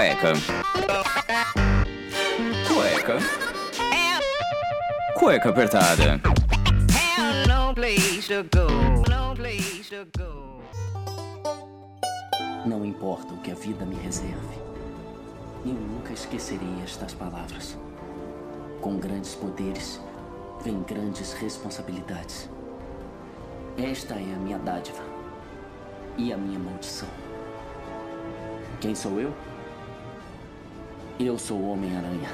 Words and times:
Cueca. 0.00 0.32
Cueca. 2.66 3.18
Cueca 5.14 5.48
apertada. 5.50 6.18
Não 12.64 12.86
importa 12.86 13.34
o 13.34 13.36
que 13.42 13.50
a 13.50 13.54
vida 13.54 13.84
me 13.84 13.94
reserve, 13.96 14.32
eu 15.66 15.74
nunca 15.74 16.14
esquecerei 16.14 16.80
estas 16.82 17.12
palavras. 17.12 17.76
Com 18.80 18.96
grandes 18.96 19.34
poderes, 19.34 20.00
vem 20.64 20.82
grandes 20.82 21.34
responsabilidades. 21.34 22.48
Esta 23.76 24.14
é 24.14 24.34
a 24.34 24.38
minha 24.38 24.58
dádiva 24.58 25.04
e 26.16 26.32
a 26.32 26.38
minha 26.38 26.58
maldição. 26.58 27.08
Quem 28.80 28.94
sou 28.94 29.20
eu? 29.20 29.49
Eu 31.22 31.36
sou 31.36 31.58
o 31.58 31.72
Homem-Aranha. 31.72 32.30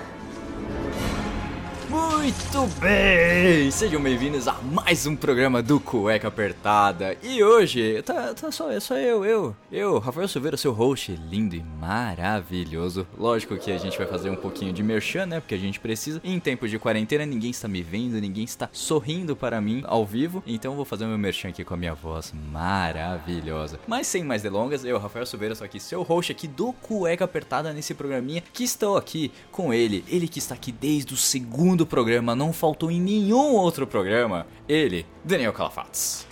Muito 1.89 2.67
bem! 2.81 3.71
Sejam 3.71 4.03
bem-vindos 4.03 4.49
a 4.49 4.55
mais 4.55 5.07
um 5.07 5.15
programa 5.15 5.63
do 5.63 5.79
Cueca 5.79 6.27
Apertada. 6.27 7.17
E 7.23 7.45
hoje, 7.45 8.03
tá, 8.03 8.35
tá 8.35 8.51
só, 8.51 8.73
é 8.73 8.81
só 8.81 8.97
eu, 8.97 9.25
eu, 9.25 9.57
eu, 9.71 9.99
Rafael 10.01 10.27
Silveira, 10.27 10.57
seu 10.57 10.73
host 10.73 11.13
lindo 11.31 11.55
e 11.55 11.63
maravilhoso. 11.63 13.07
Lógico 13.17 13.57
que 13.57 13.71
a 13.71 13.79
gente 13.79 13.97
vai 13.97 14.07
fazer 14.07 14.31
um 14.31 14.37
pouquinho 14.37 14.73
de 14.73 14.83
merchan, 14.83 15.27
né? 15.27 15.39
Porque 15.39 15.55
a 15.55 15.59
gente 15.59 15.79
precisa. 15.79 16.21
Em 16.25 16.41
tempos 16.41 16.71
de 16.71 16.79
quarentena, 16.79 17.25
ninguém 17.25 17.51
está 17.51 17.69
me 17.69 17.83
vendo, 17.83 18.21
ninguém 18.21 18.45
está 18.45 18.69
sorrindo 18.73 19.37
para 19.37 19.61
mim 19.61 19.85
ao 19.87 20.05
vivo. 20.05 20.43
Então 20.45 20.75
vou 20.75 20.85
fazer 20.85 21.05
o 21.05 21.09
meu 21.09 21.19
merchan 21.19 21.51
aqui 21.51 21.65
com 21.65 21.75
a 21.75 21.77
minha 21.77 21.95
voz 21.95 22.33
maravilhosa. 22.51 23.79
Mas 23.87 24.09
sem 24.09 24.25
mais 24.25 24.43
delongas, 24.43 24.85
eu, 24.85 24.99
Rafael 24.99 25.25
Silveira, 25.25 25.55
sou 25.55 25.65
aqui 25.65 25.79
seu 25.79 26.03
host 26.03 26.33
aqui 26.33 26.49
do 26.49 26.73
Cueca 26.73 27.25
Apertada 27.25 27.73
nesse 27.73 27.95
programinha 27.95 28.43
que 28.53 28.65
estou 28.65 28.97
aqui 28.97 29.31
com 29.53 29.73
ele. 29.73 30.05
Ele 30.09 30.27
que 30.27 30.41
está 30.41 30.55
aqui 30.55 30.73
desde 30.73 31.15
o 31.15 31.17
segundo 31.17 31.76
programa, 31.85 32.37
não 32.37 32.53
faltou 32.53 32.91
em 32.91 33.01
nenhum 33.01 33.55
outro 33.55 33.87
programa. 33.87 34.47
Ele, 34.69 35.05
Daniel 35.25 35.53
Calafatos. 35.53 36.25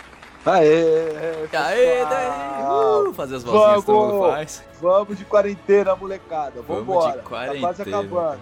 Aê! 0.45 1.47
Aê, 1.51 2.05
Daniel! 2.05 3.09
Uh, 3.09 3.13
fazer 3.13 3.35
as 3.35 3.43
vozinhas 3.43 3.79
que 3.79 3.85
todo 3.85 4.13
mundo 4.13 4.31
faz. 4.31 4.63
Vamos 4.79 5.17
de 5.17 5.25
quarentena, 5.25 5.95
molecada. 5.95 6.61
Vamos 6.61 6.85
Vambora. 6.85 7.17
de 7.17 7.23
quarentena. 7.23 7.53
Tá 7.55 7.67
quase 7.67 7.81
acabando. 7.81 8.39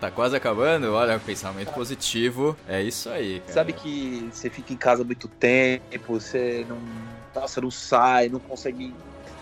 Tá 0.00 0.10
quase 0.10 0.36
acabando? 0.36 0.92
Olha, 0.92 1.18
pensamento 1.18 1.72
positivo. 1.72 2.56
É 2.68 2.82
isso 2.82 3.08
aí, 3.08 3.40
cara. 3.40 3.52
Sabe 3.52 3.72
que 3.72 4.28
você 4.32 4.50
fica 4.50 4.72
em 4.72 4.76
casa 4.76 5.04
muito 5.04 5.28
tempo, 5.28 6.20
você 6.20 6.66
não. 6.68 6.78
Nossa, 7.34 7.60
não 7.60 7.70
sai, 7.70 8.28
não 8.28 8.38
consegue 8.38 8.92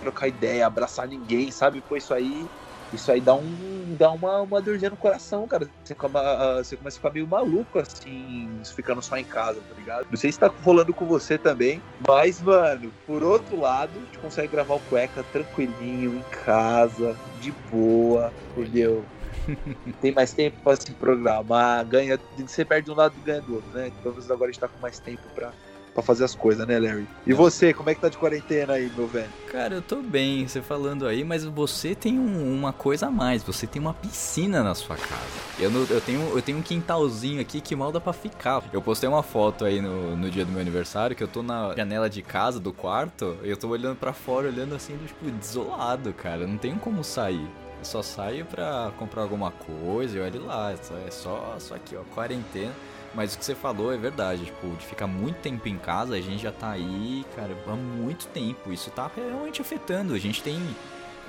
trocar 0.01 0.29
ideia, 0.29 0.67
abraçar 0.67 1.09
ninguém, 1.09 1.51
sabe? 1.51 1.83
Pô, 1.89 1.97
isso 1.97 2.13
aí. 2.13 2.47
Isso 2.93 3.11
aí 3.11 3.21
dá, 3.21 3.35
um, 3.35 3.97
dá 3.97 4.12
uma, 4.12 4.43
uma 4.43 4.61
dorzinha 4.61 4.91
no 4.91 4.97
coração, 4.97 5.47
cara. 5.47 5.69
Você, 5.83 5.95
come, 5.95 6.12
você 6.59 6.77
começa 6.77 6.97
a 6.97 7.01
ficar 7.01 7.11
meio 7.11 7.27
maluco, 7.27 7.79
assim, 7.79 8.61
ficando 8.77 9.01
só 9.01 9.17
em 9.17 9.25
casa, 9.25 9.61
tá 9.62 9.75
ligado? 9.75 10.07
Não 10.11 10.17
sei 10.17 10.31
se 10.31 10.39
tá 10.39 10.48
rolando 10.62 10.93
com 10.93 11.07
você 11.07 11.39
também, 11.39 11.83
mas, 12.07 12.41
mano, 12.43 12.93
por 13.07 13.23
outro 13.23 13.59
lado, 13.59 13.98
a 13.98 14.05
gente 14.05 14.19
consegue 14.19 14.48
gravar 14.48 14.75
o 14.75 14.81
cueca 14.81 15.23
tranquilinho, 15.25 16.17
em 16.17 16.45
casa, 16.45 17.17
de 17.41 17.53
boa, 17.70 18.33
entendeu? 18.57 19.05
Tem 20.01 20.13
mais 20.13 20.33
tempo 20.33 20.63
pra 20.63 20.77
se 20.77 20.93
programar, 20.95 21.85
ganha. 21.87 22.19
Você 22.37 22.65
perde 22.65 22.87
de 22.87 22.91
um 22.91 22.95
lado 22.95 23.15
e 23.17 23.20
ganha 23.23 23.41
do 23.41 23.55
outro, 23.55 23.70
né? 23.73 23.91
Menos 24.05 24.31
agora 24.31 24.51
a 24.51 24.53
gente 24.53 24.61
tá 24.61 24.69
com 24.69 24.81
mais 24.81 24.98
tempo 24.98 25.23
pra, 25.35 25.53
pra 25.95 26.03
fazer 26.03 26.25
as 26.25 26.35
coisas, 26.35 26.67
né, 26.67 26.79
Larry? 26.79 27.07
E 27.27 27.33
você, 27.33 27.73
como 27.75 27.91
é 27.91 27.95
que 27.95 28.01
tá 28.01 28.09
de 28.09 28.17
quarentena 28.17 28.75
aí, 28.75 28.91
meu 28.97 29.07
velho? 29.07 29.29
Cara, 29.51 29.75
eu 29.75 29.83
tô 29.83 29.97
bem, 29.97 30.47
você 30.48 30.62
falando 30.62 31.07
aí, 31.07 31.23
mas 31.25 31.45
você 31.45 31.95
tem 31.95 32.19
um- 32.19 32.55
uma 32.55 32.73
coisa 32.73 33.07
a 33.07 33.11
mais, 33.11 33.43
você 33.43 33.67
tem 33.67 33.81
uma 33.81 33.93
piscina 33.93 34.63
na 34.63 34.75
sua 34.75 34.97
casa. 34.97 35.20
Eu, 35.59 35.70
não- 35.70 35.85
eu, 35.91 36.01
tenho, 36.01 36.20
eu 36.37 36.41
tenho 36.42 36.58
um 36.58 36.63
quintalzinho 36.63 37.41
aqui 37.41 37.61
que 37.61 37.77
mal 37.77 37.92
dá 37.92 38.01
pra 38.01 38.13
ficar. 38.13 38.63
Eu 38.73 38.80
postei 38.80 39.08
uma 39.08 39.23
foto 39.23 39.64
aí 39.64 39.80
no, 39.80 40.17
no 40.17 40.30
dia 40.30 40.45
do 40.45 40.51
meu 40.53 40.61
aniversário, 40.61 41.14
que 41.14 41.23
eu 41.23 41.29
tô 41.29 41.42
na 41.42 41.75
janela 41.77 42.09
de 42.09 42.23
casa, 42.23 42.59
do 42.59 42.73
quarto, 42.73 43.36
e 43.42 43.51
eu 43.51 43.57
tô 43.57 43.69
olhando 43.69 43.97
pra 43.97 44.13
fora, 44.13 44.48
olhando 44.48 44.74
assim, 44.74 44.97
tipo, 45.07 45.30
desolado, 45.30 46.13
cara. 46.14 46.47
Não 46.47 46.57
tenho 46.57 46.77
como 46.77 47.05
sair. 47.05 47.47
Eu 47.79 47.85
só 47.85 48.01
saio 48.03 48.45
pra 48.45 48.92
comprar 48.98 49.23
alguma 49.23 49.51
coisa 49.51 50.17
e 50.17 50.20
olha 50.20 50.41
lá. 50.41 50.70
É 50.73 50.74
é 51.07 51.11
só, 51.11 51.57
só 51.59 51.74
aqui, 51.74 51.97
ó, 51.97 52.03
quarentena. 52.14 52.73
Mas 53.14 53.34
o 53.34 53.39
que 53.39 53.45
você 53.45 53.55
falou 53.55 53.92
é 53.92 53.96
verdade, 53.96 54.46
tipo, 54.46 54.68
de 54.77 54.86
ficar 54.86 55.06
muito 55.06 55.36
tempo 55.36 55.68
em 55.68 55.78
casa, 55.78 56.14
a 56.14 56.20
gente 56.20 56.42
já 56.42 56.52
tá 56.52 56.70
aí, 56.70 57.24
cara, 57.36 57.56
há 57.67 57.77
muito 57.77 58.27
tempo. 58.28 58.73
Isso 58.73 58.90
tá 58.90 59.11
realmente 59.14 59.61
afetando. 59.61 60.14
A 60.14 60.18
gente 60.18 60.42
tem 60.42 60.58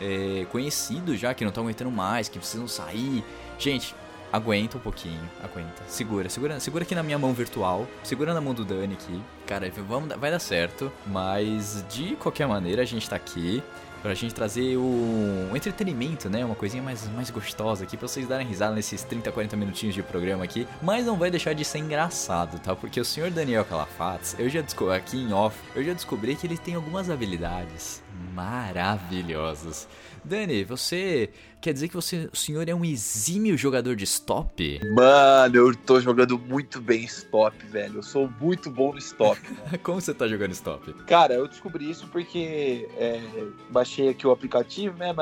é, 0.01 0.45
conhecido 0.51 1.15
já 1.15 1.33
que 1.33 1.43
não 1.43 1.49
estão 1.49 1.63
aguentando 1.63 1.91
mais, 1.91 2.29
que 2.29 2.39
precisam 2.39 2.67
sair. 2.67 3.23
Gente, 3.59 3.93
aguenta 4.31 4.77
um 4.77 4.79
pouquinho, 4.79 5.29
aguenta. 5.43 5.83
Segura, 5.87 6.27
segura, 6.29 6.59
segura 6.59 6.83
aqui 6.83 6.95
na 6.95 7.03
minha 7.03 7.19
mão 7.19 7.33
virtual, 7.33 7.87
segura 8.03 8.33
na 8.33 8.41
mão 8.41 8.53
do 8.53 8.65
Dani 8.65 8.95
aqui. 8.95 9.21
Cara, 9.45 9.71
vamos, 9.87 10.15
vai 10.15 10.31
dar 10.31 10.39
certo, 10.39 10.91
mas 11.05 11.85
de 11.89 12.15
qualquer 12.15 12.47
maneira 12.47 12.81
a 12.81 12.85
gente 12.85 13.07
tá 13.07 13.15
aqui 13.15 13.61
pra 14.03 14.13
gente 14.13 14.35
trazer 14.35 14.75
o, 14.77 15.49
entretenimento, 15.55 16.29
né? 16.29 16.43
Uma 16.43 16.55
coisinha 16.55 16.83
mais, 16.83 17.07
mais 17.09 17.29
gostosa 17.29 17.85
aqui 17.85 17.95
pra 17.95 18.07
vocês 18.07 18.27
darem 18.27 18.45
risada 18.45 18.75
nesses 18.75 19.01
30, 19.01 19.31
40 19.31 19.55
minutinhos 19.55 19.95
de 19.95 20.03
programa 20.03 20.43
aqui. 20.43 20.67
Mas 20.81 21.05
não 21.05 21.15
vai 21.15 21.31
deixar 21.31 21.53
de 21.53 21.63
ser 21.63 21.79
engraçado, 21.79 22.59
tá? 22.59 22.75
Porque 22.75 22.99
o 22.99 23.05
senhor 23.05 23.31
Daniel 23.31 23.63
Calafates, 23.63 24.35
eu 24.37 24.49
já 24.49 24.61
descobri 24.61 24.95
aqui 24.95 25.17
em 25.17 25.31
off, 25.31 25.57
eu 25.73 25.83
já 25.83 25.93
descobri 25.93 26.35
que 26.35 26.45
ele 26.45 26.57
tem 26.57 26.75
algumas 26.75 27.09
habilidades 27.09 28.03
maravilhosas. 28.33 29.87
Dani, 30.23 30.63
você 30.63 31.29
quer 31.63 31.73
dizer 31.73 31.87
que 31.87 31.95
você, 31.95 32.29
o 32.31 32.35
senhor 32.35 32.67
é 32.67 32.75
um 32.75 32.83
exímio 32.83 33.57
jogador 33.57 33.95
de 33.95 34.05
stop? 34.05 34.81
Mano, 34.93 35.55
eu 35.55 35.75
tô 35.75 35.99
jogando 35.99 36.37
muito 36.39 36.81
bem 36.81 37.03
stop, 37.03 37.55
velho. 37.67 37.99
Eu 37.99 38.03
sou 38.03 38.29
muito 38.39 38.69
bom 38.69 38.93
no 38.93 38.99
stop. 38.99 39.39
Como 39.83 39.99
você 39.99 40.13
tá 40.13 40.27
jogando 40.27 40.51
stop? 40.51 40.93
Cara, 41.05 41.33
eu 41.33 41.47
descobri 41.47 41.89
isso 41.89 42.07
porque 42.07 42.87
é, 42.97 43.21
baixei 43.69 44.09
aqui 44.09 44.25
o 44.25 44.31
aplicativo, 44.31 44.97
né? 44.97 45.13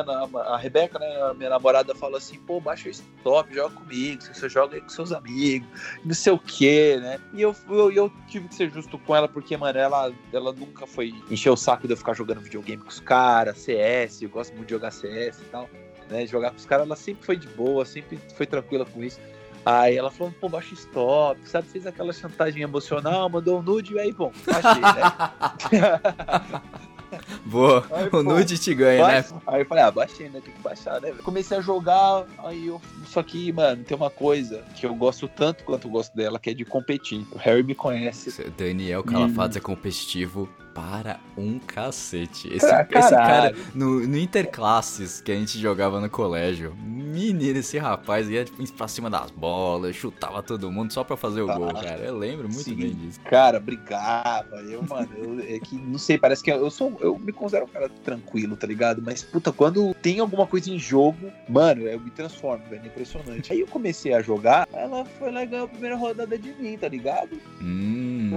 A 0.48 0.58
Rebeca, 0.58 1.00
né? 1.00 1.34
Minha 1.36 1.52
namorada 1.52 1.96
falou 1.96 2.18
assim: 2.18 2.40
pô, 2.40 2.60
baixa 2.60 2.88
o 2.88 2.92
stop, 2.92 3.54
joga 3.54 3.76
comigo, 3.76 4.22
você 4.22 4.50
joga 4.50 4.76
aí 4.76 4.82
com 4.82 4.90
seus 4.90 5.12
amigos, 5.12 5.68
não 6.04 6.14
sei 6.14 6.34
o 6.34 6.40
que, 6.40 6.98
né? 6.98 7.20
E 7.34 7.42
eu, 7.42 7.56
eu, 7.70 7.92
eu 7.92 8.12
tive 8.28 8.48
que 8.48 8.56
ser 8.56 8.72
justo 8.72 9.00
com 9.00 9.16
ela 9.16 9.28
porque, 9.28 9.58
mano, 9.58 9.80
ela, 9.80 10.12
ela 10.32 10.52
nunca 10.54 10.86
foi 10.86 11.14
encher 11.30 11.50
o 11.50 11.58
saco 11.58 11.88
de 11.88 11.94
eu 11.94 11.98
ficar 11.98 12.14
jogando 12.14 12.42
videogame 12.42 12.84
com 12.84 12.91
os 12.92 13.00
caras, 13.00 13.58
CS, 13.58 14.22
eu 14.22 14.30
gosto 14.30 14.54
muito 14.54 14.68
de 14.68 14.74
jogar 14.74 14.92
CS 14.92 15.40
e 15.40 15.46
tal, 15.46 15.70
né? 16.10 16.26
Jogar 16.28 16.52
com 16.52 16.58
os 16.58 16.66
caras, 16.66 16.86
ela 16.86 16.96
sempre 16.96 17.26
foi 17.26 17.38
de 17.38 17.48
boa, 17.48 17.86
sempre 17.86 18.20
foi 18.36 18.46
tranquila 18.46 18.86
com 18.86 19.04
isso. 19.04 19.20
Aí 19.66 19.96
ela 19.96 20.10
falou, 20.10 20.34
pô, 20.40 20.50
baixa 20.50 20.74
stop, 20.74 21.40
sabe? 21.48 21.68
Fez 21.68 21.86
aquela 21.86 22.12
chantagem 22.12 22.64
emocional, 22.64 23.30
mandou 23.30 23.60
um 23.60 23.62
nude 23.62 23.94
e 23.94 24.00
aí, 24.00 24.12
bom, 24.12 24.32
baixei, 24.46 24.82
né? 24.82 26.02
Boa, 27.46 27.86
Ai, 27.92 28.10
o 28.12 28.24
nude 28.24 28.58
te 28.58 28.74
ganha, 28.74 29.06
né? 29.06 29.14
Baixa. 29.14 29.36
Aí 29.46 29.62
eu 29.62 29.66
falei, 29.66 29.84
ah, 29.84 29.92
baixei, 29.92 30.30
né? 30.30 30.40
Tem 30.44 30.54
que 30.54 30.62
baixar, 30.62 31.02
né? 31.02 31.12
Comecei 31.24 31.58
a 31.58 31.62
jogar, 31.62 32.26
aí 32.40 32.68
eu. 32.68 32.82
Só 33.06 33.22
que, 33.22 33.52
mano, 33.52 33.84
tem 33.84 33.98
uma 33.98 34.10
coisa 34.10 34.64
que 34.76 34.86
eu 34.86 34.96
gosto 34.96 35.28
tanto 35.28 35.64
quanto 35.64 35.88
eu 35.88 35.92
gosto 35.92 36.16
dela, 36.16 36.40
que 36.40 36.52
é 36.52 36.54
de 36.54 36.64
competir. 36.64 37.26
O 37.32 37.38
Harry 37.38 37.64
me 37.64 37.76
conhece. 37.76 38.50
Daniel 38.58 39.04
Calafatos 39.04 39.58
é 39.58 39.60
competitivo 39.60 40.48
para 40.74 41.20
um 41.38 41.60
cacete. 41.60 42.48
Esse, 42.54 42.68
Pra 42.68 43.00
esse 43.00 43.10
cara, 43.10 43.56
no, 43.76 44.06
no 44.08 44.18
Interclasses 44.18 45.22
que 45.22 45.32
a 45.32 45.36
gente 45.36 45.60
jogava 45.60 46.00
no 46.00 46.10
colégio, 46.10 46.74
menino, 46.82 47.58
esse 47.60 47.78
rapaz 47.78 48.30
ia 48.30 48.46
tipo, 48.46 48.62
pra 48.74 48.88
cima 48.88 49.10
das 49.10 49.32
bolas, 49.32 49.96
chutava 49.96 50.42
todo 50.42 50.72
mundo 50.72 50.92
só 50.94 51.04
pra 51.04 51.18
fazer 51.18 51.42
o 51.42 51.52
Ah, 51.52 51.58
gol, 51.58 51.74
cara. 51.74 52.00
Eu 52.04 52.18
lembro 52.18 52.44
muito 52.48 52.64
sim. 52.64 52.76
bem 52.76 52.94
disso. 52.94 53.20
Cara, 53.22 53.60
brigava. 53.60 54.56
Eu, 54.62 54.84
mano, 54.84 55.10
eu, 55.18 55.40
é 55.56 55.60
que 55.60 55.76
não 55.76 55.98
sei, 56.00 56.18
parece 56.18 56.44
que 56.44 56.52
eu 56.52 56.70
sou. 56.72 56.98
Eu 57.02 57.18
me 57.20 57.32
considero 57.32 57.66
um 57.66 57.70
cara 57.70 57.90
tranquilo, 58.04 58.56
tá 58.56 58.66
ligado? 58.68 59.02
Mas, 59.02 59.24
puta, 59.24 59.52
quando 59.52 59.94
tem 59.96 60.20
alguma 60.20 60.48
coisa 60.48 60.70
em 60.72 60.80
jogo, 60.80 61.32
mano, 61.50 61.82
eu 61.84 62.00
me 62.00 62.12
transformo, 62.12 62.64
velho. 62.70 62.84
É 62.84 62.88
impressionante. 62.88 63.52
Aí 63.52 63.60
eu 63.60 63.68
comecei 63.68 64.14
a 64.14 64.22
jogar, 64.22 64.68
ela 64.74 65.06
foi 65.06 65.32
lá 65.32 65.44
e 65.44 65.48
ganhou 65.48 65.66
a 65.66 65.70
primeira 65.70 65.96
rodada 65.96 66.38
de 66.38 66.54
mim, 66.54 66.78
tá 66.78 66.88
ligado? 66.88 67.38
Hum. 67.62 68.32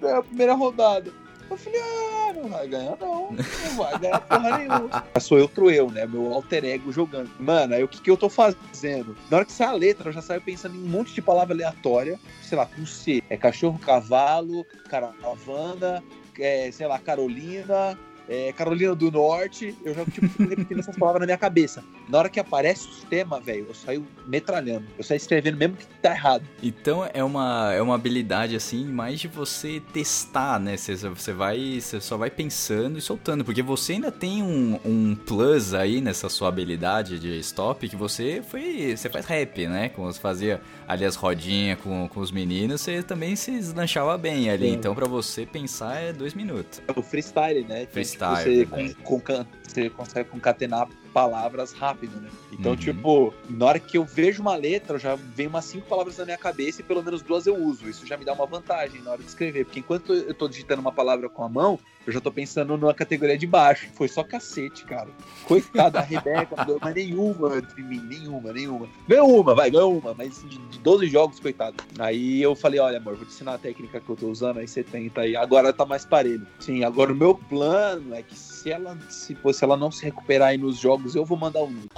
Ganhou 0.00 0.18
a 0.18 0.22
primeira 0.22 0.54
rodada. 0.54 1.10
Eu 1.50 1.56
falei, 1.56 1.80
ah, 1.80 2.32
não 2.34 2.48
vai 2.48 2.68
ganhar 2.68 2.96
não. 3.00 3.32
Não 3.32 3.76
vai 3.76 3.98
ganhar 3.98 4.20
porra 4.20 4.58
nenhuma. 4.58 5.04
Sou 5.20 5.38
eu, 5.70 5.90
né? 5.90 6.06
Meu 6.06 6.32
alter 6.32 6.64
ego 6.64 6.92
jogando. 6.92 7.30
Mano, 7.38 7.74
aí 7.74 7.82
o 7.82 7.88
que, 7.88 8.00
que 8.00 8.10
eu 8.10 8.16
tô 8.16 8.28
fazendo? 8.28 9.16
Na 9.30 9.38
hora 9.38 9.46
que 9.46 9.52
sai 9.52 9.68
a 9.68 9.72
letra, 9.72 10.08
eu 10.08 10.12
já 10.12 10.22
saio 10.22 10.40
pensando 10.40 10.76
em 10.76 10.82
um 10.82 10.88
monte 10.88 11.14
de 11.14 11.22
palavra 11.22 11.54
aleatória. 11.54 12.18
Sei 12.42 12.56
lá, 12.56 12.66
com 12.66 12.84
C. 12.84 13.22
É 13.30 13.36
cachorro, 13.36 13.78
cavalo, 13.78 14.64
caravana, 14.88 16.02
é, 16.38 16.70
sei 16.70 16.86
lá, 16.86 16.98
Carolina, 16.98 17.98
é, 18.28 18.52
Carolina 18.52 18.94
do 18.94 19.10
Norte, 19.10 19.74
eu 19.84 19.94
já 19.94 20.04
tipo, 20.04 20.28
fico 20.28 20.48
repetindo 20.48 20.80
essas 20.80 20.96
palavras 20.96 21.20
na 21.20 21.26
minha 21.26 21.38
cabeça. 21.38 21.82
Na 22.08 22.18
hora 22.18 22.28
que 22.28 22.38
aparece 22.38 22.88
os 22.88 23.02
temas, 23.04 23.42
velho, 23.42 23.66
eu 23.68 23.74
saio 23.74 24.06
metralhando. 24.26 24.84
Eu 24.98 25.02
saio 25.02 25.16
escrevendo 25.16 25.56
mesmo 25.56 25.76
que 25.76 25.86
tá 26.02 26.10
errado. 26.10 26.44
Então 26.62 27.08
é 27.12 27.24
uma, 27.24 27.72
é 27.72 27.80
uma 27.80 27.94
habilidade 27.94 28.54
assim, 28.54 28.84
mais 28.84 29.18
de 29.20 29.28
você 29.28 29.80
testar, 29.92 30.60
né? 30.60 30.76
Você, 30.76 30.94
você 30.94 31.32
vai. 31.32 31.80
Você 31.80 32.00
só 32.00 32.16
vai 32.16 32.30
pensando 32.30 32.98
e 32.98 33.00
soltando. 33.00 33.44
Porque 33.44 33.62
você 33.62 33.94
ainda 33.94 34.12
tem 34.12 34.42
um, 34.42 34.78
um 34.84 35.14
plus 35.14 35.72
aí 35.72 36.00
nessa 36.00 36.28
sua 36.28 36.48
habilidade 36.48 37.18
de 37.18 37.38
stop, 37.38 37.88
que 37.88 37.96
você 37.96 38.42
foi. 38.46 38.94
Você 38.96 39.08
faz 39.08 39.24
rap, 39.24 39.66
né? 39.66 39.88
Como 39.88 40.12
você 40.12 40.20
fazia 40.20 40.60
ali 40.88 41.04
as 41.04 41.14
rodinhas 41.14 41.78
com, 41.80 42.08
com 42.08 42.18
os 42.20 42.32
meninos, 42.32 42.80
você 42.80 43.02
também 43.02 43.36
se 43.36 43.50
deslanchava 43.52 44.16
bem 44.16 44.48
ali. 44.50 44.68
Sim. 44.70 44.72
Então 44.74 44.94
pra 44.94 45.06
você 45.06 45.44
pensar 45.44 46.00
é 46.00 46.12
dois 46.14 46.32
minutos. 46.32 46.80
É 46.88 46.98
o 46.98 47.02
freestyle, 47.02 47.62
né? 47.64 47.82
Então, 47.82 47.92
Freestyle, 47.92 48.60
tipo, 48.60 48.74
você, 48.74 48.94
com, 49.04 49.20
com- 49.20 49.46
você 49.62 49.90
consegue 49.90 50.30
concatenar 50.30 50.88
palavras 51.18 51.72
rápido, 51.72 52.20
né? 52.20 52.28
Então, 52.52 52.72
Uhum. 52.72 52.78
tipo, 52.78 53.34
na 53.50 53.66
hora 53.66 53.80
que 53.80 53.98
eu 53.98 54.04
vejo 54.04 54.40
uma 54.40 54.54
letra, 54.54 54.98
já 54.98 55.16
vem 55.16 55.48
umas 55.48 55.64
cinco 55.64 55.86
palavras 55.88 56.16
na 56.16 56.24
minha 56.24 56.38
cabeça 56.38 56.80
e 56.80 56.84
pelo 56.84 57.02
menos 57.02 57.22
duas 57.22 57.46
eu 57.46 57.56
uso. 57.56 57.88
Isso 57.88 58.06
já 58.06 58.16
me 58.16 58.24
dá 58.24 58.32
uma 58.32 58.46
vantagem 58.46 59.02
na 59.02 59.10
hora 59.12 59.22
de 59.22 59.28
escrever. 59.28 59.64
Porque 59.64 59.80
enquanto 59.80 60.12
eu 60.14 60.32
tô 60.32 60.46
digitando 60.48 60.80
uma 60.80 60.92
palavra 60.92 61.28
com 61.28 61.42
a 61.42 61.48
mão, 61.48 61.78
eu 62.06 62.12
já 62.12 62.20
tô 62.20 62.30
pensando 62.32 62.76
numa 62.78 62.94
categoria 62.94 63.36
de 63.36 63.46
baixo. 63.46 63.88
Foi 63.94 64.08
só 64.08 64.22
cacete, 64.22 64.84
cara. 64.84 65.08
Coitada 65.44 65.90
da 65.98 66.00
Rebeca, 66.00 66.54
não 66.56 66.64
deu 66.64 66.78
mais 66.80 66.94
nenhuma 66.94 67.60
de 67.60 67.82
mim, 67.82 68.00
nenhuma, 68.00 68.52
nenhuma. 68.52 68.88
Ganhou 69.06 69.40
uma, 69.40 69.54
vai, 69.54 69.70
ganhou 69.70 69.98
uma, 69.98 70.14
mas 70.14 70.40
de, 70.42 70.56
de 70.58 70.78
12 70.78 71.06
jogos, 71.08 71.38
coitado. 71.40 71.76
Aí 71.98 72.40
eu 72.40 72.54
falei, 72.54 72.80
olha, 72.80 72.98
amor, 72.98 73.16
vou 73.16 73.26
te 73.26 73.32
ensinar 73.32 73.54
a 73.54 73.58
técnica 73.58 74.00
que 74.00 74.08
eu 74.08 74.16
tô 74.16 74.28
usando, 74.28 74.58
aí 74.58 74.68
você 74.68 74.82
tenta 74.82 75.22
aí. 75.22 75.36
Agora 75.36 75.72
tá 75.72 75.84
mais 75.84 76.04
parelho. 76.04 76.46
Sim, 76.60 76.84
agora 76.84 77.12
o 77.12 77.16
meu 77.16 77.34
plano 77.34 78.14
é 78.14 78.22
que 78.22 78.34
se 78.58 78.70
ela, 78.70 78.98
se, 79.08 79.34
pô, 79.34 79.52
se 79.52 79.62
ela 79.64 79.76
não 79.76 79.90
se 79.90 80.04
recuperar 80.04 80.48
aí 80.48 80.58
nos 80.58 80.78
jogos, 80.78 81.14
eu 81.14 81.24
vou 81.24 81.38
mandar 81.38 81.60
um 81.60 81.70
nude. 81.70 81.88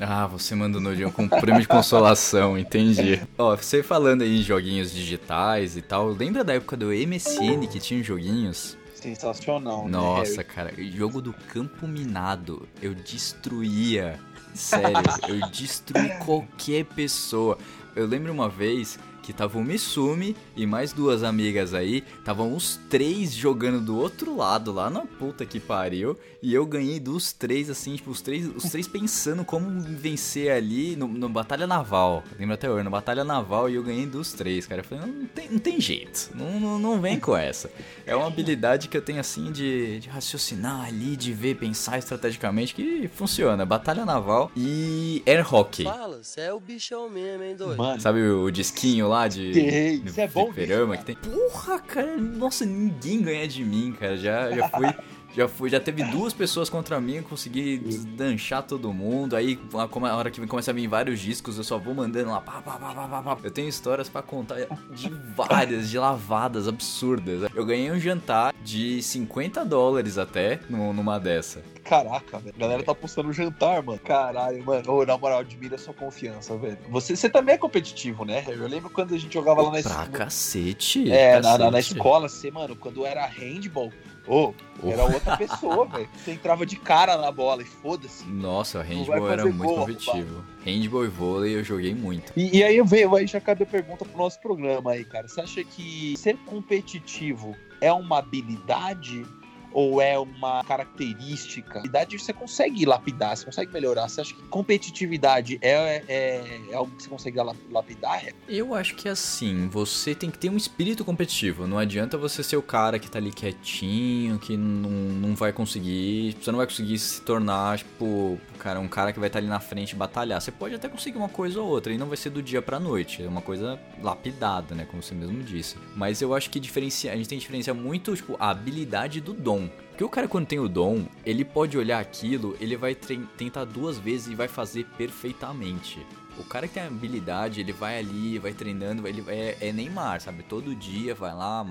Ah, 0.00 0.26
você 0.26 0.54
manda 0.54 0.78
o 0.78 0.80
nude 0.80 1.04
com 1.12 1.24
um 1.24 1.28
prêmio 1.28 1.60
de 1.60 1.68
consolação, 1.68 2.56
entendi. 2.58 3.20
Ó, 3.38 3.56
você 3.56 3.82
falando 3.82 4.22
aí 4.22 4.40
em 4.40 4.42
joguinhos 4.42 4.92
digitais 4.92 5.76
e 5.76 5.82
tal, 5.82 6.08
lembra 6.08 6.42
da 6.42 6.54
época 6.54 6.76
do 6.76 6.86
MSN 6.86 7.66
que 7.70 7.78
tinha 7.78 8.02
joguinhos? 8.02 8.76
Sensacional, 8.94 9.84
né, 9.84 9.90
Nossa, 9.90 10.36
Harry? 10.36 10.44
cara, 10.44 10.74
jogo 10.78 11.20
do 11.20 11.32
campo 11.32 11.86
minado, 11.88 12.68
eu 12.80 12.94
destruía. 12.94 14.18
Sério, 14.54 14.96
eu 15.28 15.48
destruí 15.50 16.08
qualquer 16.24 16.84
pessoa. 16.84 17.58
Eu 17.96 18.06
lembro 18.06 18.32
uma 18.32 18.48
vez 18.48 18.98
que 19.22 19.32
tava 19.32 19.58
o 19.58 19.64
Mitsumi 19.64 20.36
e 20.56 20.66
mais 20.66 20.92
duas 20.92 21.22
amigas 21.22 21.72
aí, 21.74 22.04
estavam 22.18 22.54
os 22.54 22.78
três 22.90 23.32
jogando 23.32 23.80
do 23.80 23.96
outro 23.96 24.36
lado, 24.36 24.72
lá 24.72 24.90
na 24.90 25.00
puta 25.00 25.46
que 25.46 25.60
pariu, 25.60 26.18
e 26.42 26.52
eu 26.52 26.66
ganhei 26.66 26.98
dos 26.98 27.32
três, 27.32 27.70
assim, 27.70 27.94
tipo, 27.94 28.10
os 28.10 28.20
três, 28.20 28.50
os 28.54 28.64
três 28.64 28.88
pensando 28.88 29.44
como 29.44 29.80
vencer 29.80 30.50
ali 30.50 30.96
no, 30.96 31.06
no 31.06 31.28
Batalha 31.28 31.66
Naval. 31.66 32.24
Lembro 32.38 32.54
até 32.54 32.68
hoje, 32.68 32.82
no 32.82 32.90
Batalha 32.90 33.22
Naval, 33.22 33.70
e 33.70 33.74
eu 33.76 33.82
ganhei 33.82 34.06
dos 34.06 34.32
três, 34.32 34.66
cara. 34.66 34.80
Eu 34.80 34.84
falei, 34.84 35.06
não, 35.06 35.26
tem, 35.26 35.48
não 35.50 35.58
tem 35.58 35.80
jeito, 35.80 36.30
não, 36.34 36.58
não, 36.58 36.78
não 36.78 37.00
vem 37.00 37.18
com 37.20 37.36
essa. 37.36 37.70
É 38.04 38.16
uma 38.16 38.26
habilidade 38.26 38.88
que 38.88 38.96
eu 38.96 39.02
tenho, 39.02 39.20
assim, 39.20 39.52
de, 39.52 40.00
de 40.00 40.08
raciocinar 40.08 40.86
ali, 40.86 41.16
de 41.16 41.32
ver, 41.32 41.56
pensar 41.56 41.98
estrategicamente, 41.98 42.74
que 42.74 43.08
funciona. 43.14 43.64
Batalha 43.64 44.04
Naval 44.04 44.50
e 44.56 45.22
Air 45.26 45.54
Hockey. 45.54 45.84
Fala, 45.84 46.22
você 46.22 46.40
é 46.40 46.52
o 46.52 46.58
bichão 46.58 47.08
mesmo, 47.08 47.44
hein, 47.44 47.54
doido? 47.54 47.78
Mano, 47.78 48.00
Sabe 48.00 48.20
o 48.20 48.50
disquinho 48.50 49.06
lá 49.12 49.28
de. 49.28 49.52
Do 49.52 50.08
isso 50.08 50.20
é 50.20 50.26
bom 50.26 50.52
que 50.98 51.04
tem. 51.04 51.16
Porra, 51.16 51.78
cara, 51.78 52.16
nossa, 52.16 52.64
ninguém 52.64 53.22
ganha 53.22 53.46
de 53.46 53.64
mim, 53.64 53.94
cara. 53.98 54.16
Já, 54.16 54.50
já 54.50 54.68
fui. 54.68 54.86
Já, 55.34 55.48
fui, 55.48 55.70
já 55.70 55.80
teve 55.80 56.04
duas 56.04 56.32
pessoas 56.34 56.68
contra 56.68 57.00
mim, 57.00 57.22
consegui 57.22 57.78
desdanchar 57.78 58.62
todo 58.62 58.92
mundo. 58.92 59.34
Aí, 59.34 59.58
a, 59.78 59.88
como 59.88 60.04
a 60.06 60.14
hora 60.14 60.30
que 60.30 60.46
começa 60.46 60.70
a 60.70 60.74
vir 60.74 60.86
vários 60.86 61.20
discos, 61.20 61.56
eu 61.56 61.64
só 61.64 61.78
vou 61.78 61.94
mandando 61.94 62.30
lá. 62.30 62.40
Pá, 62.40 62.60
pá, 62.60 62.72
pá, 62.78 62.94
pá, 63.08 63.22
pá. 63.22 63.38
Eu 63.42 63.50
tenho 63.50 63.68
histórias 63.68 64.08
pra 64.08 64.20
contar 64.22 64.56
de 64.94 65.08
várias, 65.34 65.88
de 65.88 65.98
lavadas 65.98 66.68
absurdas. 66.68 67.50
Eu 67.54 67.64
ganhei 67.64 67.90
um 67.90 67.98
jantar 67.98 68.54
de 68.62 69.02
50 69.02 69.64
dólares 69.64 70.18
até 70.18 70.60
num- 70.68 70.92
numa 70.92 71.18
dessa. 71.18 71.62
Caraca, 71.82 72.38
velho. 72.38 72.54
A 72.56 72.60
galera 72.60 72.82
tá 72.82 72.94
postando 72.94 73.32
jantar, 73.32 73.82
mano. 73.82 73.98
Caralho, 73.98 74.64
mano. 74.64 74.82
Ô, 74.92 75.04
na 75.04 75.16
moral, 75.18 75.40
admira 75.40 75.74
a 75.76 75.78
sua 75.78 75.92
confiança, 75.94 76.56
velho. 76.56 76.78
Você, 76.90 77.16
você 77.16 77.28
também 77.28 77.54
é 77.54 77.58
competitivo, 77.58 78.24
né? 78.24 78.44
Eu 78.46 78.68
lembro 78.68 78.88
quando 78.90 79.14
a 79.14 79.18
gente 79.18 79.32
jogava 79.34 79.62
lá 79.62 79.70
na 79.72 79.80
Pra 79.82 79.90
escola. 79.90 80.06
cacete. 80.08 81.10
É, 81.10 81.40
na, 81.40 81.58
na, 81.58 81.64
na 81.70 81.78
cacete. 81.78 81.94
escola, 81.94 82.28
você, 82.28 82.50
mano, 82.50 82.76
quando 82.76 83.04
era 83.04 83.26
handball, 83.26 83.92
ô, 84.26 84.52
era 84.84 85.04
Oh. 85.04 85.12
outra 85.12 85.36
pessoa, 85.36 85.86
velho. 85.86 86.08
Você 86.16 86.32
entrava 86.32 86.64
de 86.66 86.76
cara 86.76 87.16
na 87.16 87.30
bola 87.30 87.62
e 87.62 87.64
foda-se. 87.64 88.24
Nossa, 88.26 88.78
o 88.80 88.82
handball 88.82 89.30
era 89.30 89.44
muito 89.44 89.62
gol, 89.62 89.78
competitivo. 89.80 90.44
Handball 90.64 91.04
e 91.04 91.08
vôlei 91.08 91.54
eu 91.56 91.64
joguei 91.64 91.94
muito. 91.94 92.32
E, 92.36 92.58
e 92.58 92.64
aí 92.64 92.76
eu 92.76 92.84
veio, 92.84 93.14
aí 93.14 93.26
já 93.26 93.40
cabe 93.40 93.62
a 93.62 93.66
pergunta 93.66 94.04
pro 94.04 94.16
nosso 94.18 94.40
programa 94.40 94.92
aí, 94.92 95.04
cara. 95.04 95.28
Você 95.28 95.40
acha 95.40 95.64
que 95.64 96.14
ser 96.16 96.36
competitivo 96.46 97.54
é 97.80 97.92
uma 97.92 98.18
habilidade 98.18 99.24
ou 99.72 100.00
é 100.00 100.18
uma 100.18 100.62
característica? 100.64 101.82
Você 102.18 102.32
consegue 102.32 102.84
lapidar, 102.84 103.36
você 103.36 103.44
consegue 103.44 103.72
melhorar. 103.72 104.08
Você 104.08 104.20
acha 104.20 104.34
que 104.34 104.42
competitividade 104.44 105.58
é, 105.60 106.02
é, 106.08 106.60
é 106.70 106.74
algo 106.74 106.90
que 106.96 107.02
você 107.02 107.08
consegue 107.08 107.38
la- 107.38 107.54
lapidar? 107.70 108.24
É, 108.26 108.32
Eu 108.48 108.74
acho 108.74 108.94
que 108.94 109.08
assim, 109.08 109.68
você 109.68 110.14
tem 110.14 110.30
que 110.30 110.38
ter 110.38 110.50
um 110.50 110.56
espírito 110.56 111.04
competitivo. 111.04 111.66
Não 111.66 111.78
adianta 111.78 112.16
você 112.18 112.42
ser 112.42 112.56
o 112.56 112.62
cara 112.62 112.98
que 112.98 113.10
tá 113.10 113.18
ali 113.18 113.30
quietinho, 113.32 114.38
que 114.38 114.56
não, 114.56 114.90
não 114.90 115.34
vai 115.34 115.52
conseguir. 115.52 116.36
Você 116.40 116.50
não 116.50 116.58
vai 116.58 116.66
conseguir 116.66 116.98
se 116.98 117.20
tornar, 117.22 117.78
tipo, 117.78 118.38
cara, 118.58 118.80
um 118.80 118.88
cara 118.88 119.12
que 119.12 119.18
vai 119.18 119.28
estar 119.28 119.38
ali 119.38 119.48
na 119.48 119.60
frente 119.60 119.94
batalhar. 119.94 120.40
Você 120.40 120.50
pode 120.52 120.74
até 120.74 120.88
conseguir 120.88 121.18
uma 121.18 121.28
coisa 121.28 121.60
ou 121.60 121.68
outra, 121.68 121.92
e 121.92 121.98
não 121.98 122.06
vai 122.06 122.16
ser 122.16 122.30
do 122.30 122.42
dia 122.42 122.60
pra 122.62 122.78
noite. 122.78 123.22
É 123.22 123.28
uma 123.28 123.42
coisa 123.42 123.78
lapidada, 124.02 124.74
né? 124.74 124.86
Como 124.90 125.02
você 125.02 125.14
mesmo 125.14 125.42
disse. 125.42 125.76
Mas 125.96 126.20
eu 126.22 126.34
acho 126.34 126.50
que 126.50 126.60
diferencia, 126.60 127.12
a 127.12 127.16
gente 127.16 127.28
tem 127.28 127.38
que 127.38 127.42
diferenciar 127.42 127.74
muito, 127.76 128.14
tipo, 128.14 128.36
a 128.38 128.50
habilidade 128.50 129.20
do 129.20 129.32
dom. 129.32 129.61
Porque 129.88 130.04
o 130.04 130.08
cara, 130.08 130.26
quando 130.26 130.46
tem 130.46 130.58
o 130.58 130.68
dom, 130.68 131.04
ele 131.24 131.44
pode 131.44 131.76
olhar 131.76 132.00
aquilo, 132.00 132.56
ele 132.60 132.76
vai 132.76 132.94
tentar 132.94 133.64
duas 133.64 133.98
vezes 133.98 134.28
e 134.28 134.34
vai 134.34 134.48
fazer 134.48 134.86
perfeitamente. 134.96 136.04
O 136.38 136.44
cara 136.44 136.66
que 136.66 136.74
tem 136.74 136.82
habilidade, 136.82 137.60
ele 137.60 137.72
vai 137.72 137.98
ali, 137.98 138.38
vai 138.38 138.52
treinando, 138.52 139.06
ele 139.06 139.22
é, 139.28 139.56
é 139.60 139.72
Neymar, 139.72 140.20
sabe? 140.20 140.42
Todo 140.42 140.74
dia 140.74 141.14
vai 141.14 141.34
lá, 141.34 141.64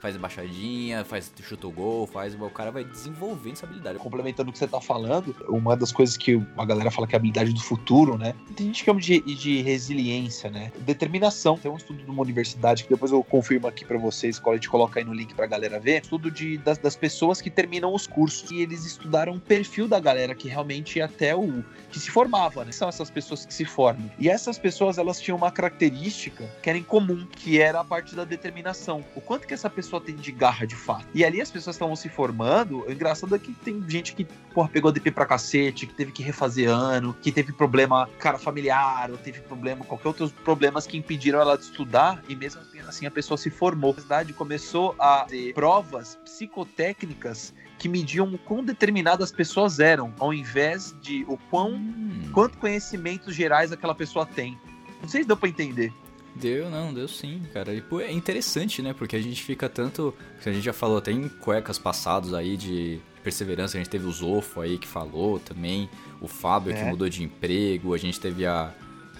faz 0.00 0.16
baixadinha, 0.16 1.04
faz 1.04 1.32
chuta 1.42 1.66
o 1.66 1.70
gol, 1.70 2.06
faz. 2.06 2.34
O 2.34 2.50
cara 2.50 2.70
vai 2.70 2.84
desenvolvendo 2.84 3.54
essa 3.54 3.66
habilidade. 3.66 3.98
complementando 3.98 4.50
o 4.50 4.52
que 4.52 4.58
você 4.58 4.66
tá 4.66 4.80
falando, 4.80 5.34
uma 5.48 5.76
das 5.76 5.92
coisas 5.92 6.16
que 6.16 6.42
a 6.56 6.64
galera 6.64 6.90
fala 6.90 7.06
que 7.06 7.14
é 7.14 7.16
a 7.16 7.20
habilidade 7.20 7.52
do 7.52 7.60
futuro, 7.60 8.16
né? 8.16 8.34
Tem 8.54 8.66
gente 8.66 8.80
que 8.80 8.84
chama 8.86 9.00
de, 9.00 9.20
de 9.20 9.62
resiliência, 9.62 10.50
né? 10.50 10.72
Determinação. 10.80 11.56
Tem 11.58 11.70
um 11.70 11.76
estudo 11.76 12.02
de 12.02 12.10
uma 12.10 12.22
universidade 12.22 12.84
que 12.84 12.90
depois 12.90 13.12
eu 13.12 13.22
confirmo 13.22 13.66
aqui 13.66 13.84
pra 13.84 13.98
vocês, 13.98 14.38
qual 14.38 14.54
a 14.54 14.56
gente 14.56 14.68
coloca 14.68 14.98
aí 14.98 15.04
no 15.04 15.12
link 15.12 15.34
pra 15.34 15.46
galera 15.46 15.78
ver. 15.78 16.02
Estudo 16.02 16.30
de, 16.30 16.58
das, 16.58 16.78
das 16.78 16.96
pessoas 16.96 17.40
que 17.40 17.50
terminam 17.50 17.94
os 17.94 18.06
cursos. 18.06 18.50
E 18.50 18.60
eles 18.60 18.84
estudaram 18.84 19.34
o 19.34 19.40
perfil 19.40 19.86
da 19.86 20.00
galera 20.00 20.34
que 20.34 20.48
realmente 20.48 21.00
até 21.00 21.34
o. 21.34 21.64
que 21.90 21.98
se 21.98 22.10
formava, 22.10 22.64
né? 22.64 22.72
São 22.72 22.88
essas 22.88 23.10
pessoas 23.10 23.44
que 23.44 23.52
se 23.52 23.64
formam. 23.64 24.05
E 24.18 24.28
essas 24.28 24.58
pessoas, 24.58 24.98
elas 24.98 25.20
tinham 25.20 25.36
uma 25.36 25.50
característica 25.50 26.44
que 26.62 26.68
era 26.68 26.78
em 26.78 26.82
comum, 26.82 27.26
que 27.30 27.60
era 27.60 27.80
a 27.80 27.84
parte 27.84 28.14
da 28.14 28.24
determinação. 28.24 29.04
O 29.14 29.20
quanto 29.20 29.46
que 29.46 29.54
essa 29.54 29.68
pessoa 29.68 30.00
tem 30.00 30.14
de 30.14 30.32
garra 30.32 30.66
de 30.66 30.74
fato. 30.74 31.06
E 31.14 31.24
ali 31.24 31.40
as 31.40 31.50
pessoas 31.50 31.76
estavam 31.76 31.96
se 31.96 32.08
formando. 32.08 32.84
O 32.86 32.92
engraçado 32.92 33.34
é 33.34 33.38
que 33.38 33.52
tem 33.52 33.82
gente 33.88 34.14
que, 34.14 34.24
porra, 34.24 34.68
pegou 34.68 34.92
DP 34.92 35.10
pra 35.10 35.26
cacete, 35.26 35.86
que 35.86 35.94
teve 35.94 36.12
que 36.12 36.22
refazer 36.22 36.68
ano, 36.68 37.14
que 37.20 37.30
teve 37.30 37.52
problema, 37.52 38.08
cara, 38.18 38.38
familiar, 38.38 39.10
ou 39.10 39.16
teve 39.16 39.40
problema, 39.40 39.84
qualquer 39.84 40.08
outros 40.08 40.32
problemas 40.32 40.86
que 40.86 40.96
impediram 40.96 41.40
ela 41.40 41.56
de 41.56 41.64
estudar, 41.64 42.22
e 42.28 42.34
mesmo 42.34 42.60
assim 42.88 43.06
a 43.06 43.10
pessoa 43.10 43.36
se 43.36 43.50
formou. 43.50 43.90
A 43.90 44.06
universidade 44.06 44.32
começou 44.32 44.94
a 44.98 45.24
ter 45.28 45.52
provas 45.52 46.18
psicotécnicas 46.24 47.52
que 47.78 47.88
mediam 47.88 48.26
o 48.32 48.38
quão 48.38 48.64
determinadas 48.64 49.30
as 49.30 49.32
pessoas 49.36 49.78
eram, 49.80 50.12
ao 50.18 50.32
invés 50.32 50.94
de 51.02 51.24
o 51.28 51.36
quão 51.50 51.72
Hum, 51.74 52.30
quanto 52.32 52.56
conhecimentos 52.58 53.34
gerais 53.34 53.70
aquela 53.72 53.94
pessoa 53.94 54.24
tem. 54.26 54.58
Não 55.02 55.08
sei 55.08 55.22
se 55.22 55.28
deu 55.28 55.36
pra 55.36 55.48
entender. 55.48 55.92
deu, 56.34 56.68
não, 56.70 56.92
deu 56.92 57.06
sim, 57.08 57.42
cara. 57.52 57.72
E 57.74 57.80
pô, 57.80 58.00
é 58.00 58.10
interessante, 58.12 58.80
né? 58.82 58.92
Porque 58.92 59.14
a 59.16 59.22
gente 59.22 59.42
fica 59.42 59.68
tanto. 59.68 60.14
A 60.44 60.50
gente 60.50 60.64
já 60.64 60.72
falou 60.72 60.98
até 60.98 61.10
em 61.12 61.28
cuecas 61.28 61.78
passados 61.78 62.32
aí 62.34 62.56
de 62.56 62.98
perseverança. 63.22 63.76
A 63.76 63.80
gente 63.80 63.90
teve 63.90 64.06
o 64.06 64.12
Zofo 64.12 64.60
aí 64.60 64.78
que 64.78 64.86
falou 64.86 65.38
também. 65.38 65.88
O 66.20 66.28
Fábio 66.28 66.72
que 66.74 66.80
É. 66.80 66.84
mudou 66.90 67.08
de 67.08 67.22
emprego. 67.22 67.92
A 67.94 67.98
gente 67.98 68.18
teve 68.20 68.46
a. 68.46 68.72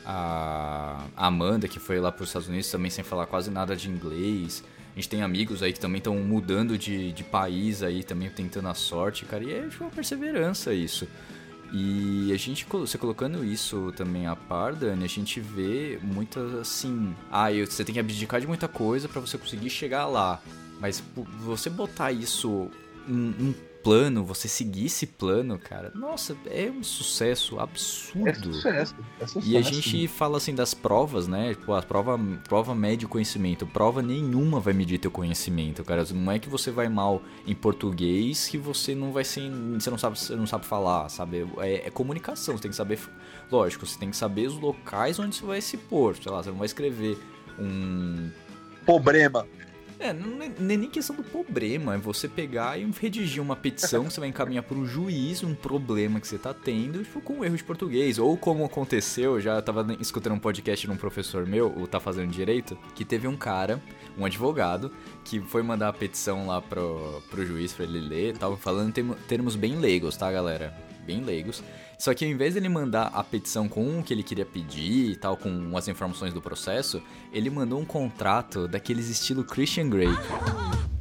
A 0.09 1.05
Amanda 1.17 1.67
que 1.67 1.81
foi 1.81 1.99
lá 1.99 2.13
para 2.13 2.23
os 2.23 2.29
Estados 2.29 2.47
Unidos 2.49 2.71
também 2.71 2.91
sem 2.91 3.03
falar 3.03 3.27
quase 3.27 3.51
nada 3.51 3.75
de 3.75 3.91
inglês. 3.91 4.63
A 4.97 4.99
gente 4.99 5.11
tem 5.11 5.21
amigos 5.21 5.63
aí 5.63 5.75
que 5.75 5.79
também 5.79 5.99
estão 5.99 6.17
mudando 6.17 6.79
de, 6.79 7.13
de 7.13 7.23
país 7.23 7.83
aí, 7.83 8.03
também 8.03 8.31
tentando 8.31 8.69
a 8.69 8.73
sorte, 8.73 9.27
cara. 9.27 9.45
E 9.45 9.53
é 9.53 9.69
tipo 9.69 9.85
uma 9.85 9.91
perseverança 9.91 10.73
isso. 10.73 11.07
E 11.71 12.33
a 12.33 12.37
gente, 12.39 12.65
você 12.65 12.97
colocando 12.97 13.45
isso 13.45 13.93
também 13.95 14.27
a 14.27 14.35
par, 14.35 14.75
Dani, 14.75 15.05
a 15.05 15.09
gente 15.09 15.39
vê 15.39 15.99
muitas 16.03 16.55
assim. 16.55 17.15
Ah, 17.31 17.49
você 17.51 17.85
tem 17.85 17.93
que 17.93 18.01
abdicar 18.01 18.41
de 18.41 18.47
muita 18.47 18.69
coisa 18.69 19.07
pra 19.07 19.21
você 19.21 19.37
conseguir 19.37 19.69
chegar 19.69 20.07
lá. 20.07 20.41
Mas 20.81 21.03
você 21.41 21.69
botar 21.69 22.11
isso 22.11 22.71
um, 23.07 23.35
um 23.39 23.55
plano, 23.87 24.25
você 24.25 24.49
seguir 24.49 24.87
esse 24.87 25.07
plano, 25.07 25.57
cara, 25.61 25.93
nossa, 25.95 26.37
é 26.47 26.69
um 26.69 26.83
sucesso 26.83 27.61
absurdo. 27.61 28.29
É 28.29 28.35
sucesso, 28.35 28.97
é 29.21 29.27
sucesso. 29.29 29.49
E 29.49 29.57
a 29.57 29.61
gente 29.63 30.09
fala 30.09 30.39
assim 30.39 30.53
das 30.57 30.75
provas, 30.75 31.29
né? 31.29 31.55
Tipo, 31.55 31.73
a 31.73 31.81
prova, 31.81 32.19
prova 32.49 32.75
mede 32.75 33.07
o 33.07 33.09
conhecimento. 33.09 33.65
Prova 33.65 34.03
nenhuma 34.03 34.59
vai 34.59 34.75
medir 34.75 34.99
teu 34.99 35.09
conhecimento, 35.13 35.85
cara. 35.85 36.05
Não 36.13 36.33
é 36.33 36.41
que 36.41 36.49
você 36.49 36.73
vai 36.73 36.89
mal 36.89 37.23
em 37.47 37.55
português 37.55 38.49
que 38.49 38.59
você 38.59 38.93
não 38.93 39.13
vai 39.13 39.23
ser. 39.23 39.49
Você 39.75 39.89
não 39.89 39.99
sabe, 39.99 40.19
você 40.19 40.35
não 40.35 40.49
sabe 40.49 40.67
falar, 40.67 41.09
sabe? 41.09 41.47
É, 41.59 41.87
é 41.87 41.91
comunicação, 41.91 42.57
você 42.57 42.63
tem 42.63 42.73
que 42.73 42.77
saber. 42.77 42.99
Lógico, 43.53 43.87
você 43.87 43.97
tem 43.97 44.11
que 44.11 44.17
saber 44.17 44.49
os 44.49 44.59
locais 44.59 45.21
onde 45.21 45.37
você 45.37 45.47
vai 45.47 45.61
se 45.61 45.77
pôr. 45.77 46.17
Sei 46.17 46.33
lá, 46.33 46.43
você 46.43 46.51
não 46.51 46.59
vai 46.59 46.67
escrever 46.67 47.17
um 47.57 48.33
Problema. 48.87 49.45
É, 49.99 50.13
não 50.13 50.43
é 50.43 50.51
não 50.59 50.71
é 50.71 50.77
nem 50.77 50.91
questão 50.91 51.17
do 51.17 51.23
problema, 51.23 51.95
é 51.95 51.99
você 51.99 52.29
pegar 52.29 52.79
e 52.79 52.91
redigir 53.01 53.43
uma 53.43 53.57
petição 53.57 54.05
que 54.05 54.13
você 54.13 54.21
vai 54.21 54.29
encaminhar 54.29 54.63
para 54.63 54.77
o 54.77 54.87
juiz 54.87 55.43
um 55.43 55.55
problema 55.55 56.21
que 56.21 56.29
você 56.29 56.39
tá 56.39 56.53
tendo, 56.55 57.03
tipo, 57.03 57.21
com 57.21 57.35
um 57.35 57.45
erro 57.45 57.57
de 57.57 57.65
português. 57.65 58.19
Ou 58.19 58.37
como 58.37 58.65
aconteceu, 58.65 59.35
eu 59.35 59.41
já 59.41 59.61
tava 59.61 59.87
escutando 60.01 60.35
um 60.35 60.39
podcast 60.39 60.87
de 60.87 60.93
um 60.93 60.97
professor 60.97 61.47
meu, 61.47 61.69
o 61.77 61.87
Tá 61.87 62.01
Fazendo 62.01 62.31
Direito, 62.31 62.77
que 62.95 63.05
teve 63.05 63.27
um 63.27 63.37
cara, 63.37 63.83
um 64.17 64.25
advogado, 64.25 64.91
que 65.25 65.41
foi 65.41 65.63
mandar 65.63 65.89
a 65.89 65.93
petição 65.93 66.47
lá 66.47 66.61
pro, 66.61 67.23
pro 67.31 67.45
juiz 67.45 67.73
pra 67.73 67.85
ele 67.85 68.01
ler 68.01 68.35
e 68.35 68.39
tal, 68.39 68.57
falando 68.57 68.93
termos 69.27 69.57
bem 69.57 69.77
leigos, 69.77 70.17
tá, 70.17 70.31
galera? 70.31 70.86
Bem 71.07 71.23
leigos. 71.23 71.63
Só 71.99 72.13
que 72.13 72.25
ao 72.25 72.31
invés 72.31 72.55
dele 72.55 72.69
mandar 72.69 73.11
a 73.15 73.23
petição 73.23 73.69
com 73.69 74.01
o 74.01 74.03
que 74.03 74.13
ele 74.13 74.23
queria 74.23 74.45
pedir 74.45 75.11
e 75.11 75.17
tal, 75.17 75.37
com 75.37 75.77
as 75.77 75.89
informações 75.89 76.35
do 76.35 76.43
processo, 76.43 77.03
ele 77.33 77.49
mandou 77.49 77.81
um 77.81 77.85
contrato 77.85 78.67
daqueles 78.67 79.09
estilo 79.09 79.45
Christian 79.45 79.89
Grey. 79.89 80.09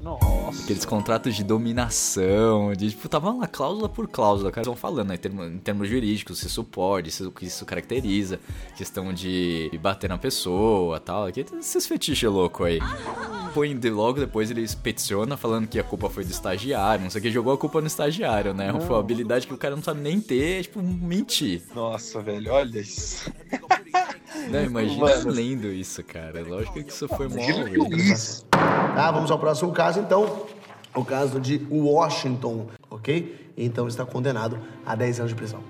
Nossa. 0.05 0.63
Aqueles 0.63 0.85
contratos 0.85 1.35
de 1.35 1.43
dominação, 1.43 2.71
de 2.73 2.91
tipo, 2.91 3.09
tava 3.09 3.33
lá 3.33 3.47
cláusula 3.47 3.89
por 3.89 4.07
cláusula, 4.07 4.51
cara, 4.51 4.61
estão 4.61 4.75
falando, 4.75 5.07
né, 5.09 5.15
em, 5.15 5.17
termo- 5.17 5.43
em 5.43 5.57
termos 5.57 5.89
jurídicos, 5.89 6.37
se 6.39 6.45
isso 6.45 6.63
pode, 6.63 7.11
se 7.11 7.23
o 7.23 7.31
que 7.31 7.45
isso 7.47 7.65
caracteriza, 7.65 8.39
questão 8.77 9.11
de 9.11 9.71
bater 9.81 10.07
na 10.09 10.17
pessoa 10.19 10.99
tal, 10.99 11.31
que 11.31 11.43
esses 11.59 11.87
fetiches 11.87 12.29
loucos 12.29 12.67
aí. 12.67 12.79
Põe 13.55 13.75
de- 13.75 13.89
logo 13.89 14.19
depois 14.19 14.51
ele 14.51 14.67
peticiona 14.83 15.35
falando 15.35 15.67
que 15.67 15.79
a 15.79 15.83
culpa 15.83 16.07
foi 16.09 16.23
do 16.23 16.29
estagiário, 16.31 17.03
não 17.03 17.09
sei 17.09 17.19
o 17.19 17.21
que, 17.23 17.31
jogou 17.31 17.53
a 17.53 17.57
culpa 17.57 17.81
no 17.81 17.87
estagiário, 17.87 18.53
né? 18.53 18.71
Foi 18.71 18.89
uma 18.95 18.99
habilidade 18.99 19.47
que 19.47 19.53
o 19.53 19.57
cara 19.57 19.75
não 19.75 19.81
sabe 19.83 20.01
nem 20.01 20.21
ter, 20.21 20.63
tipo, 20.63 20.83
mentir. 20.83 21.63
Nossa, 21.73 22.21
velho, 22.21 22.51
olha 22.51 22.79
isso. 22.79 23.31
Não, 24.51 24.63
imagina 24.63 25.01
Mano. 25.05 25.31
lendo 25.31 25.67
isso, 25.71 26.03
cara. 26.03 26.43
Lógico 26.47 26.83
que 26.83 26.91
isso 26.91 27.07
foi 27.07 27.27
mó. 27.27 27.35
Imagina 27.35 27.61
o 27.61 27.63
velho. 27.65 27.89
juiz. 27.89 28.45
Tá, 28.95 29.11
vamos 29.11 29.31
ao 29.31 29.39
próximo 29.39 29.71
caso, 29.71 29.99
então. 29.99 30.45
O 30.95 31.03
caso 31.03 31.39
de 31.41 31.57
Washington, 31.69 32.67
ok? 32.89 33.51
Então 33.57 33.87
está 33.87 34.05
condenado 34.05 34.57
a 34.85 34.95
10 34.95 35.19
anos 35.19 35.31
de 35.31 35.35
prisão. 35.35 35.61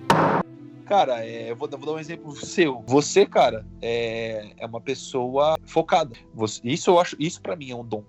Cara, 0.85 1.25
é, 1.25 1.50
eu 1.50 1.55
vou, 1.55 1.67
vou 1.67 1.79
dar 1.79 1.91
um 1.93 2.00
exemplo 2.00 2.35
seu. 2.35 2.83
Você, 2.85 3.25
cara, 3.25 3.65
é, 3.81 4.51
é 4.57 4.65
uma 4.67 4.79
pessoa 4.79 5.57
focada. 5.65 6.15
Você- 6.33 6.62
isso 6.63 6.91
eu 6.91 7.00
acho, 7.00 7.15
isso 7.19 7.41
para 7.41 7.55
mim 7.55 7.71
é 7.71 7.75
um 7.75 7.83
dom. 7.83 8.03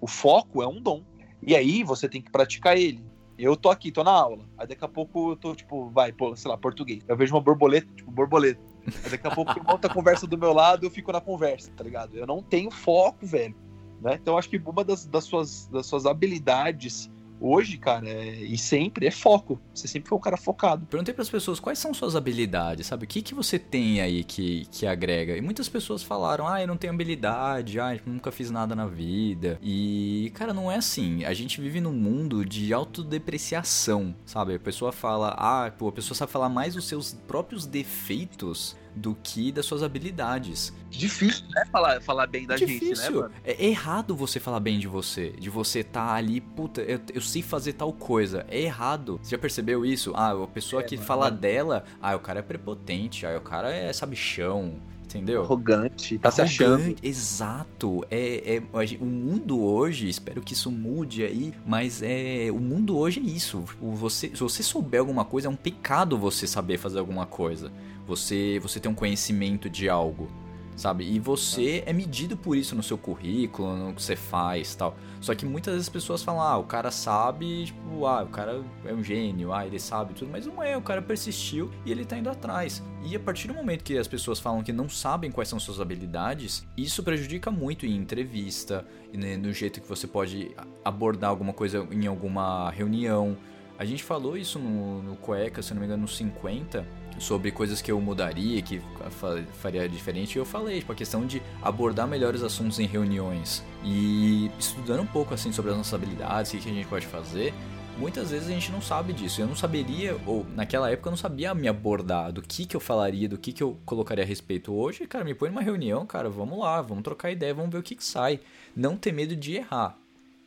O 0.00 0.06
foco 0.06 0.62
é 0.62 0.68
um 0.68 0.80
dom. 0.80 1.02
E 1.44 1.56
aí 1.56 1.82
você 1.82 2.08
tem 2.08 2.22
que 2.22 2.30
praticar 2.30 2.76
ele. 2.76 3.04
Eu 3.36 3.56
tô 3.56 3.68
aqui, 3.68 3.90
tô 3.90 4.04
na 4.04 4.12
aula. 4.12 4.44
Aí 4.56 4.66
daqui 4.68 4.84
a 4.84 4.88
pouco 4.88 5.32
eu 5.32 5.36
tô, 5.36 5.54
tipo, 5.56 5.88
vai, 5.90 6.12
pô, 6.12 6.36
sei 6.36 6.48
lá, 6.50 6.56
português. 6.56 7.02
Eu 7.08 7.16
vejo 7.16 7.34
uma 7.34 7.40
borboleta, 7.40 7.88
tipo, 7.96 8.10
borboleta. 8.12 8.60
Aí 9.02 9.10
daqui 9.10 9.26
a 9.26 9.30
pouco 9.34 9.50
uma 9.58 9.72
outra 9.72 9.92
conversa 9.92 10.24
do 10.26 10.38
meu 10.38 10.52
lado, 10.52 10.86
eu 10.86 10.90
fico 10.90 11.10
na 11.10 11.20
conversa, 11.20 11.72
tá 11.76 11.82
ligado? 11.82 12.16
Eu 12.16 12.26
não 12.26 12.40
tenho 12.42 12.70
foco, 12.70 13.26
velho. 13.26 13.56
Né? 14.00 14.18
Então 14.20 14.36
acho 14.38 14.48
que 14.48 14.56
uma 14.64 14.84
das, 14.84 15.06
das 15.06 15.24
suas, 15.24 15.66
das 15.66 15.86
suas 15.86 16.06
habilidades 16.06 17.10
hoje, 17.40 17.78
cara, 17.78 18.06
é- 18.06 18.42
e 18.42 18.58
sempre 18.58 19.06
é 19.06 19.10
foco. 19.10 19.58
Você 19.74 19.88
sempre 19.88 20.10
foi 20.10 20.18
um 20.18 20.20
cara 20.20 20.36
focado. 20.36 20.84
Perguntei 20.86 21.14
pras 21.14 21.30
pessoas 21.30 21.58
quais 21.58 21.78
são 21.78 21.94
suas 21.94 22.14
habilidades, 22.14 22.86
sabe? 22.86 23.04
O 23.04 23.08
que, 23.08 23.22
que 23.22 23.34
você 23.34 23.58
tem 23.58 24.00
aí 24.00 24.22
que, 24.22 24.66
que 24.70 24.86
agrega? 24.86 25.36
E 25.36 25.40
muitas 25.40 25.68
pessoas 25.68 26.02
falaram, 26.02 26.46
ah, 26.46 26.60
eu 26.60 26.66
não 26.66 26.76
tenho 26.76 26.92
habilidade, 26.92 27.80
ah, 27.80 27.94
eu 27.94 28.00
nunca 28.04 28.30
fiz 28.30 28.50
nada 28.50 28.74
na 28.74 28.86
vida. 28.86 29.58
E, 29.62 30.30
cara, 30.34 30.52
não 30.52 30.70
é 30.70 30.76
assim. 30.76 31.24
A 31.24 31.32
gente 31.32 31.60
vive 31.60 31.80
num 31.80 31.92
mundo 31.94 32.44
de 32.44 32.74
autodepreciação, 32.74 34.14
sabe? 34.26 34.54
A 34.54 34.58
pessoa 34.58 34.92
fala, 34.92 35.34
ah, 35.38 35.70
pô, 35.70 35.88
a 35.88 35.92
pessoa 35.92 36.14
sabe 36.14 36.30
falar 36.30 36.48
mais 36.50 36.74
dos 36.74 36.86
seus 36.86 37.14
próprios 37.26 37.64
defeitos 37.64 38.76
do 38.94 39.14
que 39.22 39.52
das 39.52 39.66
suas 39.66 39.82
habilidades. 39.82 40.72
Difícil, 40.90 41.44
né? 41.50 41.64
Falar, 41.70 42.00
falar 42.02 42.26
bem 42.26 42.46
da 42.46 42.56
gente, 42.56 42.94
né, 42.96 42.96
Difícil. 42.96 43.20
mano? 43.22 43.34
É 43.44 43.64
errado 43.66 44.14
você 44.16 44.40
falar 44.40 44.60
bem 44.60 44.78
de 44.78 44.88
você. 44.88 45.30
De 45.38 45.48
você 45.48 45.84
tá 45.84 46.14
ali, 46.14 46.40
puta, 46.40 46.80
eu, 46.82 47.00
eu 47.14 47.20
sei 47.20 47.42
fazer 47.42 47.74
tal 47.74 47.92
coisa. 47.92 48.44
É 48.48 48.60
errado. 48.60 49.18
Você 49.22 49.30
já 49.30 49.38
percebeu 49.38 49.84
isso? 49.86 50.12
Ah, 50.14 50.32
a 50.32 50.46
pessoa 50.48 50.82
É, 50.82 50.84
que 50.84 50.96
mano. 50.96 51.06
fala 51.06 51.30
dela, 51.30 51.84
ah, 52.00 52.16
o 52.16 52.20
cara 52.20 52.40
é 52.40 52.42
prepotente, 52.42 53.24
ah, 53.26 53.36
o 53.36 53.40
cara 53.40 53.70
é 53.72 53.92
sabichão. 53.92 54.74
Entendeu? 55.04 55.42
Arrogante, 55.42 56.18
tá 56.18 56.30
se 56.30 56.40
achando. 56.40 56.74
Arrogante, 56.74 56.96
Exato. 57.02 58.04
É, 58.08 58.56
é, 58.56 58.62
o 59.00 59.04
mundo 59.06 59.60
hoje, 59.60 60.08
espero 60.08 60.40
que 60.40 60.52
isso 60.52 60.70
mude 60.70 61.24
aí, 61.24 61.52
mas 61.66 62.00
é 62.00 62.48
o 62.52 62.60
mundo 62.60 62.96
hoje 62.96 63.18
é 63.18 63.22
isso. 63.24 63.64
Você, 63.80 64.28
se 64.28 64.36
você 64.40 64.62
souber 64.62 65.00
alguma 65.00 65.24
coisa, 65.24 65.48
é 65.48 65.50
um 65.50 65.56
pecado 65.56 66.16
você 66.16 66.46
saber 66.46 66.78
fazer 66.78 67.00
alguma 67.00 67.26
coisa. 67.26 67.72
Você, 68.10 68.58
você 68.60 68.80
tem 68.80 68.90
um 68.90 68.94
conhecimento 68.94 69.70
de 69.70 69.88
algo, 69.88 70.28
sabe? 70.74 71.04
E 71.04 71.20
você 71.20 71.84
é 71.86 71.92
medido 71.92 72.36
por 72.36 72.56
isso 72.56 72.74
no 72.74 72.82
seu 72.82 72.98
currículo, 72.98 73.76
no 73.76 73.94
que 73.94 74.02
você 74.02 74.16
faz 74.16 74.74
tal. 74.74 74.96
Só 75.20 75.32
que 75.32 75.46
muitas 75.46 75.74
vezes 75.74 75.86
as 75.86 75.92
pessoas 75.92 76.20
falam, 76.20 76.42
ah, 76.42 76.58
o 76.58 76.64
cara 76.64 76.90
sabe, 76.90 77.66
tipo, 77.66 78.04
ah, 78.06 78.24
o 78.24 78.26
cara 78.26 78.64
é 78.84 78.92
um 78.92 79.00
gênio, 79.00 79.52
ah, 79.52 79.64
ele 79.64 79.78
sabe 79.78 80.12
tudo, 80.14 80.28
mas 80.28 80.44
não 80.44 80.60
é, 80.60 80.76
o 80.76 80.82
cara 80.82 81.00
persistiu 81.00 81.70
e 81.86 81.92
ele 81.92 82.04
tá 82.04 82.18
indo 82.18 82.28
atrás. 82.28 82.82
E 83.04 83.14
a 83.14 83.20
partir 83.20 83.46
do 83.46 83.54
momento 83.54 83.84
que 83.84 83.96
as 83.96 84.08
pessoas 84.08 84.40
falam 84.40 84.60
que 84.60 84.72
não 84.72 84.88
sabem 84.88 85.30
quais 85.30 85.48
são 85.48 85.60
suas 85.60 85.80
habilidades, 85.80 86.66
isso 86.76 87.04
prejudica 87.04 87.48
muito 87.48 87.86
em 87.86 87.94
entrevista, 87.94 88.84
né, 89.14 89.36
no 89.36 89.52
jeito 89.52 89.80
que 89.80 89.88
você 89.88 90.08
pode 90.08 90.50
abordar 90.84 91.30
alguma 91.30 91.52
coisa 91.52 91.86
em 91.92 92.08
alguma 92.08 92.72
reunião. 92.72 93.38
A 93.78 93.84
gente 93.84 94.02
falou 94.02 94.36
isso 94.36 94.58
no, 94.58 95.00
no 95.00 95.14
Cueca, 95.14 95.62
se 95.62 95.72
não 95.72 95.80
me 95.80 95.86
engano, 95.86 96.02
no 96.02 96.08
50, 96.08 96.84
sobre 97.18 97.50
coisas 97.50 97.82
que 97.82 97.90
eu 97.90 98.00
mudaria, 98.00 98.62
que 98.62 98.80
fa- 99.10 99.42
faria 99.54 99.88
diferente, 99.88 100.38
eu 100.38 100.44
falei, 100.44 100.78
tipo, 100.80 100.92
a 100.92 100.94
questão 100.94 101.26
de 101.26 101.42
abordar 101.62 102.06
melhores 102.08 102.42
assuntos 102.42 102.78
em 102.78 102.86
reuniões. 102.86 103.62
E 103.84 104.50
estudando 104.58 105.00
um 105.02 105.06
pouco, 105.06 105.34
assim, 105.34 105.52
sobre 105.52 105.70
as 105.70 105.76
nossas 105.76 105.94
habilidades, 105.94 106.52
o 106.52 106.56
que 106.56 106.62
que 106.62 106.70
a 106.70 106.72
gente 106.72 106.86
pode 106.86 107.06
fazer, 107.06 107.52
muitas 107.98 108.30
vezes 108.30 108.48
a 108.48 108.52
gente 108.52 108.72
não 108.72 108.80
sabe 108.80 109.12
disso. 109.12 109.40
Eu 109.40 109.46
não 109.46 109.54
saberia, 109.54 110.16
ou 110.26 110.46
naquela 110.54 110.90
época 110.90 111.08
eu 111.08 111.12
não 111.12 111.18
sabia 111.18 111.54
me 111.54 111.68
abordar, 111.68 112.32
do 112.32 112.40
que 112.40 112.64
que 112.64 112.74
eu 112.74 112.80
falaria, 112.80 113.28
do 113.28 113.36
que 113.36 113.52
que 113.52 113.62
eu 113.62 113.78
colocaria 113.84 114.24
a 114.24 114.26
respeito. 114.26 114.72
Hoje, 114.72 115.06
cara, 115.06 115.24
me 115.24 115.34
põe 115.34 115.50
numa 115.50 115.60
reunião, 115.62 116.06
cara, 116.06 116.30
vamos 116.30 116.58
lá, 116.58 116.80
vamos 116.80 117.04
trocar 117.04 117.30
ideia, 117.30 117.52
vamos 117.52 117.70
ver 117.70 117.78
o 117.78 117.82
que 117.82 117.94
que 117.94 118.04
sai. 118.04 118.40
Não 118.74 118.96
ter 118.96 119.12
medo 119.12 119.36
de 119.36 119.56
errar. 119.56 119.99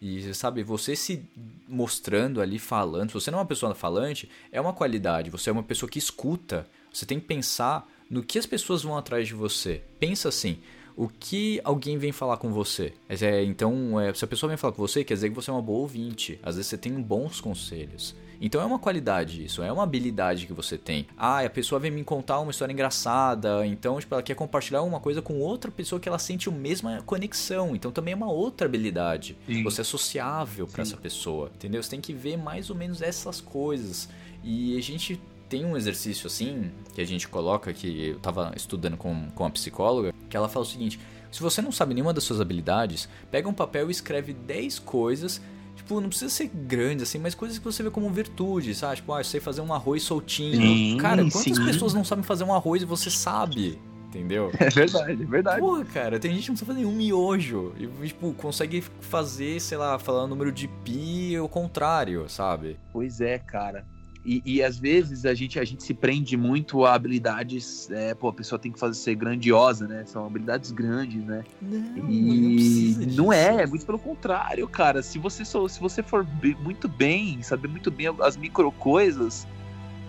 E 0.05 0.33
sabe, 0.33 0.63
você 0.63 0.97
se 0.97 1.23
mostrando 1.65 2.41
ali, 2.41 2.59
falando, 2.59 3.07
se 3.07 3.13
você 3.13 3.31
não 3.31 3.37
é 3.37 3.41
uma 3.41 3.47
pessoa 3.47 3.73
falante, 3.73 4.29
é 4.51 4.59
uma 4.59 4.73
qualidade, 4.73 5.29
você 5.29 5.49
é 5.49 5.53
uma 5.53 5.63
pessoa 5.63 5.89
que 5.89 5.97
escuta. 5.97 6.67
Você 6.91 7.05
tem 7.05 7.21
que 7.21 7.25
pensar 7.25 7.89
no 8.09 8.21
que 8.21 8.37
as 8.37 8.45
pessoas 8.45 8.83
vão 8.83 8.97
atrás 8.97 9.29
de 9.29 9.33
você. 9.33 9.81
Pensa 10.01 10.27
assim, 10.27 10.59
o 10.93 11.07
que 11.07 11.61
alguém 11.63 11.97
vem 11.97 12.11
falar 12.11 12.35
com 12.35 12.51
você? 12.51 12.91
É, 13.07 13.45
então, 13.45 13.97
é, 13.97 14.13
se 14.13 14.25
a 14.25 14.27
pessoa 14.27 14.49
vem 14.49 14.57
falar 14.57 14.73
com 14.73 14.85
você, 14.85 15.05
quer 15.05 15.13
dizer 15.13 15.29
que 15.29 15.35
você 15.35 15.49
é 15.49 15.53
uma 15.53 15.61
boa 15.61 15.79
ouvinte. 15.79 16.37
Às 16.43 16.57
vezes 16.57 16.69
você 16.69 16.77
tem 16.77 16.91
bons 17.01 17.39
conselhos. 17.39 18.13
Então 18.45 18.59
é 18.59 18.65
uma 18.65 18.77
qualidade 18.77 19.45
isso, 19.45 19.63
é 19.63 19.71
uma 19.71 19.83
habilidade 19.83 20.45
que 20.45 20.51
você 20.51 20.77
tem. 20.77 21.07
Ah, 21.17 21.39
a 21.39 21.49
pessoa 21.49 21.79
vem 21.79 21.89
me 21.89 22.03
contar 22.03 22.41
uma 22.41 22.51
história 22.51 22.73
engraçada, 22.73 23.65
então 23.65 23.97
tipo, 24.01 24.13
ela 24.13 24.21
quer 24.21 24.35
compartilhar 24.35 24.81
uma 24.81 24.99
coisa 24.99 25.21
com 25.21 25.39
outra 25.39 25.71
pessoa 25.71 25.97
que 25.97 26.09
ela 26.09 26.19
sente 26.19 26.49
a 26.49 26.51
mesma 26.51 27.01
conexão. 27.03 27.73
Então 27.73 27.89
também 27.89 28.11
é 28.11 28.17
uma 28.17 28.29
outra 28.29 28.67
habilidade. 28.67 29.37
Sim. 29.45 29.63
Você 29.63 29.79
é 29.79 29.83
sociável 29.85 30.67
para 30.67 30.81
essa 30.81 30.97
pessoa, 30.97 31.49
entendeu? 31.55 31.81
Você 31.81 31.91
tem 31.91 32.01
que 32.01 32.11
ver 32.11 32.35
mais 32.35 32.69
ou 32.69 32.75
menos 32.75 33.01
essas 33.01 33.39
coisas. 33.39 34.09
E 34.43 34.77
a 34.77 34.81
gente 34.81 35.21
tem 35.47 35.63
um 35.63 35.77
exercício 35.77 36.27
assim, 36.27 36.69
que 36.93 36.99
a 36.99 37.05
gente 37.05 37.29
coloca, 37.29 37.71
que 37.71 38.07
eu 38.09 38.19
tava 38.19 38.51
estudando 38.57 38.97
com, 38.97 39.29
com 39.33 39.45
a 39.45 39.49
psicóloga, 39.49 40.13
que 40.29 40.35
ela 40.35 40.49
fala 40.49 40.65
o 40.65 40.67
seguinte: 40.67 40.99
se 41.31 41.39
você 41.41 41.61
não 41.61 41.71
sabe 41.71 41.93
nenhuma 41.93 42.13
das 42.13 42.25
suas 42.25 42.41
habilidades, 42.41 43.07
pega 43.31 43.47
um 43.47 43.53
papel 43.53 43.87
e 43.87 43.91
escreve 43.91 44.33
10 44.33 44.79
coisas. 44.79 45.41
Tipo, 45.83 45.99
não 45.99 46.07
precisa 46.07 46.29
ser 46.29 46.47
grande 46.47 47.03
assim, 47.03 47.19
mas 47.19 47.35
coisas 47.35 47.57
que 47.59 47.65
você 47.65 47.83
vê 47.83 47.89
como 47.89 48.09
virtude, 48.09 48.73
sabe? 48.73 48.95
Tipo, 48.95 49.13
ah, 49.13 49.19
eu 49.19 49.25
sei 49.25 49.41
fazer 49.41 49.59
um 49.59 49.73
arroz 49.73 50.01
soltinho. 50.03 50.61
Sim, 50.61 50.97
Cara, 50.97 51.21
quantas 51.23 51.41
sim. 51.41 51.65
pessoas 51.65 51.93
não 51.93 52.05
sabem 52.05 52.23
fazer 52.23 52.45
um 52.45 52.53
arroz 52.53 52.81
e 52.81 52.85
você 52.85 53.11
sabe? 53.11 53.77
Entendeu? 54.07 54.49
É 54.59 54.69
verdade, 54.69 55.23
é 55.23 55.25
verdade. 55.25 55.59
Porra, 55.59 55.83
cara, 55.83 56.19
tem 56.19 56.33
gente 56.33 56.43
que 56.43 56.49
não 56.51 56.55
sabe 56.55 56.73
fazer 56.73 56.85
um 56.85 56.91
miojo. 56.93 57.73
E, 57.77 58.07
tipo, 58.07 58.33
consegue 58.33 58.81
fazer, 59.01 59.59
sei 59.59 59.77
lá, 59.77 59.99
falar 59.99 60.23
o 60.23 60.27
número 60.27 60.53
de 60.53 60.69
pi 60.69 61.35
ao 61.35 61.49
contrário, 61.49 62.29
sabe? 62.29 62.79
Pois 62.93 63.19
é, 63.19 63.37
cara. 63.37 63.85
E, 64.25 64.41
e 64.45 64.63
às 64.63 64.77
vezes 64.77 65.25
a 65.25 65.33
gente, 65.33 65.59
a 65.59 65.65
gente 65.65 65.83
se 65.83 65.93
prende 65.93 66.37
muito 66.37 66.85
a 66.85 66.93
habilidades. 66.93 67.89
É, 67.91 68.15
pô, 68.15 68.29
a 68.29 68.33
pessoa 68.33 68.57
tem 68.57 68.71
que 68.71 68.79
fazer 68.79 68.95
ser 68.95 69.15
grandiosa, 69.15 69.85
né? 69.85 70.05
São 70.05 70.25
habilidades 70.25 70.71
grandes, 70.71 71.23
né? 71.25 71.43
Não, 71.61 72.09
E 72.09 72.55
precisa 72.55 73.21
não, 73.21 73.33
é, 73.33 73.63
é 73.63 73.67
muito 73.67 73.85
pelo 73.85 73.99
contrário, 73.99 74.65
cara. 74.67 75.03
Se 75.03 75.19
você, 75.19 75.43
só, 75.43 75.67
se 75.67 75.79
você 75.79 76.01
for 76.01 76.25
muito 76.61 76.87
bem, 76.87 77.41
saber 77.41 77.67
muito 77.67 77.91
bem 77.91 78.07
as 78.21 78.37
micro 78.37 78.71
coisas, 78.71 79.45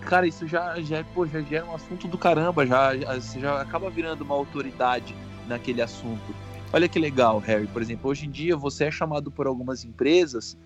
cara, 0.01 0.25
isso 0.25 0.47
já, 0.47 0.79
já, 0.81 1.03
pô, 1.03 1.27
já 1.27 1.41
gera 1.41 1.65
um 1.65 1.75
assunto 1.75 2.07
do 2.07 2.17
caramba, 2.17 2.65
já, 2.65 2.95
já, 2.95 3.19
você 3.19 3.39
já 3.39 3.61
acaba 3.61 3.89
virando 3.89 4.23
uma 4.23 4.35
autoridade 4.35 5.13
naquele 5.45 5.81
assunto. 5.81 6.33
Olha 6.71 6.87
que 6.87 6.99
legal, 6.99 7.39
Harry. 7.39 7.67
Por 7.67 7.81
exemplo, 7.81 8.09
hoje 8.09 8.25
em 8.27 8.31
dia 8.31 8.55
você 8.55 8.85
é 8.85 8.91
chamado 8.91 9.29
por 9.29 9.45
algumas 9.45 9.83
empresas 9.83 10.57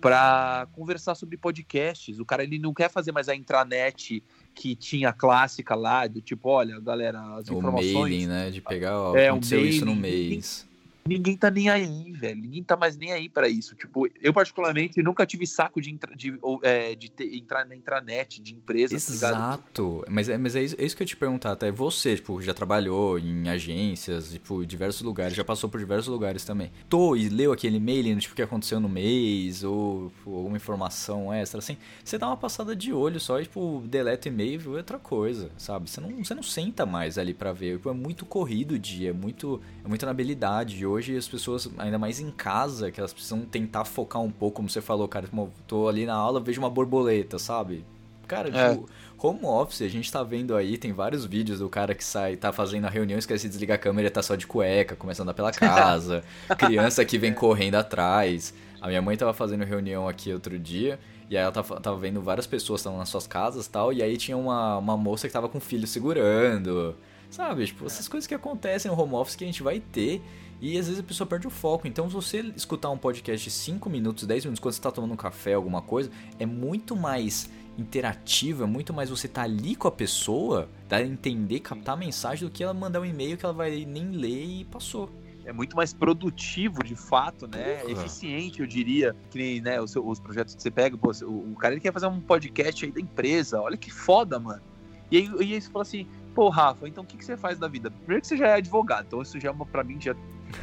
para 0.00 0.66
conversar 0.72 1.14
sobre 1.14 1.36
podcasts. 1.36 2.18
O 2.18 2.24
cara 2.24 2.42
ele 2.42 2.58
não 2.58 2.72
quer 2.74 2.90
fazer 2.90 3.12
mais 3.12 3.28
a 3.28 3.34
intranet 3.34 4.22
que 4.54 4.74
tinha 4.76 5.08
a 5.08 5.12
clássica 5.12 5.74
lá, 5.74 6.06
do 6.06 6.20
tipo, 6.20 6.48
olha, 6.48 6.78
galera, 6.80 7.20
as 7.36 7.48
O 7.48 7.58
informações. 7.58 7.92
mailing, 7.92 8.26
né? 8.26 8.50
De 8.50 8.60
pegar, 8.60 8.98
ó, 8.98 9.16
É, 9.16 9.30
um 9.32 9.36
aconteceu 9.36 9.64
isso 9.66 9.84
no 9.84 9.94
mailing, 9.96 10.30
mês. 10.36 10.68
Ninguém 11.06 11.36
tá 11.36 11.50
nem 11.50 11.68
aí, 11.68 12.12
velho. 12.12 12.40
Ninguém 12.40 12.62
tá 12.62 12.76
mais 12.76 12.96
nem 12.96 13.12
aí 13.12 13.28
pra 13.28 13.46
isso. 13.46 13.74
Tipo, 13.76 14.08
eu 14.22 14.32
particularmente 14.32 15.02
nunca 15.02 15.26
tive 15.26 15.46
saco 15.46 15.78
de, 15.80 15.98
de, 16.16 16.38
ou, 16.40 16.58
é, 16.62 16.94
de 16.94 17.10
ter- 17.10 17.34
entrar 17.36 17.66
na 17.66 17.76
intranet 17.76 18.40
de 18.40 18.54
empresa, 18.54 18.94
tá? 18.96 18.96
Exato. 18.96 20.02
Mas 20.08 20.30
é, 20.30 20.38
mas 20.38 20.56
é 20.56 20.62
isso, 20.62 20.76
é 20.78 20.84
isso 20.84 20.96
que 20.96 21.02
eu 21.02 21.06
te 21.06 21.16
perguntar, 21.16 21.52
até 21.52 21.70
você, 21.70 22.16
tipo, 22.16 22.40
já 22.40 22.54
trabalhou 22.54 23.18
em 23.18 23.48
agências, 23.50 24.30
tipo, 24.32 24.64
diversos 24.64 25.02
lugares, 25.02 25.36
já 25.36 25.44
passou 25.44 25.68
por 25.68 25.78
diversos 25.78 26.08
lugares 26.08 26.42
também. 26.44 26.72
Tô 26.88 27.14
e 27.14 27.28
leu 27.28 27.52
aquele 27.52 27.76
e-mail, 27.76 28.18
tipo, 28.18 28.34
que 28.34 28.40
aconteceu 28.42 28.80
no 28.80 28.88
mês, 28.88 29.62
ou 29.62 30.08
tipo, 30.08 30.34
alguma 30.34 30.56
informação 30.56 31.32
extra, 31.34 31.58
assim, 31.58 31.76
você 32.02 32.16
dá 32.16 32.28
uma 32.28 32.36
passada 32.36 32.74
de 32.74 32.94
olho 32.94 33.20
só 33.20 33.38
e, 33.40 33.42
tipo, 33.42 33.82
deleta 33.86 34.28
e-mail 34.28 34.58
e 34.58 34.68
outra 34.68 34.98
coisa, 34.98 35.50
sabe? 35.58 35.90
Você 35.90 36.00
não, 36.00 36.24
você 36.24 36.34
não 36.34 36.42
senta 36.42 36.86
mais 36.86 37.18
ali 37.18 37.34
pra 37.34 37.52
ver. 37.52 37.76
Tipo, 37.76 37.90
é 37.90 37.92
muito 37.92 38.24
corrido 38.24 38.72
o 38.72 38.78
dia, 38.78 39.10
é 39.10 39.12
muito, 39.12 39.60
é 39.84 39.88
muito 39.88 40.04
na 40.06 40.10
habilidade. 40.10 40.76
E 40.78 40.86
hoje 40.94 41.16
as 41.16 41.28
pessoas, 41.28 41.68
ainda 41.78 41.98
mais 41.98 42.20
em 42.20 42.30
casa, 42.30 42.90
que 42.90 42.98
elas 43.00 43.12
precisam 43.12 43.40
tentar 43.42 43.84
focar 43.84 44.22
um 44.22 44.30
pouco, 44.30 44.56
como 44.56 44.68
você 44.70 44.80
falou, 44.80 45.06
cara, 45.08 45.28
tô 45.66 45.88
ali 45.88 46.06
na 46.06 46.14
aula, 46.14 46.40
vejo 46.40 46.60
uma 46.60 46.70
borboleta, 46.70 47.38
sabe? 47.38 47.84
Cara, 48.26 48.48
É. 48.48 48.70
tipo, 48.70 48.88
home 49.18 49.44
office, 49.44 49.82
a 49.82 49.88
gente 49.88 50.10
tá 50.10 50.22
vendo 50.22 50.56
aí, 50.56 50.78
tem 50.78 50.92
vários 50.92 51.24
vídeos 51.26 51.58
do 51.58 51.68
cara 51.68 51.94
que 51.94 52.02
sai, 52.04 52.36
tá 52.36 52.52
fazendo 52.52 52.86
a 52.86 52.90
reunião, 52.90 53.18
esquece 53.18 53.44
de 53.44 53.50
desligar 53.50 53.74
a 53.74 53.78
câmera 53.78 54.08
e 54.08 54.10
tá 54.10 54.22
só 54.22 54.34
de 54.34 54.46
cueca, 54.46 54.96
começando 54.96 55.28
a 55.28 55.32
andar 55.32 55.34
pela 55.34 55.52
casa. 55.52 56.24
criança 56.56 57.04
que 57.04 57.18
vem 57.18 57.34
correndo 57.34 57.74
atrás. 57.74 58.54
A 58.80 58.88
minha 58.88 59.02
mãe 59.02 59.16
tava 59.16 59.32
fazendo 59.34 59.64
reunião 59.64 60.08
aqui 60.08 60.32
outro 60.32 60.58
dia, 60.58 60.98
e 61.28 61.36
aí 61.36 61.42
ela 61.42 61.52
tava, 61.52 61.80
tava 61.80 61.96
vendo 61.98 62.20
várias 62.22 62.46
pessoas 62.46 62.80
estavam 62.80 62.98
nas 62.98 63.08
suas 63.08 63.26
casas 63.26 63.66
e 63.66 63.70
tal, 63.70 63.92
e 63.92 64.02
aí 64.02 64.16
tinha 64.16 64.36
uma, 64.36 64.78
uma 64.78 64.96
moça 64.96 65.26
que 65.26 65.32
tava 65.32 65.48
com 65.48 65.58
o 65.58 65.60
filho 65.60 65.86
segurando. 65.86 66.94
Sabe, 67.30 67.66
tipo, 67.66 67.84
essas 67.86 68.06
coisas 68.06 68.26
que 68.28 68.34
acontecem 68.34 68.90
no 68.90 68.98
home 69.00 69.14
office 69.14 69.34
que 69.36 69.42
a 69.44 69.46
gente 69.46 69.62
vai 69.62 69.80
ter. 69.80 70.22
E 70.64 70.78
às 70.78 70.86
vezes 70.86 70.98
a 70.98 71.02
pessoa 71.02 71.26
perde 71.26 71.46
o 71.46 71.50
foco. 71.50 71.86
Então, 71.86 72.08
se 72.08 72.14
você 72.14 72.40
escutar 72.56 72.88
um 72.88 72.96
podcast 72.96 73.44
de 73.44 73.54
5 73.54 73.90
minutos, 73.90 74.26
10 74.26 74.46
minutos, 74.46 74.60
quando 74.60 74.72
você 74.72 74.80
tá 74.80 74.90
tomando 74.90 75.12
um 75.12 75.16
café, 75.16 75.52
alguma 75.52 75.82
coisa, 75.82 76.10
é 76.38 76.46
muito 76.46 76.96
mais 76.96 77.50
interativo, 77.76 78.64
é 78.64 78.66
muito 78.66 78.90
mais 78.90 79.10
você 79.10 79.28
tá 79.28 79.42
ali 79.42 79.76
com 79.76 79.86
a 79.86 79.92
pessoa, 79.92 80.66
a 80.90 81.02
entender, 81.02 81.60
captar 81.60 81.92
a 81.92 81.98
mensagem, 81.98 82.48
do 82.48 82.50
que 82.50 82.64
ela 82.64 82.72
mandar 82.72 83.02
um 83.02 83.04
e-mail 83.04 83.36
que 83.36 83.44
ela 83.44 83.52
vai 83.52 83.84
nem 83.84 84.12
ler 84.12 84.42
e 84.42 84.64
passou. 84.64 85.10
É 85.44 85.52
muito 85.52 85.76
mais 85.76 85.92
produtivo, 85.92 86.82
de 86.82 86.96
fato, 86.96 87.46
né? 87.46 87.80
Porra. 87.80 87.92
Eficiente, 87.92 88.60
eu 88.60 88.66
diria. 88.66 89.14
Que 89.30 89.36
nem, 89.36 89.60
né, 89.60 89.78
os, 89.82 89.94
os 89.94 90.18
projetos 90.18 90.54
que 90.54 90.62
você 90.62 90.70
pega, 90.70 90.96
pô, 90.96 91.12
o, 91.26 91.52
o 91.52 91.56
cara 91.56 91.74
ele 91.74 91.80
quer 91.82 91.92
fazer 91.92 92.06
um 92.06 92.22
podcast 92.22 92.86
aí 92.86 92.90
da 92.90 93.02
empresa. 93.02 93.60
Olha 93.60 93.76
que 93.76 93.90
foda, 93.92 94.40
mano. 94.40 94.62
E 95.10 95.18
aí, 95.18 95.30
e 95.40 95.52
aí 95.52 95.60
você 95.60 95.70
fala 95.70 95.82
assim, 95.82 96.06
pô, 96.34 96.48
Rafa, 96.48 96.88
então 96.88 97.04
o 97.04 97.06
que, 97.06 97.18
que 97.18 97.24
você 97.24 97.36
faz 97.36 97.58
da 97.58 97.68
vida? 97.68 97.90
Primeiro 97.90 98.22
que 98.22 98.28
você 98.28 98.38
já 98.38 98.48
é 98.48 98.54
advogado, 98.54 99.04
então 99.06 99.20
isso 99.20 99.38
já 99.38 99.50
é 99.50 99.52
uma, 99.52 99.66
pra 99.66 99.84
mim, 99.84 100.00
já 100.00 100.16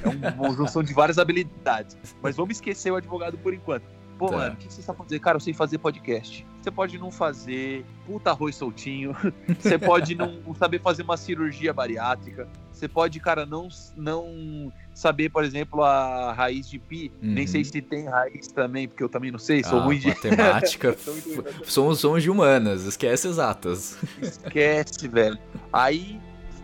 é 0.03 0.09
um- 0.09 0.45
uma 0.45 0.55
junção 0.55 0.83
de 0.83 0.93
várias 0.93 1.17
habilidades. 1.17 1.97
Mas 2.21 2.35
vamos 2.35 2.57
esquecer 2.57 2.91
o 2.91 2.95
advogado 2.95 3.37
por 3.37 3.53
enquanto. 3.53 3.83
Pô, 4.17 4.27
Tá. 4.29 4.37
mano, 4.37 4.53
o 4.53 4.57
que 4.57 4.71
você 4.71 4.83
sabe 4.83 4.99
fazer? 4.99 5.19
Cara, 5.19 5.37
eu 5.37 5.39
sei 5.39 5.51
fazer 5.51 5.79
podcast. 5.79 6.45
Você 6.61 6.69
pode 6.69 6.95
não 6.99 7.09
fazer 7.09 7.83
puta 8.05 8.29
arroz 8.29 8.55
soltinho. 8.55 9.15
Você 9.59 9.79
pode 9.79 10.13
não 10.13 10.53
saber 10.53 10.79
fazer 10.79 11.01
uma 11.01 11.17
cirurgia 11.17 11.73
bariátrica. 11.73 12.47
Você 12.71 12.87
pode, 12.87 13.19
cara, 13.19 13.47
não, 13.47 13.67
não 13.97 14.71
saber, 14.93 15.29
por 15.29 15.43
exemplo, 15.43 15.83
a 15.83 16.31
raiz 16.33 16.69
de 16.69 16.77
pi. 16.77 17.11
Nem 17.19 17.45
Uhum. 17.45 17.51
sei 17.51 17.63
se 17.63 17.81
tem 17.81 18.05
raiz 18.05 18.47
também, 18.49 18.87
porque 18.87 19.03
eu 19.03 19.09
também 19.09 19.31
não 19.31 19.39
sei. 19.39 19.63
Sou 19.63 19.79
Ah, 19.79 19.83
ruim 19.85 19.97
de. 19.97 20.09
matemática. 20.09 20.95
Somos, 21.65 21.99
somos 21.99 22.21
de 22.21 22.29
humanas, 22.29 22.83
esquece 22.85 23.27
exatas. 23.27 23.97
Esquece, 24.21 25.07
velho. 25.07 25.39
Aí, 25.73 26.21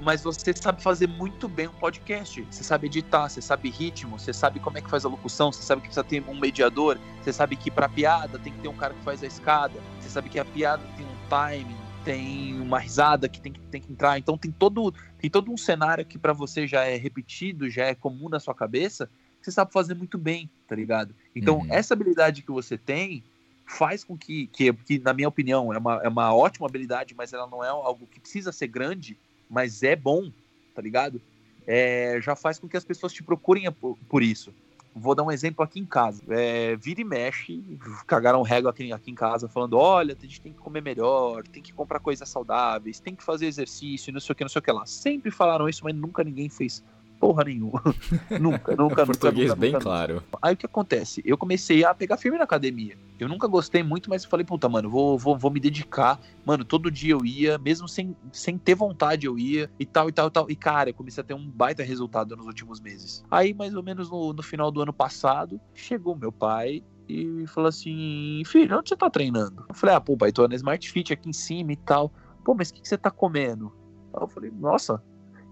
mas 0.08 0.22
você 0.24 0.54
sabe 0.54 0.82
fazer 0.82 1.06
muito 1.06 1.50
bem 1.50 1.67
um 1.67 1.74
podcast. 1.74 2.41
Você 2.50 2.63
sabe 2.63 2.88
editar, 2.88 3.28
você 3.28 3.41
sabe 3.41 3.70
ritmo, 3.70 4.17
você 4.17 4.32
sabe 4.32 4.58
como 4.58 4.78
é 4.78 4.82
que 4.82 4.89
faz 4.89 5.04
a 5.04 5.10
locução, 5.10 5.52
você 5.52 5.62
sabe 5.62 5.82
que 5.82 5.89
precisa 5.89 6.02
ter 6.06 6.24
um 6.30 6.39
mediador, 6.39 6.98
você 7.22 7.34
sabe 7.34 7.58
que 7.58 7.70
pra 7.70 7.89
piada 7.89 8.39
tem 8.39 8.54
que 8.54 8.60
ter 8.60 8.70
um 8.70 8.74
cara 8.74 8.93
que 8.93 9.04
faz 9.04 9.22
a 9.22 9.28
escada, 9.28 9.78
você 10.00 10.08
sabe 10.08 10.30
que 10.30 10.39
a 10.39 10.46
piada 10.46 10.82
tem 10.96 11.06
um 11.06 11.30
timing, 11.30 11.76
tem 12.06 12.58
uma 12.62 12.80
risada 12.80 13.28
que 13.28 13.41
tem 13.41 13.52
que, 13.52 13.60
tem 13.60 13.82
que 13.82 13.91
entrar. 13.91 14.17
Então 14.17 14.38
tem 14.38 14.50
todo, 14.50 14.93
tem 15.20 15.30
todo 15.30 15.52
um 15.52 15.58
cenário 15.58 16.06
que 16.06 16.17
pra 16.17 16.32
você 16.32 16.65
já 16.65 16.86
é 16.86 16.96
repetido, 16.96 17.70
já 17.70 17.84
é 17.84 17.93
comum 17.93 18.30
na 18.30 18.39
sua 18.39 18.56
cabeça, 18.56 19.08
que 19.41 19.43
você 19.43 19.52
sabe 19.52 19.74
fazer 19.74 19.93
muito 19.93 20.17
bem, 20.17 20.50
tá 20.70 20.74
ligado? 20.74 21.13
Então, 21.36 21.58
Uhum. 21.58 21.67
essa 21.70 21.93
habilidade 21.93 22.43
que 22.43 22.52
você 22.52 22.78
tem 22.78 23.26
faz 23.65 24.06
com 24.06 24.17
que, 24.17 24.48
que, 24.48 24.72
que, 24.72 25.00
na 25.00 25.13
minha 25.13 25.28
opinião, 25.28 25.74
é 25.74 25.78
uma, 25.78 26.02
é 26.02 26.08
uma 26.08 26.34
ótima 26.34 26.65
habilidade, 26.65 27.13
mas 27.13 27.34
ela 27.34 27.46
não 27.46 27.62
é 27.62 27.67
algo 27.67 28.08
que 28.08 28.22
precisa 28.22 28.54
ser 28.54 28.67
grande, 28.67 29.20
mas 29.50 29.84
é 29.84 29.96
bom, 29.96 30.32
tá 30.74 30.82
ligado? 30.82 31.22
É, 31.66 32.20
já 32.22 32.36
faz 32.36 32.58
com 32.60 32.68
que 32.68 32.78
as 32.78 32.86
pessoas 32.86 33.12
te 33.12 33.22
procurem 33.22 33.70
por, 33.72 34.24
isso. 34.24 34.54
Vou 34.96 35.14
dar 35.14 35.24
um 35.24 35.32
exemplo 35.32 35.64
aqui 35.64 35.80
em 35.80 35.86
casa. 35.86 36.24
É, 36.30 36.76
vira 36.78 37.02
e 37.02 37.04
mexe, 37.04 37.62
cagaram 38.08 38.42
régua 38.42 38.72
aqui, 38.72 38.92
aqui 38.92 39.12
em 39.12 39.16
casa, 39.16 39.48
falando: 39.50 39.78
olha, 39.78 40.16
a 40.18 40.22
gente 40.22 40.42
tem 40.42 40.54
que 40.54 40.60
comer 40.60 40.82
melhor, 40.82 41.44
tem 41.44 41.62
que 41.62 41.74
comprar 41.74 42.00
coisas 42.00 42.28
saudáveis, 42.28 43.00
tem 43.00 43.16
que 43.16 43.24
fazer 43.24 43.46
exercício, 43.48 44.14
não 44.14 44.20
sei 44.20 44.34
o 44.34 44.36
que, 44.36 44.44
não 44.44 44.50
sei 44.50 44.60
o 44.60 44.64
que 44.64 44.72
lá. 44.72 44.86
Sempre 44.86 45.30
falaram 45.30 45.68
isso, 45.68 45.84
mas 45.84 45.94
nunca 45.94 46.24
ninguém 46.24 46.50
fez 46.50 46.84
porra 47.19 47.43
nenhuma. 47.43 47.82
nunca, 48.39 48.75
nunca, 48.75 49.06
Português 49.06 49.49
nunca, 49.49 49.60
bem 49.60 49.71
nunca, 49.73 49.84
claro. 49.84 50.23
Aí 50.41 50.53
o 50.53 50.58
que 50.58 50.65
acontece? 50.65 51.21
Eu 51.25 51.38
comecei 51.38 51.84
a 51.84 51.93
pegar 51.93 52.17
firme 52.17 52.38
na 52.38 52.43
academia. 52.43 52.97
Eu 53.19 53.27
nunca 53.27 53.47
gostei 53.47 53.84
muito, 53.84 54.10
mas 54.10 54.23
eu 54.23 54.30
falei, 54.30 54.45
puta, 54.45 54.69
mano, 54.69 54.89
vou, 54.89 55.17
vou, 55.17 55.38
vou 55.38 55.51
me 55.51 55.60
dedicar. 55.60 56.19
Mano, 56.45 56.63
todo 56.63 56.91
dia 56.91 57.13
eu 57.13 57.25
ia, 57.25 57.58
mesmo 57.58 57.88
sem, 57.88 58.15
sem 58.32 58.58
ter 58.58 58.75
vontade 58.75 59.25
eu 59.25 59.38
ia, 59.38 59.69
e 59.80 59.86
tal, 59.86 60.10
e 60.10 60.12
tal, 60.12 60.27
e 60.27 60.32
tal. 60.32 60.49
E, 60.49 60.56
cara, 60.56 60.89
eu 60.89 60.93
comecei 60.93 61.21
a 61.21 61.25
ter 61.25 61.34
um 61.34 61.49
baita 61.49 61.84
resultado 61.84 62.36
nos 62.36 62.45
últimos 62.45 62.80
meses. 62.80 63.23
Aí, 63.30 63.53
mais 63.53 63.75
ou 63.75 63.84
menos 63.84 64.10
no, 64.10 64.34
no 64.34 64.43
final 64.43 64.71
do 64.71 64.82
ano 64.82 64.93
passado, 64.93 65.60
chegou 65.73 66.15
meu 66.15 66.32
pai 66.32 66.84
e 67.10 67.45
falou 67.47 67.69
assim: 67.69 68.41
Filho, 68.45 68.77
onde 68.77 68.89
você 68.89 68.97
tá 68.97 69.10
treinando? 69.10 69.65
Eu 69.67 69.75
falei, 69.75 69.95
ah, 69.95 70.01
pô, 70.01 70.17
pai, 70.17 70.32
tô 70.32 70.47
na 70.47 70.56
Smart 70.56 70.89
Fit 70.91 71.13
aqui 71.13 71.30
em 71.30 71.34
cima 71.34 71.71
e 71.71 71.77
tal. 71.77 72.12
Pô, 72.43 72.53
mas 72.53 72.69
o 72.69 72.73
que, 72.73 72.82
que 72.82 72.88
você 72.88 72.97
tá 72.97 73.10
comendo? 73.10 73.73
Aí 74.13 74.21
eu 74.21 74.27
falei, 74.27 74.51
nossa. 74.51 75.01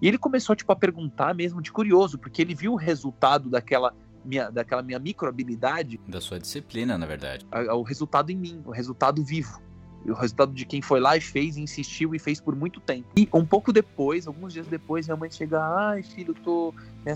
E 0.06 0.08
ele 0.08 0.20
começou, 0.20 0.56
tipo, 0.56 0.72
a 0.72 0.76
perguntar 0.76 1.34
mesmo 1.34 1.60
de 1.60 1.72
curioso, 1.72 2.20
porque 2.20 2.40
ele 2.40 2.54
viu 2.54 2.74
o 2.74 2.76
resultado 2.76 3.50
daquela 3.50 3.92
minha, 4.24 4.52
daquela 4.52 4.84
minha 4.84 5.00
micro 5.00 5.28
habilidade, 5.28 6.00
Da 6.08 6.22
sua 6.22 6.40
disciplina, 6.40 6.96
na 6.96 7.08
verdade. 7.08 7.44
a- 7.52 7.72
a- 7.72 7.76
o 7.76 7.82
resultado 7.82 8.30
em 8.32 8.36
mim, 8.36 8.62
o 8.68 8.70
resultado 8.70 9.24
vivo. 9.24 9.60
E 10.06 10.12
O 10.12 10.14
resultado 10.14 10.54
de 10.54 10.64
quem 10.64 10.80
foi 10.80 11.00
lá 11.00 11.18
e 11.18 11.22
fez, 11.22 11.58
e 11.58 11.62
insistiu 11.62 12.14
e 12.14 12.20
fez 12.20 12.40
por 12.40 12.56
muito 12.56 12.80
tempo. 12.80 13.08
E 13.18 13.28
um 13.34 13.44
pouco 13.44 13.74
depois, 13.74 14.28
alguns 14.28 14.54
dias 14.54 14.68
depois, 14.68 15.08
minha 15.08 15.18
mãe 15.18 15.32
chega, 15.32 15.60
ai 15.60 16.04
filho, 16.04 16.36
eu 16.38 16.44
tô, 16.44 16.74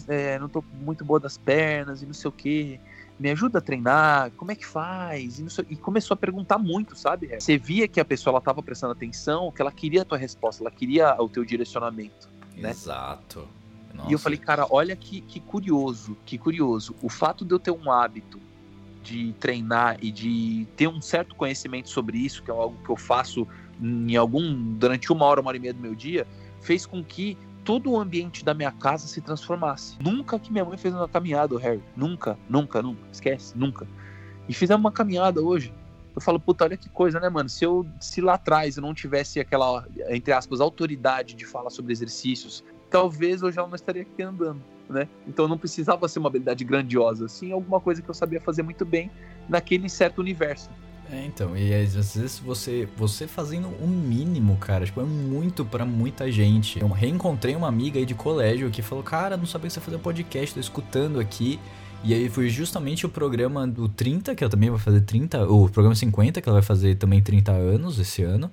é, 0.07 0.39
não 0.39 0.49
tô 0.49 0.63
muito 0.81 1.05
boa 1.05 1.19
das 1.19 1.37
pernas 1.37 2.01
e 2.01 2.07
não 2.07 2.13
sei 2.15 2.27
o 2.29 2.31
que. 2.31 2.79
Me 3.19 3.29
ajuda 3.29 3.59
a 3.59 3.61
treinar, 3.61 4.31
como 4.31 4.51
é 4.51 4.55
que 4.55 4.65
faz? 4.65 5.37
E, 5.37 5.47
sei- 5.51 5.67
e 5.69 5.75
começou 5.75 6.15
a 6.15 6.17
perguntar 6.17 6.57
muito, 6.57 6.95
sabe? 6.95 7.29
Você 7.39 7.55
via 7.55 7.87
que 7.87 7.99
a 7.99 8.05
pessoa 8.05 8.31
ela 8.33 8.41
tava 8.41 8.63
prestando 8.63 8.93
atenção, 8.93 9.51
que 9.51 9.61
ela 9.61 9.71
queria 9.71 10.01
a 10.01 10.05
tua 10.05 10.17
resposta, 10.17 10.63
ela 10.63 10.71
queria 10.71 11.15
o 11.21 11.29
teu 11.29 11.45
direcionamento. 11.45 12.38
Né? 12.59 12.69
Exato. 12.71 13.47
E 14.07 14.13
eu 14.13 14.19
falei, 14.19 14.37
cara, 14.37 14.67
olha 14.69 14.95
que, 14.95 15.21
que 15.21 15.39
curioso, 15.39 16.15
que 16.25 16.37
curioso. 16.37 16.95
O 17.01 17.09
fato 17.09 17.43
de 17.43 17.53
eu 17.53 17.59
ter 17.59 17.71
um 17.71 17.91
hábito 17.91 18.39
de 19.03 19.33
treinar 19.39 19.97
e 20.01 20.11
de 20.11 20.67
ter 20.75 20.87
um 20.87 21.01
certo 21.01 21.35
conhecimento 21.35 21.89
sobre 21.89 22.17
isso, 22.17 22.43
que 22.43 22.51
é 22.51 22.53
algo 22.53 22.77
que 22.83 22.89
eu 22.89 22.95
faço 22.95 23.47
em 23.81 24.15
algum 24.15 24.77
durante 24.77 25.11
uma 25.11 25.25
hora, 25.25 25.41
uma 25.41 25.49
hora 25.49 25.57
e 25.57 25.59
meia 25.59 25.73
do 25.73 25.79
meu 25.79 25.95
dia, 25.95 26.27
fez 26.61 26.85
com 26.85 27.03
que 27.03 27.37
todo 27.63 27.91
o 27.91 27.99
ambiente 27.99 28.43
da 28.43 28.53
minha 28.53 28.71
casa 28.71 29.07
se 29.07 29.21
transformasse. 29.21 29.95
Nunca 30.01 30.39
que 30.39 30.51
minha 30.51 30.65
mãe 30.65 30.77
fez 30.77 30.93
uma 30.93 31.07
caminhada, 31.07 31.57
Harry. 31.59 31.83
Nunca, 31.95 32.37
nunca, 32.49 32.81
nunca. 32.81 33.01
Esquece, 33.11 33.57
nunca. 33.57 33.87
E 34.47 34.53
fizemos 34.53 34.81
uma 34.81 34.91
caminhada 34.91 35.41
hoje. 35.41 35.73
Eu 36.19 36.21
falo, 36.21 36.37
puta, 36.37 36.65
olha 36.65 36.75
que 36.75 36.89
coisa, 36.89 37.17
né, 37.17 37.29
mano? 37.29 37.47
Se 37.47 37.63
eu, 37.63 37.87
se 37.97 38.19
lá 38.19 38.33
atrás 38.33 38.75
eu 38.75 38.81
não 38.81 38.93
tivesse 38.93 39.39
aquela, 39.39 39.87
entre 40.09 40.33
aspas, 40.33 40.59
autoridade 40.59 41.33
de 41.33 41.45
falar 41.45 41.69
sobre 41.69 41.93
exercícios, 41.93 42.61
talvez 42.89 43.41
eu 43.41 43.49
já 43.49 43.65
não 43.65 43.73
estaria 43.73 44.01
aqui 44.01 44.21
andando, 44.21 44.61
né? 44.89 45.07
Então 45.25 45.47
não 45.47 45.57
precisava 45.57 46.09
ser 46.09 46.19
uma 46.19 46.27
habilidade 46.27 46.65
grandiosa, 46.65 47.29
sim 47.29 47.53
alguma 47.53 47.79
coisa 47.79 48.01
que 48.01 48.09
eu 48.09 48.13
sabia 48.13 48.41
fazer 48.41 48.63
muito 48.63 48.83
bem 48.83 49.09
naquele 49.47 49.87
certo 49.87 50.19
universo. 50.19 50.69
É, 51.09 51.25
então, 51.25 51.55
e 51.55 51.73
às 51.73 51.95
vezes 51.95 52.37
você, 52.37 52.85
você 52.97 53.25
fazendo 53.25 53.69
o 53.81 53.87
mínimo, 53.87 54.57
cara, 54.57 54.85
tipo, 54.85 54.99
é 54.99 55.05
muito 55.05 55.63
pra 55.63 55.85
muita 55.85 56.29
gente. 56.29 56.81
Eu 56.81 56.89
reencontrei 56.89 57.55
uma 57.55 57.69
amiga 57.69 57.97
aí 57.97 58.05
de 58.05 58.13
colégio 58.13 58.69
que 58.69 58.81
falou, 58.81 59.05
cara, 59.05 59.37
não 59.37 59.45
sabia 59.45 59.69
que 59.69 59.73
você 59.73 59.79
fazia 59.79 59.97
podcast, 59.97 60.53
tô 60.53 60.59
escutando 60.59 61.17
aqui. 61.17 61.57
E 62.03 62.13
aí 62.13 62.29
foi 62.29 62.49
justamente 62.49 63.05
o 63.05 63.09
programa 63.09 63.67
do 63.67 63.89
30, 63.89 64.33
que 64.33 64.43
ela 64.43 64.49
também 64.49 64.69
vai 64.69 64.79
fazer 64.79 65.01
30, 65.01 65.49
o 65.49 65.69
programa 65.69 65.95
50, 65.95 66.41
que 66.41 66.47
ela 66.47 66.59
vai 66.59 66.65
fazer 66.65 66.95
também 66.95 67.21
30 67.21 67.51
anos 67.51 67.99
esse 67.99 68.23
ano. 68.23 68.49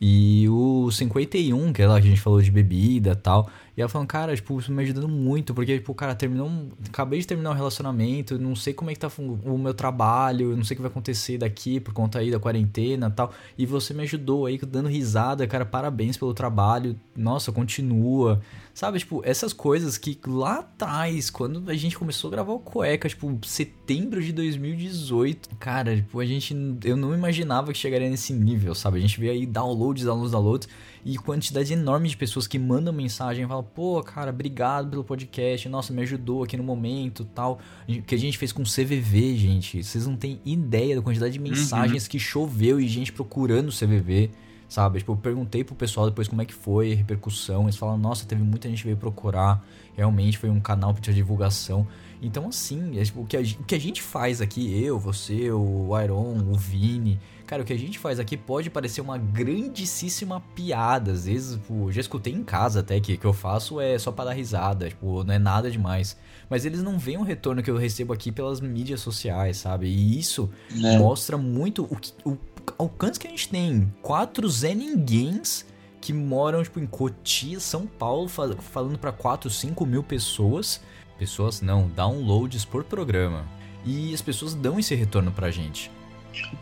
E 0.00 0.48
o 0.48 0.90
51, 0.90 1.72
que 1.72 1.82
é 1.82 1.86
lá 1.86 2.00
que 2.00 2.06
a 2.06 2.10
gente 2.10 2.20
falou 2.20 2.40
de 2.40 2.50
bebida 2.50 3.16
tal. 3.16 3.50
E 3.76 3.82
ela 3.82 3.88
falando, 3.90 4.08
cara, 4.08 4.34
tipo, 4.34 4.58
isso 4.58 4.72
me 4.72 4.82
ajudando 4.82 5.08
muito, 5.08 5.52
porque, 5.52 5.76
tipo, 5.76 5.92
cara, 5.94 6.14
terminou. 6.14 6.50
Acabei 6.88 7.20
de 7.20 7.26
terminar 7.26 7.50
um 7.50 7.54
relacionamento, 7.54 8.38
não 8.38 8.56
sei 8.56 8.72
como 8.72 8.90
é 8.90 8.94
que 8.94 9.00
tá 9.00 9.10
o 9.18 9.58
meu 9.58 9.74
trabalho, 9.74 10.56
não 10.56 10.64
sei 10.64 10.74
o 10.74 10.76
que 10.76 10.82
vai 10.82 10.90
acontecer 10.90 11.36
daqui 11.36 11.78
por 11.78 11.92
conta 11.92 12.18
aí 12.18 12.30
da 12.30 12.38
quarentena 12.38 13.10
tal. 13.10 13.32
E 13.58 13.66
você 13.66 13.92
me 13.92 14.02
ajudou 14.04 14.46
aí, 14.46 14.58
dando 14.58 14.88
risada, 14.88 15.46
cara, 15.46 15.66
parabéns 15.66 16.16
pelo 16.16 16.32
trabalho. 16.32 16.98
Nossa, 17.14 17.52
continua. 17.52 18.40
Sabe, 18.72 18.98
tipo, 18.98 19.22
essas 19.24 19.52
coisas 19.52 19.98
que 19.98 20.18
lá 20.26 20.60
atrás, 20.60 21.28
quando 21.28 21.70
a 21.70 21.74
gente 21.74 21.98
começou 21.98 22.28
a 22.28 22.30
gravar 22.30 22.52
o 22.52 22.58
Cueca, 22.58 23.08
tipo, 23.08 23.38
setembro 23.42 24.22
de 24.22 24.32
2018, 24.32 25.50
cara, 25.58 25.96
tipo, 25.96 26.18
a 26.18 26.24
gente. 26.24 26.54
Eu 26.82 26.96
não 26.96 27.14
imaginava 27.14 27.72
que 27.72 27.78
chegaria 27.78 28.08
nesse 28.08 28.32
nível, 28.32 28.74
sabe? 28.74 28.98
A 28.98 29.00
gente 29.00 29.20
vê 29.20 29.30
aí 29.30 29.46
downloads, 29.46 30.04
downloads, 30.04 30.32
downloads, 30.32 30.68
e 31.06 31.16
quantidade 31.16 31.72
enorme 31.72 32.08
de 32.08 32.16
pessoas 32.16 32.48
que 32.48 32.58
mandam 32.58 32.92
mensagem 32.92 33.44
e 33.44 33.46
falam, 33.46 33.62
pô, 33.62 34.02
cara, 34.02 34.30
obrigado 34.30 34.90
pelo 34.90 35.04
podcast, 35.04 35.68
nossa, 35.68 35.92
me 35.92 36.02
ajudou 36.02 36.42
aqui 36.42 36.56
no 36.56 36.64
momento 36.64 37.24
tal. 37.24 37.60
O 37.88 38.02
que 38.02 38.12
a 38.12 38.18
gente 38.18 38.36
fez 38.36 38.50
com 38.50 38.62
o 38.62 38.64
CVV, 38.64 39.36
gente. 39.36 39.84
Vocês 39.84 40.04
não 40.04 40.16
têm 40.16 40.40
ideia 40.44 40.96
da 40.96 41.02
quantidade 41.02 41.32
de 41.32 41.38
mensagens 41.38 42.08
que 42.08 42.18
choveu 42.18 42.80
e 42.80 42.88
gente 42.88 43.12
procurando 43.12 43.68
o 43.68 43.72
CVV 43.72 44.30
sabe? 44.68 44.98
Tipo, 44.98 45.12
eu 45.12 45.16
perguntei 45.16 45.62
pro 45.62 45.76
pessoal 45.76 46.06
depois 46.06 46.26
como 46.26 46.42
é 46.42 46.44
que 46.44 46.52
foi 46.52 46.92
a 46.92 46.96
repercussão. 46.96 47.62
Eles 47.64 47.76
falaram, 47.76 47.98
nossa, 47.98 48.26
teve 48.26 48.42
muita 48.42 48.68
gente 48.68 48.78
que 48.78 48.86
veio 48.86 48.96
procurar. 48.96 49.64
Realmente 49.96 50.36
foi 50.38 50.50
um 50.50 50.58
canal 50.58 50.92
de 50.92 51.14
divulgação. 51.14 51.86
Então, 52.20 52.48
assim, 52.48 52.98
é, 52.98 53.04
tipo, 53.04 53.20
o, 53.20 53.26
que 53.26 53.36
a, 53.36 53.40
o 53.40 53.64
que 53.64 53.74
a 53.74 53.80
gente 53.80 54.02
faz 54.02 54.40
aqui, 54.40 54.82
eu, 54.82 54.98
você, 54.98 55.52
o 55.52 55.88
Iron, 56.02 56.50
o 56.50 56.58
Vini, 56.58 57.20
cara, 57.46 57.62
o 57.62 57.64
que 57.64 57.72
a 57.72 57.78
gente 57.78 57.98
faz 57.98 58.18
aqui 58.20 58.36
pode 58.36 58.68
parecer 58.70 59.00
uma 59.00 59.16
grandíssima 59.18 60.40
piada. 60.54 61.12
Às 61.12 61.26
vezes, 61.26 61.54
tipo, 61.58 61.90
já 61.92 62.00
escutei 62.00 62.32
em 62.32 62.42
casa 62.44 62.80
até 62.80 63.00
que 63.00 63.14
o 63.14 63.18
que 63.18 63.24
eu 63.24 63.32
faço 63.32 63.80
é 63.80 63.98
só 63.98 64.10
pra 64.12 64.26
dar 64.26 64.32
risada, 64.32 64.88
tipo, 64.88 65.24
não 65.24 65.34
é 65.34 65.38
nada 65.38 65.70
demais. 65.70 66.16
Mas 66.48 66.64
eles 66.64 66.82
não 66.82 66.98
veem 66.98 67.18
o 67.18 67.22
retorno 67.22 67.62
que 67.62 67.70
eu 67.70 67.76
recebo 67.76 68.12
aqui 68.12 68.30
pelas 68.30 68.60
mídias 68.60 69.00
sociais, 69.00 69.56
sabe? 69.56 69.86
E 69.86 70.18
isso 70.18 70.50
Né? 70.70 70.98
mostra 70.98 71.36
muito 71.36 71.84
o, 71.84 71.96
que, 71.96 72.12
o 72.24 72.36
alcance 72.78 73.18
que 73.18 73.26
a 73.26 73.30
gente 73.30 73.48
tem. 73.48 73.92
Quatro 74.02 74.48
Zé 74.48 74.74
Ninguéms 74.74 75.64
que 76.00 76.12
moram, 76.12 76.62
tipo, 76.62 76.78
em 76.78 76.86
Cotia, 76.86 77.58
São 77.58 77.86
Paulo, 77.86 78.28
fa- 78.28 78.54
falando 78.60 78.98
pra 78.98 79.10
4, 79.10 79.50
5 79.50 79.84
mil 79.84 80.02
pessoas. 80.04 80.80
Pessoas 81.18 81.60
não, 81.60 81.88
downloads 81.88 82.64
por 82.64 82.84
programa. 82.84 83.44
E 83.84 84.12
as 84.14 84.20
pessoas 84.22 84.54
dão 84.54 84.78
esse 84.78 84.94
retorno 84.94 85.32
pra 85.32 85.50
gente. 85.50 85.90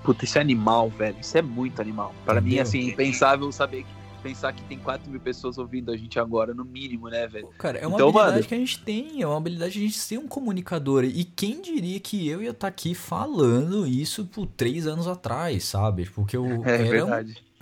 Puta, 0.02 0.24
isso 0.24 0.38
é 0.38 0.40
animal, 0.40 0.90
velho. 0.90 1.16
Isso 1.20 1.36
é 1.38 1.42
muito 1.42 1.80
animal. 1.80 2.14
Para 2.24 2.40
mim, 2.40 2.58
assim, 2.58 2.88
impensável 2.88 3.50
saber 3.52 3.82
que. 3.82 4.04
Pensar 4.24 4.54
que 4.54 4.62
tem 4.62 4.78
4 4.78 5.10
mil 5.10 5.20
pessoas 5.20 5.58
ouvindo 5.58 5.92
a 5.92 5.96
gente 5.98 6.18
agora, 6.18 6.54
no 6.54 6.64
mínimo, 6.64 7.10
né, 7.10 7.26
velho? 7.26 7.46
Cara, 7.58 7.76
é 7.76 7.86
uma 7.86 7.96
Então, 7.96 8.08
habilidade 8.08 8.36
mano- 8.36 8.46
que 8.48 8.54
a 8.54 8.56
gente 8.56 8.78
tem, 8.82 9.20
é 9.20 9.26
uma 9.26 9.36
habilidade 9.36 9.74
de 9.74 9.80
a 9.80 9.82
gente 9.82 9.98
ser 9.98 10.16
um 10.16 10.26
comunicador. 10.26 11.04
E 11.04 11.24
quem 11.24 11.60
diria 11.60 12.00
que 12.00 12.26
eu 12.26 12.42
ia 12.42 12.52
estar 12.52 12.68
aqui 12.68 12.94
falando 12.94 13.86
isso 13.86 14.24
por 14.24 14.46
três 14.46 14.86
anos 14.86 15.06
atrás, 15.06 15.64
sabe? 15.64 16.06
Porque 16.08 16.38
eu 16.38 16.46
É 16.64 16.86
era 16.86 17.04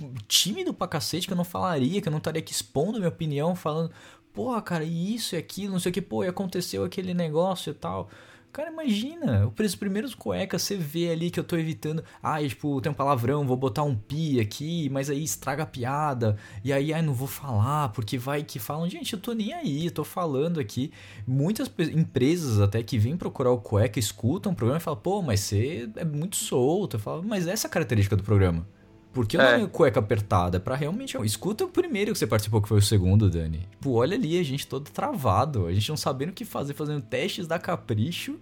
um 0.00 0.14
tímido 0.28 0.72
pra 0.72 0.86
cacete 0.86 1.26
que 1.26 1.32
eu 1.32 1.36
não 1.36 1.42
falaria, 1.42 2.00
que 2.00 2.06
eu 2.06 2.12
não 2.12 2.18
estaria 2.18 2.38
aqui 2.38 2.52
expondo 2.52 2.98
minha 2.98 3.08
opinião, 3.08 3.56
falando, 3.56 3.90
porra, 4.32 4.62
cara, 4.62 4.84
isso 4.84 5.34
e 5.34 5.38
aquilo, 5.38 5.72
não 5.72 5.80
sei 5.80 5.90
o 5.90 5.92
que, 5.92 6.00
pô, 6.00 6.22
e 6.22 6.28
aconteceu 6.28 6.84
aquele 6.84 7.12
negócio 7.12 7.70
e 7.70 7.74
tal. 7.74 8.08
Cara, 8.52 8.70
imagina, 8.70 9.50
os 9.58 9.74
primeiros 9.74 10.14
cuecas 10.14 10.60
você 10.60 10.76
vê 10.76 11.08
ali 11.10 11.30
que 11.30 11.40
eu 11.40 11.44
tô 11.44 11.56
evitando, 11.56 12.04
ai, 12.22 12.48
tipo, 12.48 12.82
tem 12.82 12.92
um 12.92 12.94
palavrão, 12.94 13.46
vou 13.46 13.56
botar 13.56 13.82
um 13.82 13.96
pi 13.96 14.38
aqui, 14.40 14.90
mas 14.90 15.08
aí 15.08 15.24
estraga 15.24 15.62
a 15.62 15.66
piada, 15.66 16.36
e 16.62 16.70
aí, 16.70 16.92
ai, 16.92 17.00
não 17.00 17.14
vou 17.14 17.26
falar, 17.26 17.88
porque 17.92 18.18
vai 18.18 18.42
que 18.42 18.58
falam, 18.58 18.86
gente, 18.90 19.14
eu 19.14 19.18
tô 19.18 19.32
nem 19.32 19.54
aí, 19.54 19.86
eu 19.86 19.90
tô 19.90 20.04
falando 20.04 20.60
aqui. 20.60 20.92
Muitas 21.26 21.70
empresas 21.94 22.60
até 22.60 22.82
que 22.82 22.98
vêm 22.98 23.16
procurar 23.16 23.52
o 23.52 23.58
cueca, 23.58 23.98
escutam 23.98 24.52
o 24.52 24.54
programa 24.54 24.78
e 24.78 24.82
falam, 24.82 25.00
pô, 25.00 25.22
mas 25.22 25.40
você 25.40 25.88
é 25.96 26.04
muito 26.04 26.36
solto. 26.36 26.96
Eu 26.96 27.00
falo, 27.00 27.22
mas 27.22 27.46
essa 27.46 27.66
é 27.66 27.68
a 27.68 27.72
característica 27.72 28.16
do 28.16 28.22
programa. 28.22 28.66
Porque 29.12 29.36
o 29.36 29.40
É. 29.40 29.52
nome 29.52 29.64
é 29.64 29.68
cueca 29.68 30.00
apertada, 30.00 30.56
é 30.56 30.60
pra 30.60 30.74
realmente. 30.74 31.16
Escuta 31.24 31.64
o 31.64 31.68
primeiro 31.68 32.12
que 32.12 32.18
você 32.18 32.26
participou, 32.26 32.62
que 32.62 32.68
foi 32.68 32.78
o 32.78 32.82
segundo, 32.82 33.28
Dani. 33.28 33.68
Tipo, 33.72 33.92
olha 33.92 34.16
ali, 34.16 34.38
a 34.38 34.42
gente 34.42 34.66
todo 34.66 34.90
travado, 34.90 35.66
a 35.66 35.72
gente 35.72 35.88
não 35.88 35.96
sabendo 35.96 36.30
o 36.30 36.32
que 36.32 36.44
fazer, 36.44 36.72
fazendo 36.74 37.02
testes 37.02 37.46
da 37.46 37.58
capricho. 37.58 38.36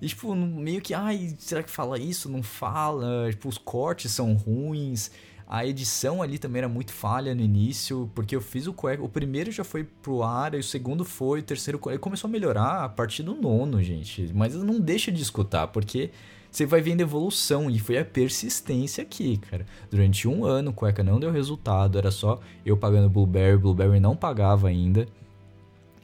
E, 0.00 0.06
tipo, 0.08 0.34
meio 0.34 0.80
que, 0.80 0.94
ai, 0.94 1.34
será 1.38 1.62
que 1.62 1.70
fala 1.70 1.98
isso? 1.98 2.28
Não 2.28 2.42
fala. 2.42 3.28
Tipo, 3.30 3.48
os 3.48 3.58
cortes 3.58 4.10
são 4.12 4.32
ruins. 4.34 5.10
A 5.46 5.64
edição 5.64 6.20
ali 6.20 6.36
também 6.38 6.58
era 6.60 6.68
muito 6.68 6.92
falha 6.92 7.34
no 7.34 7.40
início, 7.40 8.10
porque 8.14 8.36
eu 8.36 8.40
fiz 8.40 8.66
o 8.66 8.72
cueca. 8.72 9.02
O 9.02 9.08
primeiro 9.08 9.50
já 9.50 9.64
foi 9.64 9.82
pro 9.82 10.22
ar, 10.22 10.54
e 10.54 10.58
o 10.58 10.62
segundo 10.62 11.04
foi, 11.04 11.40
o 11.40 11.42
terceiro 11.42 11.80
ele 11.86 11.98
começou 11.98 12.28
a 12.28 12.30
melhorar 12.30 12.84
a 12.84 12.88
partir 12.88 13.22
do 13.22 13.34
nono, 13.34 13.82
gente. 13.82 14.30
Mas 14.34 14.54
não 14.54 14.78
deixa 14.78 15.10
de 15.10 15.22
escutar, 15.22 15.68
porque 15.68 16.10
você 16.50 16.66
vai 16.66 16.80
vendo 16.80 17.00
evolução. 17.00 17.70
E 17.70 17.78
foi 17.78 17.98
a 17.98 18.04
persistência 18.04 19.02
aqui, 19.02 19.36
cara. 19.36 19.66
Durante 19.90 20.26
um 20.26 20.44
ano, 20.44 20.72
cueca 20.72 21.02
não 21.02 21.20
deu 21.20 21.30
resultado, 21.30 21.98
era 21.98 22.10
só 22.10 22.40
eu 22.64 22.76
pagando 22.76 23.08
Blueberry, 23.08 23.56
Blueberry 23.56 24.00
não 24.00 24.16
pagava 24.16 24.68
ainda. 24.68 25.06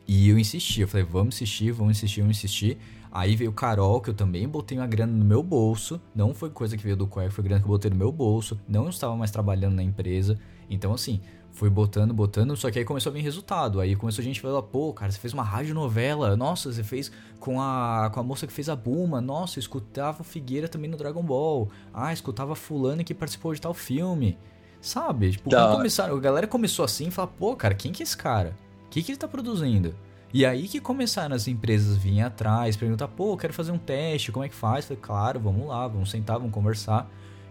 E 0.07 0.29
eu 0.29 0.39
insisti, 0.39 0.83
eu 0.83 0.89
falei, 0.89 1.07
vamos 1.07 1.35
insistir, 1.35 1.73
vamos 1.73 1.97
insistir, 1.97 2.21
vamos 2.21 2.37
insistir. 2.37 2.79
Aí 3.11 3.37
veio 3.37 3.51
o 3.51 3.55
Carol, 3.55 4.01
que 4.01 4.11
eu 4.11 4.15
também 4.15 4.47
botei 4.49 4.77
uma 4.77 4.87
grana 4.87 5.13
no 5.13 5.25
meu 5.25 5.43
bolso. 5.43 6.01
Não 6.15 6.35
foi 6.35 6.51
coisa 6.51 6.77
que 6.77 6.83
veio 6.83 6.97
do 6.97 7.07
Cueca, 7.07 7.31
foi 7.31 7.45
grana 7.45 7.61
que 7.61 7.67
eu 7.67 7.71
botei 7.71 7.91
no 7.91 7.97
meu 7.97 8.11
bolso. 8.11 8.61
Não 8.69 8.89
estava 8.89 9.17
mais 9.17 9.31
trabalhando 9.31 9.75
na 9.75 9.83
empresa. 9.83 10.39
Então, 10.69 10.93
assim, 10.93 11.21
foi 11.55 11.71
botando, 11.71 12.13
botando. 12.13 12.57
Só 12.57 12.71
que 12.71 12.79
aí 12.79 12.85
começou 12.85 13.11
a 13.11 13.13
vir 13.13 13.23
resultado. 13.23 13.81
Aí 13.81 13.97
começou 13.97 14.21
a 14.21 14.25
gente 14.25 14.41
falar, 14.41 14.63
pô, 14.63 14.93
cara, 14.93 15.11
você 15.11 15.19
fez 15.19 15.33
uma 15.33 15.43
radionovela. 15.43 16.37
Nossa, 16.37 16.73
você 16.73 16.83
fez 16.83 17.11
com 17.39 17.61
a, 17.61 18.11
com 18.13 18.21
a 18.21 18.23
moça 18.23 18.47
que 18.47 18.53
fez 18.53 18.69
a 18.69 18.77
Buma. 18.77 19.21
Nossa, 19.21 19.59
eu 19.59 19.61
escutava 19.61 20.21
o 20.21 20.25
Figueira 20.25 20.69
também 20.69 20.91
no 20.91 20.97
Dragon 20.97 21.23
Ball. 21.23 21.71
Ah, 21.93 22.13
escutava 22.13 22.55
fulano 22.55 23.05
que 23.05 23.15
participou 23.15 23.55
de 23.55 23.61
tal 23.61 23.73
filme. 23.73 24.37
Sabe? 24.81 25.31
Tipo, 25.31 25.49
hora. 25.55 25.77
começaram, 25.77 26.17
a 26.17 26.21
galera 26.21 26.47
começou 26.47 26.85
assim 26.85 27.07
e 27.07 27.11
falou, 27.11 27.33
pô, 27.39 27.57
cara, 27.57 27.75
quem 27.75 27.93
que 27.93 28.03
é 28.03 28.05
esse 28.05 28.17
cara? 28.17 28.57
O 28.87 28.91
que, 28.91 29.03
que 29.03 29.13
ele 29.13 29.19
tá 29.19 29.29
produzindo? 29.29 29.95
E 30.33 30.45
aí 30.45 30.67
que 30.67 30.81
começaram 30.81 31.37
as 31.37 31.47
empresas 31.47 31.97
a 31.97 31.99
virem 31.99 32.23
atrás, 32.23 32.77
perguntar, 32.77 33.07
pô, 33.07 33.37
quero 33.37 33.53
fazer 33.53 33.71
um 33.71 33.79
teste, 33.79 34.33
como 34.33 34.45
é 34.45 34.49
que 34.49 34.55
faz? 34.55 34.85
Falei, 34.85 35.01
claro, 35.01 35.39
vamos 35.39 35.69
lá, 35.69 35.87
vamos 35.87 36.11
sentar, 36.11 36.39
vamos 36.39 36.53
conversar. 36.53 37.09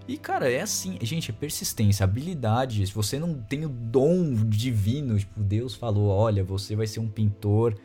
E, 0.07 0.17
cara, 0.17 0.51
é 0.51 0.61
assim, 0.61 0.97
gente, 1.01 1.31
é 1.31 1.33
persistência, 1.33 2.03
habilidade. 2.03 2.85
Se 2.85 2.93
você 2.93 3.17
não 3.17 3.35
tem 3.35 3.65
o 3.65 3.69
dom 3.69 4.33
divino, 4.33 5.17
tipo, 5.17 5.39
Deus 5.39 5.75
falou, 5.75 6.07
olha, 6.07 6.43
você 6.43 6.75
vai 6.75 6.85
ser 6.87 6.99
um 6.99 7.07
pintor 7.07 7.75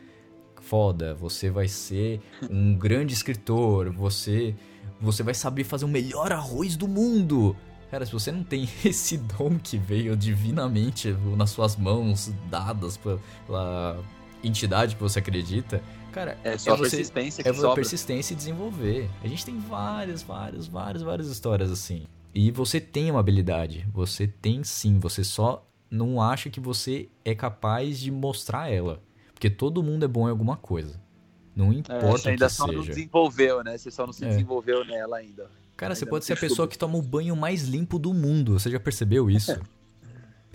foda, 0.61 1.15
você 1.15 1.49
vai 1.49 1.67
ser 1.67 2.21
um 2.49 2.75
grande 2.77 3.13
escritor, 3.13 3.91
você 3.91 4.55
você 5.01 5.23
vai 5.23 5.33
saber 5.33 5.63
fazer 5.63 5.85
o 5.85 5.87
melhor 5.87 6.33
arroz 6.33 6.75
do 6.75 6.87
mundo. 6.87 7.55
Cara, 7.89 8.05
se 8.05 8.11
você 8.11 8.31
não 8.31 8.43
tem 8.43 8.67
esse 8.83 9.17
dom 9.17 9.57
que 9.57 9.77
veio 9.77 10.15
divinamente 10.15 11.15
nas 11.37 11.51
suas 11.51 11.77
mãos, 11.77 12.33
dadas 12.49 12.97
pela, 12.97 13.19
pela 13.45 13.97
entidade 14.43 14.95
que 14.95 15.01
você 15.01 15.19
acredita, 15.19 15.81
cara, 16.11 16.37
É 16.43 16.57
só 16.57 16.73
a 16.73 16.75
você- 16.75 16.97
persistência 16.97 17.43
que 17.43 17.49
é 17.49 17.53
sobra. 17.53 17.75
persistência 17.75 18.33
e 18.33 18.35
desenvolver. 18.37 19.09
A 19.23 19.27
gente 19.27 19.45
tem 19.45 19.57
várias, 19.59 20.21
várias, 20.21 20.67
várias, 20.67 21.01
várias 21.03 21.27
histórias 21.27 21.71
assim. 21.71 22.05
E 22.33 22.51
você 22.51 22.79
tem 22.79 23.09
uma 23.09 23.19
habilidade. 23.19 23.87
Você 23.93 24.27
tem 24.27 24.63
sim. 24.63 24.99
Você 24.99 25.23
só 25.23 25.65
não 25.89 26.21
acha 26.21 26.49
que 26.49 26.59
você 26.59 27.09
é 27.25 27.33
capaz 27.33 27.99
de 27.99 28.11
mostrar 28.11 28.71
ela. 28.71 29.01
Porque 29.33 29.49
todo 29.49 29.81
mundo 29.81 30.03
é 30.05 30.07
bom 30.07 30.27
em 30.27 30.31
alguma 30.31 30.55
coisa. 30.57 30.99
Não 31.55 31.71
É, 31.71 31.75
importa 31.75 32.07
você 32.07 32.29
ainda 32.29 32.47
que 32.47 32.53
só 32.53 32.67
não 32.67 32.81
desenvolveu, 32.83 33.63
né? 33.63 33.77
Você 33.77 33.89
só 33.89 34.05
não 34.05 34.13
se 34.13 34.23
É. 34.23 34.29
desenvolveu 34.29 34.85
nela 34.85 35.17
ainda. 35.17 35.49
Cara, 35.75 35.95
você 35.95 36.03
ainda 36.03 36.09
pode 36.11 36.21
não 36.23 36.27
ser 36.27 36.33
a 36.33 36.37
pessoa 36.37 36.67
que 36.67 36.77
toma 36.77 36.97
o 36.97 37.01
banho 37.01 37.35
mais 37.35 37.63
limpo 37.63 37.97
do 37.97 38.13
mundo. 38.13 38.59
Você 38.59 38.69
já 38.69 38.79
percebeu 38.79 39.29
isso? 39.29 39.59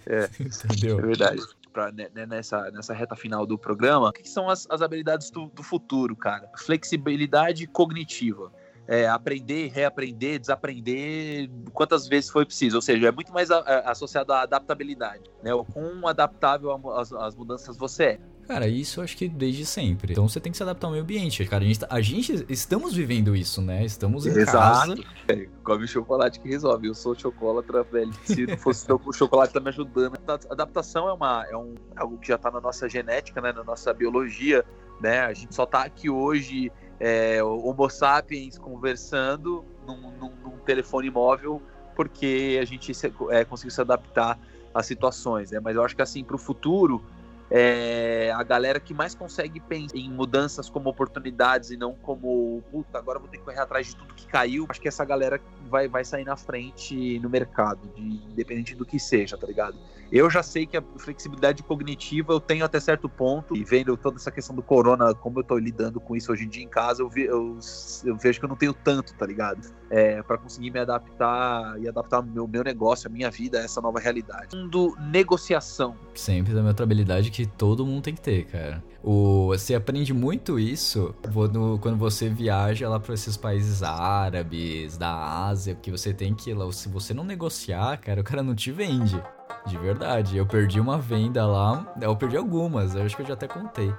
É. 0.07 0.29
Entendeu? 0.41 0.99
É 0.99 1.03
verdade. 1.03 1.43
Pra, 1.75 1.91
né, 1.91 2.09
né, 2.15 2.25
nessa, 2.25 2.71
nessa 2.71 2.95
reta 2.95 3.17
final 3.17 3.45
do 3.45 3.59
programa, 3.59 4.11
o 4.11 4.13
que 4.13 4.29
são 4.29 4.49
as, 4.49 4.65
as 4.71 4.81
habilidades 4.81 5.29
do, 5.29 5.47
do 5.47 5.61
futuro, 5.61 6.15
cara? 6.15 6.49
Flexibilidade 6.57 7.67
cognitiva. 7.67 8.53
É, 8.87 9.09
aprender, 9.09 9.73
reaprender, 9.73 10.39
desaprender 10.39 11.51
quantas 11.73 12.07
vezes 12.07 12.31
foi 12.31 12.45
preciso. 12.47 12.77
Ou 12.77 12.83
seja, 12.83 13.09
é 13.09 13.11
muito 13.11 13.33
mais 13.33 13.51
a- 13.51 13.59
a- 13.59 13.91
associado 13.91 14.33
à 14.33 14.43
adaptabilidade. 14.43 15.25
Né? 15.43 15.53
O 15.53 15.65
quão 15.65 16.07
adaptável 16.07 16.71
às 17.19 17.35
mudanças 17.35 17.77
você 17.77 18.05
é. 18.05 18.21
Cara, 18.47 18.69
isso 18.69 19.01
eu 19.01 19.05
acho 19.05 19.17
que 19.17 19.29
desde 19.29 19.65
sempre. 19.65 20.13
Então 20.13 20.29
você 20.29 20.39
tem 20.39 20.51
que 20.53 20.57
se 20.57 20.63
adaptar 20.63 20.87
ao 20.87 20.91
meio 20.93 21.03
ambiente. 21.03 21.45
Cara, 21.47 21.65
a 21.65 21.67
gente, 21.67 21.81
tá- 21.81 21.87
a 21.91 22.01
gente 22.01 22.45
estamos 22.49 22.95
vivendo 22.95 23.35
isso, 23.35 23.63
né? 23.63 23.85
Estamos 23.85 24.27
em 24.27 24.45
casa. 24.45 24.95
É, 25.29 25.49
come 25.65 25.87
chocolate 25.89 26.39
que 26.41 26.49
resolve. 26.49 26.89
Eu 26.89 26.95
sou 26.95 27.15
chocolatra, 27.19 27.83
velho. 27.85 28.13
Se 28.25 28.47
não 28.47 28.57
fosse 28.59 28.87
o 28.93 29.13
chocolate 29.13 29.53
tá 29.53 29.61
me 29.61 29.69
ajudando. 29.71 30.19
A 30.29 30.53
adaptação 30.53 31.09
é, 31.09 31.13
uma, 31.13 31.47
é 31.51 31.57
um, 31.57 31.75
algo 31.97 32.19
que 32.19 32.29
já 32.29 32.37
tá 32.39 32.51
na 32.51 32.61
nossa 32.61 32.89
genética, 32.89 33.41
né? 33.41 33.53
Na 33.53 33.65
nossa 33.65 33.93
biologia, 33.95 34.65
né? 35.01 35.21
A 35.21 35.33
gente 35.33 35.55
só 35.55 35.65
tá 35.65 35.83
aqui 35.83 36.11
hoje, 36.11 36.71
é, 37.01 37.43
Homo 37.43 37.89
sapiens 37.89 38.59
conversando 38.59 39.65
num, 39.87 40.11
num- 40.19 40.37
num 40.43 40.59
telefone 40.59 41.11
móvel 41.11 41.61
porque 41.97 42.59
a 42.61 42.65
gente 42.65 42.93
se- 42.95 43.13
é, 43.31 43.45
conseguiu 43.45 43.71
se 43.71 43.81
adaptar 43.81 44.39
às 44.75 44.85
situações, 44.87 45.51
né? 45.53 45.61
Mas 45.61 45.77
eu 45.77 45.83
acho 45.85 45.95
que 45.95 46.03
assim, 46.03 46.25
pro 46.25 46.37
futuro, 46.37 47.03
é, 47.51 48.33
a 48.35 48.43
galera 48.43 48.81
que 48.81 48.95
mais 48.95 49.15
consegue 49.15 49.61
pensar 49.61 49.97
em 49.97 50.11
mudanças 50.11 50.69
como 50.69 50.89
oportunidades 50.89 51.71
e 51.71 51.77
não 51.77 51.95
como, 51.95 52.63
puta, 52.71 52.99
agora 52.99 53.19
vou 53.19 53.29
ter 53.29 53.39
que 53.39 53.45
correr 53.45 53.61
atrás 53.61 53.87
de 53.87 53.97
tudo 53.97 54.15
que 54.15 54.27
caiu. 54.27 54.67
Acho 54.69 54.81
que 54.81 54.89
essa 54.89 55.05
galera 55.05 55.41
vai, 55.69 55.89
vai 55.89 56.05
sair 56.05 56.25
na 56.25 56.37
frente 56.37 57.19
no 57.21 57.29
mercado, 57.29 57.81
de, 57.95 58.03
independente 58.31 58.75
do 58.75 58.85
que 58.85 58.99
seja, 58.99 59.37
tá 59.37 59.47
ligado? 59.47 59.79
Eu 60.11 60.29
já 60.31 60.43
sei 60.43 60.67
que 60.67 60.77
a 60.77 60.85
flexibilidade 60.99 61.63
cognitiva 61.63 62.33
eu 62.33 62.41
tenho 62.41 62.65
até 62.65 62.81
certo 62.81 63.09
ponto, 63.09 63.57
e 63.57 63.65
vendo 63.65 63.97
toda 63.97 64.17
essa 64.17 64.31
questão 64.31 64.55
do 64.55 64.63
corona, 64.63 65.15
como 65.15 65.41
eu 65.41 65.45
tô 65.45 65.59
lidando 65.59 66.01
com 66.01 66.17
isso 66.17 66.33
hoje 66.33 66.45
em 66.45 66.49
dia 66.49 66.63
em 66.63 66.69
casa, 66.69 67.03
eu, 67.03 67.09
ve- 67.09 67.27
eu, 67.27 67.59
eu 68.05 68.17
vejo 68.17 68.39
que 68.39 68.45
eu 68.45 68.49
não 68.49 68.57
tenho 68.57 68.75
tanto, 68.75 69.15
tá 69.15 69.27
ligado? 69.27 69.61
É, 69.91 70.23
para 70.23 70.39
conseguir 70.39 70.71
me 70.71 70.81
adaptar 70.81 71.79
e 71.79 71.87
adaptar 71.87 72.21
o 72.21 72.23
meu, 72.23 72.49
meu 72.49 72.65
negócio, 72.65 73.09
a 73.09 73.13
minha 73.13 73.31
vida 73.31 73.59
a 73.59 73.63
essa 73.63 73.81
nova 73.81 74.01
realidade. 74.01 74.57
Mundo 74.57 74.97
negociação. 74.99 75.95
Sempre 76.15 76.55
da 76.55 76.61
minha 76.61 76.71
outra 76.71 76.85
habilidade 76.85 77.31
que 77.31 77.47
todo 77.47 77.85
mundo 77.85 78.03
tem 78.03 78.15
que 78.15 78.21
ter, 78.21 78.47
cara. 78.47 78.83
O, 79.03 79.49
você 79.49 79.75
aprende 79.75 80.15
muito 80.15 80.59
isso 80.59 81.15
quando, 81.33 81.79
quando 81.81 81.99
você 81.99 82.31
viaja 82.31 82.89
lá 82.89 82.99
para 82.99 83.13
esses 83.13 83.37
países 83.37 83.83
árabes, 83.83 84.97
da 84.97 85.47
Ásia, 85.47 85.75
porque 85.75 85.91
você 85.91 86.15
tem 86.15 86.35
que 86.35 86.51
ir 86.51 86.55
lá. 86.55 86.71
Se 86.73 86.89
você 86.89 87.13
não 87.13 87.23
negociar, 87.23 87.99
cara, 87.99 88.23
o 88.23 88.25
cara 88.25 88.43
não 88.43 88.55
te 88.55 88.73
vende. 88.73 89.23
De 89.67 89.77
verdade. 89.79 90.37
Eu 90.37 90.47
perdi 90.47 90.81
uma 90.81 90.99
venda 90.99 91.47
lá. 91.47 91.95
Eu 92.01 92.17
perdi 92.17 92.37
algumas, 92.37 92.95
eu 92.95 93.03
acho 93.03 93.15
que 93.17 93.23
eu 93.23 93.27
já 93.27 93.35
até 93.35 93.47
contei. 93.47 93.93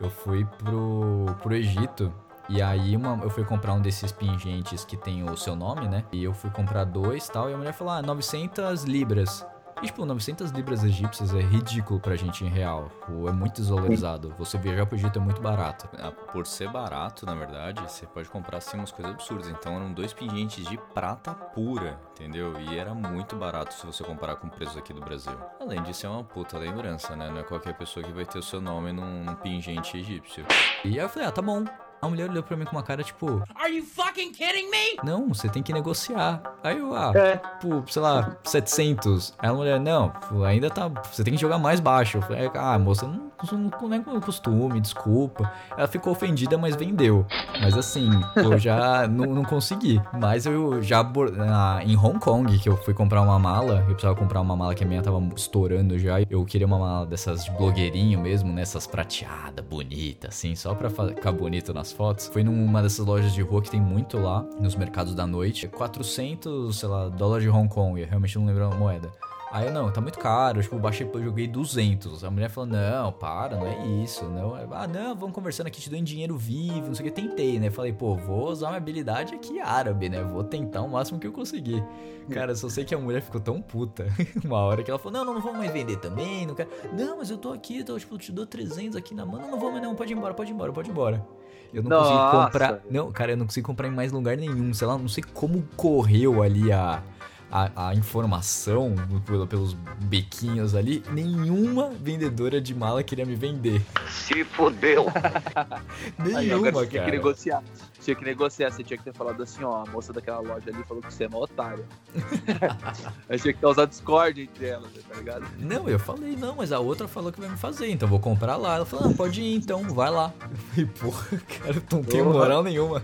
Eu 0.00 0.10
fui 0.10 0.44
pro, 0.58 1.26
pro 1.42 1.54
Egito. 1.54 2.12
E 2.48 2.62
aí 2.62 2.96
uma, 2.96 3.22
eu 3.22 3.30
fui 3.30 3.44
comprar 3.44 3.74
um 3.74 3.80
desses 3.80 4.10
pingentes 4.10 4.84
que 4.84 4.96
tem 4.96 5.28
o 5.28 5.36
seu 5.36 5.54
nome, 5.54 5.86
né? 5.86 6.04
E 6.10 6.24
eu 6.24 6.32
fui 6.32 6.50
comprar 6.50 6.84
dois 6.84 7.26
e 7.26 7.32
tal. 7.32 7.50
E 7.50 7.54
a 7.54 7.56
mulher 7.56 7.72
falou, 7.72 7.92
ah, 7.92 8.02
900 8.02 8.84
libras. 8.84 9.44
E, 9.80 9.86
tipo, 9.86 10.04
900 10.04 10.50
libras 10.50 10.82
egípcias 10.82 11.32
é 11.32 11.40
ridículo 11.40 12.00
pra 12.00 12.16
gente 12.16 12.44
em 12.44 12.48
real. 12.48 12.90
Pô, 13.06 13.28
É 13.28 13.32
muito 13.32 13.60
desvalorizado. 13.60 14.34
Você 14.36 14.58
viajar 14.58 14.86
pro 14.86 14.96
Egito 14.96 15.20
é 15.20 15.22
muito 15.22 15.40
barato. 15.40 15.88
Ah, 15.98 16.10
Por 16.10 16.46
ser 16.46 16.68
barato, 16.68 17.24
na 17.24 17.34
verdade, 17.34 17.80
você 17.82 18.04
pode 18.06 18.28
comprar 18.28 18.58
assim 18.58 18.76
umas 18.76 18.90
coisas 18.90 19.14
absurdas. 19.14 19.46
Então 19.48 19.76
eram 19.76 19.92
dois 19.92 20.12
pingentes 20.12 20.66
de 20.66 20.76
prata 20.92 21.32
pura, 21.32 22.00
entendeu? 22.12 22.58
E 22.58 22.76
era 22.76 22.92
muito 22.92 23.36
barato 23.36 23.72
se 23.72 23.86
você 23.86 24.02
comparar 24.02 24.36
com 24.36 24.48
o 24.48 24.50
preço 24.50 24.76
aqui 24.76 24.92
do 24.92 25.00
Brasil. 25.00 25.38
Além 25.60 25.80
disso, 25.82 26.06
é 26.06 26.08
uma 26.08 26.24
puta 26.24 26.58
lembrança, 26.58 27.14
né? 27.14 27.30
Não 27.30 27.38
é 27.38 27.44
qualquer 27.44 27.74
pessoa 27.74 28.04
que 28.04 28.10
vai 28.10 28.24
ter 28.24 28.38
o 28.38 28.42
seu 28.42 28.60
nome 28.60 28.92
num, 28.92 29.22
num 29.22 29.34
pingente 29.36 29.96
egípcio. 29.96 30.44
E 30.84 30.88
aí 30.88 30.96
eu 30.96 31.08
falei, 31.08 31.28
ah, 31.28 31.32
tá 31.32 31.40
bom. 31.42 31.64
A 32.00 32.08
mulher 32.08 32.30
olhou 32.30 32.42
pra 32.42 32.56
mim 32.56 32.64
com 32.64 32.72
uma 32.72 32.82
cara 32.82 33.02
tipo. 33.02 33.42
Are 33.56 33.74
you 33.76 33.84
fucking 33.84 34.32
kidding 34.32 34.70
me? 34.70 34.98
Não, 35.02 35.28
você 35.28 35.48
tem 35.48 35.62
que 35.62 35.72
negociar. 35.72 36.40
Aí 36.62 36.78
eu, 36.78 36.94
ah, 36.94 37.12
É. 37.14 37.36
tipo, 37.60 37.84
sei 37.90 38.02
lá, 38.02 38.36
700. 38.44 39.34
Aí 39.38 39.48
a 39.50 39.52
mulher, 39.54 39.80
não, 39.80 40.12
ainda 40.46 40.70
tá. 40.70 40.88
Você 41.12 41.24
tem 41.24 41.34
que 41.34 41.40
jogar 41.40 41.58
mais 41.58 41.80
baixo. 41.80 42.18
Eu 42.18 42.22
falei, 42.22 42.50
ah, 42.54 42.78
moça, 42.78 43.06
não, 43.06 43.30
não, 43.52 43.70
não 43.88 43.94
é 43.94 43.98
meu 43.98 44.20
costume, 44.20 44.80
desculpa. 44.80 45.50
Ela 45.76 45.88
ficou 45.88 46.12
ofendida, 46.12 46.56
mas 46.56 46.76
vendeu. 46.76 47.26
Mas 47.60 47.76
assim, 47.76 48.08
eu 48.36 48.58
já 48.58 49.06
não, 49.10 49.26
não 49.34 49.44
consegui. 49.44 50.00
Mas 50.20 50.46
eu 50.46 50.80
já. 50.82 51.02
na- 51.02 51.80
em 51.84 51.96
Hong 51.96 52.18
Kong, 52.20 52.58
que 52.58 52.68
eu 52.68 52.76
fui 52.76 52.94
comprar 52.94 53.22
uma 53.22 53.38
mala, 53.38 53.80
eu 53.80 53.86
precisava 53.94 54.14
comprar 54.14 54.40
uma 54.40 54.54
mala 54.56 54.74
que 54.74 54.84
a 54.84 54.86
minha 54.86 55.02
tava 55.02 55.20
estourando 55.36 55.98
já. 55.98 56.20
Eu 56.30 56.44
queria 56.44 56.66
uma 56.66 56.78
mala 56.78 57.06
dessas 57.06 57.44
de 57.44 57.50
blogueirinho 57.52 58.20
mesmo, 58.20 58.52
nessas 58.52 58.86
prateadas, 58.86 59.64
bonita, 59.64 60.28
assim, 60.28 60.54
só 60.54 60.74
pra 60.74 60.90
ficar 60.90 61.32
bonito 61.32 61.72
nas 61.88 61.92
fotos. 61.92 62.26
Foi 62.28 62.42
numa 62.42 62.82
dessas 62.82 63.04
lojas 63.04 63.32
de 63.32 63.42
rua 63.42 63.62
que 63.62 63.70
tem 63.70 63.80
muito 63.80 64.18
lá, 64.18 64.44
nos 64.60 64.74
mercados 64.74 65.14
da 65.14 65.26
noite. 65.26 65.68
400, 65.68 66.78
sei 66.78 66.88
lá, 66.88 67.08
dólares 67.08 67.44
de 67.44 67.50
Hong 67.50 67.68
Kong. 67.68 68.00
Eu 68.00 68.06
realmente 68.06 68.38
não 68.38 68.46
lembro 68.46 68.64
a 68.64 68.74
moeda. 68.74 69.10
Aí 69.50 69.66
eu, 69.66 69.72
não, 69.72 69.90
tá 69.90 69.98
muito 70.00 70.18
caro. 70.18 70.60
Tipo, 70.60 70.76
eu 70.76 70.78
baixei, 70.78 71.10
eu 71.10 71.22
joguei 71.22 71.48
200. 71.48 72.22
A 72.22 72.30
mulher 72.30 72.50
falou, 72.50 72.68
não, 72.68 73.10
para, 73.10 73.56
não 73.56 73.66
é 73.66 73.86
isso. 74.02 74.26
Não. 74.26 74.58
Eu, 74.58 74.68
Ah, 74.74 74.86
não, 74.86 75.16
vamos 75.16 75.34
conversando 75.34 75.68
aqui, 75.68 75.80
te 75.80 75.88
dando 75.88 76.02
dinheiro 76.02 76.36
vivo, 76.36 76.88
não 76.88 76.94
sei 76.94 77.06
o 77.06 77.10
que. 77.10 77.18
Tentei, 77.22 77.58
né? 77.58 77.70
Falei, 77.70 77.92
pô, 77.92 78.14
vou 78.14 78.50
usar 78.50 78.68
minha 78.68 78.76
habilidade 78.76 79.34
aqui 79.34 79.58
árabe, 79.58 80.10
né? 80.10 80.22
Vou 80.22 80.44
tentar 80.44 80.82
o 80.82 80.88
máximo 80.88 81.18
que 81.18 81.26
eu 81.26 81.32
conseguir. 81.32 81.82
Cara, 82.30 82.52
eu 82.52 82.56
só 82.56 82.68
sei 82.68 82.84
que 82.84 82.94
a 82.94 82.98
mulher 82.98 83.22
ficou 83.22 83.40
tão 83.40 83.62
puta. 83.62 84.06
Uma 84.44 84.58
hora 84.58 84.82
que 84.82 84.90
ela 84.90 84.98
falou, 84.98 85.18
não, 85.18 85.24
não, 85.24 85.34
não 85.34 85.40
vou 85.40 85.54
mais 85.54 85.72
vender 85.72 85.96
também, 85.96 86.46
não 86.46 86.54
quero. 86.54 86.68
Não, 86.92 87.16
mas 87.16 87.30
eu 87.30 87.38
tô 87.38 87.50
aqui, 87.50 87.82
tô, 87.82 87.98
tipo, 87.98 88.18
te 88.18 88.30
dou 88.30 88.46
300 88.46 88.96
aqui 88.96 89.14
na 89.14 89.24
mão. 89.24 89.40
Não, 89.40 89.52
não 89.52 89.58
vou 89.58 89.70
mais 89.70 89.82
não, 89.82 89.94
pode 89.94 90.12
ir 90.12 90.16
embora, 90.16 90.34
pode 90.34 90.50
ir 90.50 90.54
embora, 90.54 90.72
pode 90.74 90.90
ir 90.90 90.92
embora. 90.92 91.26
Eu 91.72 91.82
não 91.82 91.90
consegui 91.98 92.14
Nossa, 92.14 92.44
comprar. 92.44 92.80
Não, 92.90 93.12
cara, 93.12 93.32
eu 93.32 93.36
não 93.36 93.46
consegui 93.46 93.66
comprar 93.66 93.88
em 93.88 93.92
mais 93.92 94.12
lugar 94.12 94.36
nenhum. 94.36 94.72
Sei 94.72 94.86
lá, 94.86 94.96
não 94.96 95.08
sei 95.08 95.22
como 95.34 95.62
correu 95.76 96.42
ali 96.42 96.72
a, 96.72 97.02
a, 97.50 97.88
a 97.88 97.94
informação 97.94 98.94
pelo- 99.26 99.46
pelos 99.46 99.74
bequinhos 100.00 100.74
ali. 100.74 101.02
Nenhuma 101.12 101.90
vendedora 101.90 102.60
de 102.60 102.74
mala 102.74 103.02
queria 103.02 103.24
me 103.24 103.34
vender. 103.34 103.82
Se 104.10 104.44
fudeu. 104.44 105.06
Aí, 106.18 106.50
agora 106.50 106.70
Nenhuma, 106.70 106.72
você 106.72 106.86
tinha 106.86 106.86
que 106.86 106.98
cara. 106.98 107.10
negociar. 107.10 107.62
Tinha 108.00 108.14
que 108.16 108.24
negociar, 108.24 108.70
você 108.70 108.82
tinha 108.82 108.96
que 108.96 109.04
ter 109.04 109.12
falado 109.12 109.42
assim, 109.42 109.62
ó, 109.64 109.82
a 109.86 109.90
moça 109.90 110.12
daquela 110.12 110.38
loja 110.38 110.70
ali 110.70 110.82
falou 110.84 111.02
que 111.02 111.12
você 111.12 111.24
é 111.24 111.28
uma 111.28 111.38
otária. 111.38 111.84
Aí 113.28 113.38
tinha 113.38 113.52
que 113.52 113.60
ter 113.60 113.66
usado 113.66 113.90
Discord 113.90 114.40
entre 114.42 114.66
elas, 114.66 114.90
tá 115.08 115.14
ligado? 115.16 115.46
Não, 115.58 115.88
eu 115.88 115.98
falei, 115.98 116.34
não, 116.36 116.54
mas 116.56 116.72
a 116.72 116.78
outra 116.78 117.06
falou 117.08 117.30
que 117.32 117.40
vai 117.40 117.48
me 117.50 117.56
fazer, 117.56 117.90
então 117.90 118.06
eu 118.06 118.10
vou 118.10 118.20
comprar 118.20 118.56
lá. 118.56 118.76
Ela 118.76 118.86
falou, 118.86 119.06
não, 119.08 119.14
pode 119.14 119.42
ir 119.42 119.54
então, 119.56 119.82
vai 119.82 120.10
lá. 120.10 120.32
Eu 120.40 120.56
falei, 120.58 120.86
porra, 120.86 121.26
cara, 121.58 121.74
eu 121.76 121.82
não 121.92 122.02
tenho 122.02 122.24
Porra. 122.24 122.38
moral 122.38 122.62
nenhuma. 122.62 123.02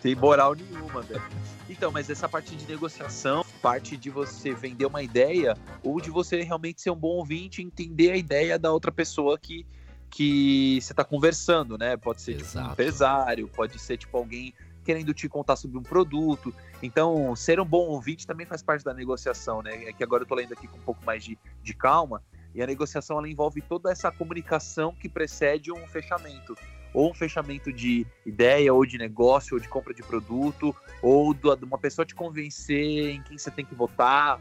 Tem 0.00 0.14
moral 0.14 0.54
nenhuma, 0.54 1.02
velho. 1.02 1.22
Então, 1.70 1.92
mas 1.92 2.10
essa 2.10 2.28
parte 2.28 2.56
de 2.56 2.66
negociação, 2.66 3.44
parte 3.62 3.96
de 3.96 4.10
você 4.10 4.52
vender 4.52 4.86
uma 4.86 5.04
ideia, 5.04 5.56
ou 5.84 6.00
de 6.00 6.10
você 6.10 6.42
realmente 6.42 6.82
ser 6.82 6.90
um 6.90 6.96
bom 6.96 7.10
ouvinte 7.10 7.62
e 7.62 7.64
entender 7.64 8.10
a 8.10 8.16
ideia 8.16 8.58
da 8.58 8.72
outra 8.72 8.90
pessoa 8.90 9.38
que, 9.38 9.64
que 10.10 10.80
você 10.82 10.92
tá 10.92 11.04
conversando, 11.04 11.78
né? 11.78 11.96
Pode 11.96 12.22
ser 12.22 12.38
tipo, 12.38 12.58
um 12.58 12.72
empresário, 12.72 13.46
pode 13.46 13.78
ser 13.78 13.96
tipo 13.96 14.16
alguém 14.16 14.52
querendo 14.84 15.14
te 15.14 15.28
contar 15.28 15.54
sobre 15.54 15.78
um 15.78 15.82
produto. 15.82 16.52
Então, 16.82 17.36
ser 17.36 17.60
um 17.60 17.64
bom 17.64 17.86
ouvinte 17.86 18.26
também 18.26 18.46
faz 18.46 18.64
parte 18.64 18.84
da 18.84 18.92
negociação, 18.92 19.62
né? 19.62 19.84
É 19.84 19.92
que 19.92 20.02
agora 20.02 20.24
eu 20.24 20.26
tô 20.26 20.34
lendo 20.34 20.52
aqui 20.52 20.66
com 20.66 20.76
um 20.76 20.82
pouco 20.82 21.04
mais 21.04 21.22
de, 21.22 21.38
de 21.62 21.72
calma. 21.72 22.20
E 22.52 22.60
a 22.60 22.66
negociação 22.66 23.16
ela 23.18 23.28
envolve 23.28 23.62
toda 23.62 23.92
essa 23.92 24.10
comunicação 24.10 24.92
que 24.92 25.08
precede 25.08 25.70
um 25.70 25.86
fechamento. 25.86 26.56
Ou 26.92 27.10
um 27.10 27.14
fechamento 27.14 27.72
de 27.72 28.06
ideia, 28.26 28.72
ou 28.72 28.84
de 28.84 28.98
negócio, 28.98 29.54
ou 29.54 29.60
de 29.60 29.68
compra 29.68 29.94
de 29.94 30.02
produto, 30.02 30.74
ou 31.02 31.32
de 31.32 31.64
uma 31.64 31.78
pessoa 31.78 32.04
te 32.04 32.14
convencer 32.14 33.14
em 33.14 33.22
quem 33.22 33.38
você 33.38 33.50
tem 33.50 33.64
que 33.64 33.74
votar, 33.74 34.40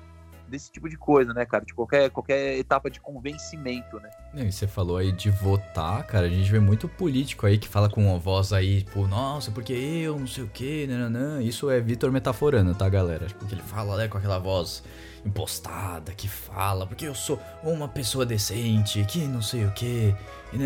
desse 0.50 0.72
tipo 0.72 0.90
de 0.90 0.98
coisa, 0.98 1.34
né, 1.34 1.46
cara? 1.46 1.64
De 1.64 1.74
qualquer, 1.74 2.10
qualquer 2.10 2.58
etapa 2.58 2.90
de 2.90 3.00
convencimento, 3.00 4.00
né? 4.00 4.10
E 4.34 4.52
você 4.52 4.68
falou 4.68 4.98
aí 4.98 5.12
de 5.12 5.30
votar, 5.30 6.06
cara. 6.06 6.26
A 6.26 6.30
gente 6.30 6.52
vê 6.52 6.60
muito 6.60 6.90
político 6.90 7.46
aí 7.46 7.58
que 7.58 7.68
fala 7.68 7.90
com 7.90 8.06
uma 8.06 8.18
voz 8.18 8.52
aí, 8.52 8.82
tipo, 8.82 9.08
nossa, 9.08 9.52
porque 9.52 9.74
eu, 9.74 10.20
não 10.20 10.28
sei 10.28 10.44
o 10.44 10.48
que, 10.48 10.88
nananã. 10.88 11.42
Isso 11.42 11.70
é 11.70 11.80
Vitor 11.80 12.12
metaforando, 12.12 12.74
tá, 12.76 12.90
galera? 12.90 13.28
Porque 13.38 13.54
ele 13.54 13.62
fala, 13.62 13.96
né, 13.96 14.08
com 14.08 14.18
aquela 14.18 14.40
voz 14.40 14.84
impostada 15.26 16.14
que 16.14 16.28
fala, 16.28 16.86
porque 16.86 17.06
eu 17.06 17.16
sou 17.16 17.40
uma 17.64 17.88
pessoa 17.88 18.26
decente, 18.26 19.04
que 19.06 19.20
não 19.20 19.42
sei 19.42 19.66
o 19.66 19.72
que. 19.72 20.16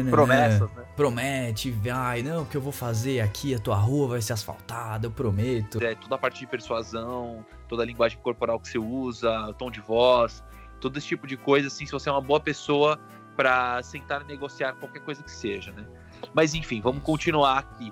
Promessas, 0.09 0.71
né? 0.71 0.83
Promete, 0.95 1.71
vai, 1.71 2.21
não, 2.21 2.45
que 2.45 2.55
eu 2.55 2.61
vou 2.61 2.71
fazer 2.71 3.19
aqui, 3.19 3.53
a 3.53 3.59
tua 3.59 3.75
rua 3.75 4.07
vai 4.07 4.21
ser 4.21 4.33
asfaltada, 4.33 5.07
eu 5.07 5.11
prometo. 5.11 5.83
É, 5.83 5.95
toda 5.95 6.15
a 6.15 6.17
parte 6.17 6.39
de 6.39 6.47
persuasão, 6.47 7.45
toda 7.67 7.83
a 7.83 7.85
linguagem 7.85 8.17
corporal 8.19 8.59
que 8.59 8.69
você 8.69 8.77
usa, 8.77 9.29
o 9.49 9.53
tom 9.53 9.69
de 9.69 9.81
voz, 9.81 10.43
todo 10.79 10.97
esse 10.97 11.07
tipo 11.07 11.27
de 11.27 11.35
coisa, 11.35 11.67
assim, 11.67 11.85
se 11.85 11.91
você 11.91 12.09
é 12.09 12.11
uma 12.11 12.21
boa 12.21 12.39
pessoa 12.39 12.99
para 13.35 13.81
sentar 13.83 14.21
e 14.21 14.25
negociar 14.25 14.73
qualquer 14.73 15.01
coisa 15.01 15.21
que 15.23 15.31
seja, 15.31 15.71
né? 15.71 15.85
Mas 16.33 16.53
enfim, 16.53 16.79
vamos 16.79 17.03
continuar 17.03 17.59
aqui. 17.59 17.91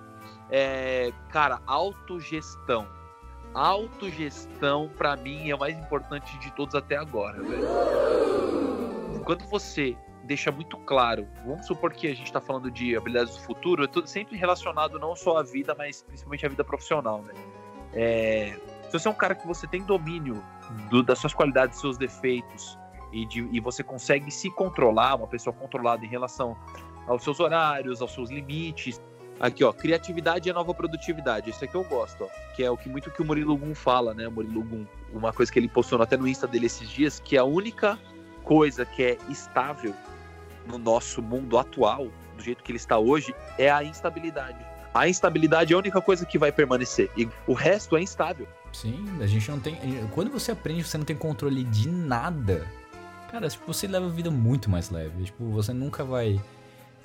É, 0.50 1.12
cara, 1.30 1.62
autogestão. 1.66 2.88
Autogestão, 3.54 4.90
para 4.98 5.16
mim, 5.16 5.50
é 5.50 5.56
o 5.56 5.60
mais 5.60 5.78
importante 5.78 6.38
de 6.40 6.52
todos 6.52 6.74
até 6.76 6.96
agora, 6.98 7.42
velho. 7.42 7.66
Quando 9.26 9.46
você 9.46 9.96
deixa 10.24 10.52
muito 10.52 10.78
claro, 10.78 11.28
vamos 11.46 11.66
supor 11.66 11.92
que 11.94 12.08
a 12.08 12.16
gente 12.16 12.26
está 12.28 12.40
falando 12.40 12.72
de 12.72 12.96
habilidades 12.96 13.36
do 13.36 13.44
futuro, 13.44 13.84
é 13.84 13.88
tudo 13.88 14.08
sempre 14.08 14.38
relacionado 14.38 14.98
não 15.00 15.16
só 15.16 15.38
à 15.38 15.44
vida, 15.44 15.76
mas 15.78 16.02
principalmente 16.04 16.46
à 16.46 16.50
vida 16.50 16.64
profissional, 16.64 17.22
né? 17.22 17.34
É, 17.94 18.58
se 18.84 18.94
você 18.94 19.08
é 19.08 19.12
um 19.12 19.16
cara 19.16 19.36
que 19.36 19.46
você 19.46 19.68
tem 19.68 19.84
domínio 19.84 20.42
do- 20.90 21.04
das 21.04 21.20
suas 21.20 21.34
qualidades, 21.34 21.76
dos 21.76 21.82
seus 21.82 21.98
defeitos, 21.98 22.78
e, 23.12 23.26
de- 23.26 23.48
e 23.52 23.60
você 23.60 23.84
consegue 23.84 24.32
se 24.32 24.50
controlar, 24.52 25.16
uma 25.16 25.28
pessoa 25.28 25.54
controlada 25.54 26.06
em 26.06 26.08
relação 26.08 26.56
aos 27.08 27.24
seus 27.24 27.40
horários, 27.42 28.02
aos 28.02 28.14
seus 28.14 28.30
limites. 28.30 29.02
Aqui, 29.42 29.64
ó, 29.64 29.74
criatividade 29.74 30.48
é 30.48 30.54
nova 30.54 30.72
produtividade. 30.72 31.50
Isso 31.50 31.66
aqui 31.66 31.74
eu 31.74 31.84
gosto, 31.84 32.26
ó, 32.26 32.28
que 32.56 32.64
é 32.64 32.70
o 32.70 32.78
que 32.78 32.88
muito 32.88 33.10
que 33.10 33.24
o 33.24 33.26
Murilo 33.26 33.58
Gum 33.58 33.74
fala, 33.74 34.14
né? 34.14 34.28
O 34.28 34.32
Murilo 34.32 34.62
Gum, 34.64 34.86
uma 35.12 35.34
coisa 35.34 35.52
que 35.52 35.58
ele 35.58 35.68
postou 35.68 36.00
até 36.00 36.16
no 36.16 36.28
Insta 36.28 36.48
dele 36.48 36.68
esses 36.68 36.88
dias, 36.88 37.20
que 37.20 37.36
a 37.36 37.44
única 37.44 37.98
coisa 38.44 38.86
que 38.86 39.02
é 39.02 39.18
estável 39.30 39.96
no 40.68 40.78
nosso 40.78 41.24
mundo 41.24 41.58
atual, 41.58 42.08
do 42.38 42.44
jeito 42.44 42.64
que 42.64 42.72
ele 42.72 42.78
está 42.78 43.00
hoje, 43.00 43.34
é 43.58 43.72
a 43.72 43.84
instabilidade. 43.84 44.64
A 44.94 45.10
instabilidade 45.10 45.74
é 45.74 45.76
a 45.76 45.80
única 45.80 46.00
coisa 46.02 46.24
que 46.24 46.38
vai 46.38 46.52
permanecer. 46.52 47.10
E 47.18 47.28
o 47.48 47.54
resto 47.54 47.98
é 47.98 48.02
instável. 48.02 48.48
Sim, 48.72 49.04
a 49.22 49.26
gente 49.26 49.50
não 49.50 49.60
tem. 49.60 49.76
Quando 50.14 50.30
você 50.30 50.52
aprende, 50.52 50.84
você 50.84 51.00
não 51.00 51.06
tem 51.06 51.16
controle 51.16 51.64
de 51.64 51.90
nada. 51.90 52.68
Cara, 53.32 53.50
tipo, 53.50 53.74
você 53.74 53.88
leva 53.88 54.06
a 54.06 54.10
vida 54.10 54.30
muito 54.30 54.70
mais 54.70 54.92
leve. 54.92 55.24
Tipo, 55.24 55.50
você 55.50 55.74
nunca 55.74 56.04
vai 56.04 56.40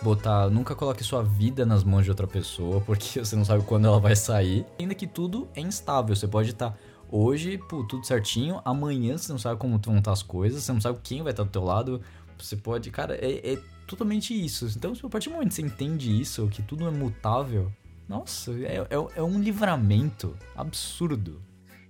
botar, 0.02 0.48
nunca 0.50 0.74
coloque 0.74 1.02
sua 1.02 1.22
vida 1.22 1.64
nas 1.64 1.82
mãos 1.82 2.04
de 2.04 2.10
outra 2.10 2.26
pessoa, 2.26 2.80
porque 2.80 3.18
você 3.24 3.36
não 3.36 3.44
sabe 3.44 3.64
quando 3.64 3.86
ela 3.86 4.00
vai 4.00 4.16
sair. 4.16 4.66
Ainda 4.78 4.94
que 4.94 5.06
tudo 5.06 5.48
é 5.54 5.60
instável, 5.60 6.14
você 6.14 6.28
pode 6.28 6.50
estar 6.50 6.76
hoje, 7.10 7.58
pô, 7.68 7.84
tudo 7.84 8.06
certinho, 8.06 8.60
amanhã 8.64 9.16
você 9.16 9.32
não 9.32 9.38
sabe 9.38 9.58
como 9.58 9.78
vão 9.78 9.98
estar 9.98 10.12
as 10.12 10.22
coisas, 10.22 10.62
você 10.62 10.72
não 10.72 10.80
sabe 10.80 10.98
quem 11.02 11.22
vai 11.22 11.32
estar 11.32 11.44
do 11.44 11.50
teu 11.50 11.64
lado, 11.64 12.00
você 12.38 12.56
pode, 12.56 12.90
cara, 12.90 13.14
é, 13.14 13.52
é 13.52 13.58
totalmente 13.86 14.34
isso. 14.34 14.66
Então, 14.76 14.92
a 15.02 15.08
partir 15.08 15.28
do 15.28 15.34
momento 15.34 15.48
que 15.48 15.54
você 15.54 15.62
entende 15.62 16.20
isso, 16.20 16.46
que 16.48 16.62
tudo 16.62 16.86
é 16.86 16.90
mutável, 16.90 17.72
nossa, 18.08 18.52
é, 18.52 18.86
é, 18.90 19.16
é 19.16 19.22
um 19.22 19.40
livramento 19.40 20.36
absurdo. 20.54 21.42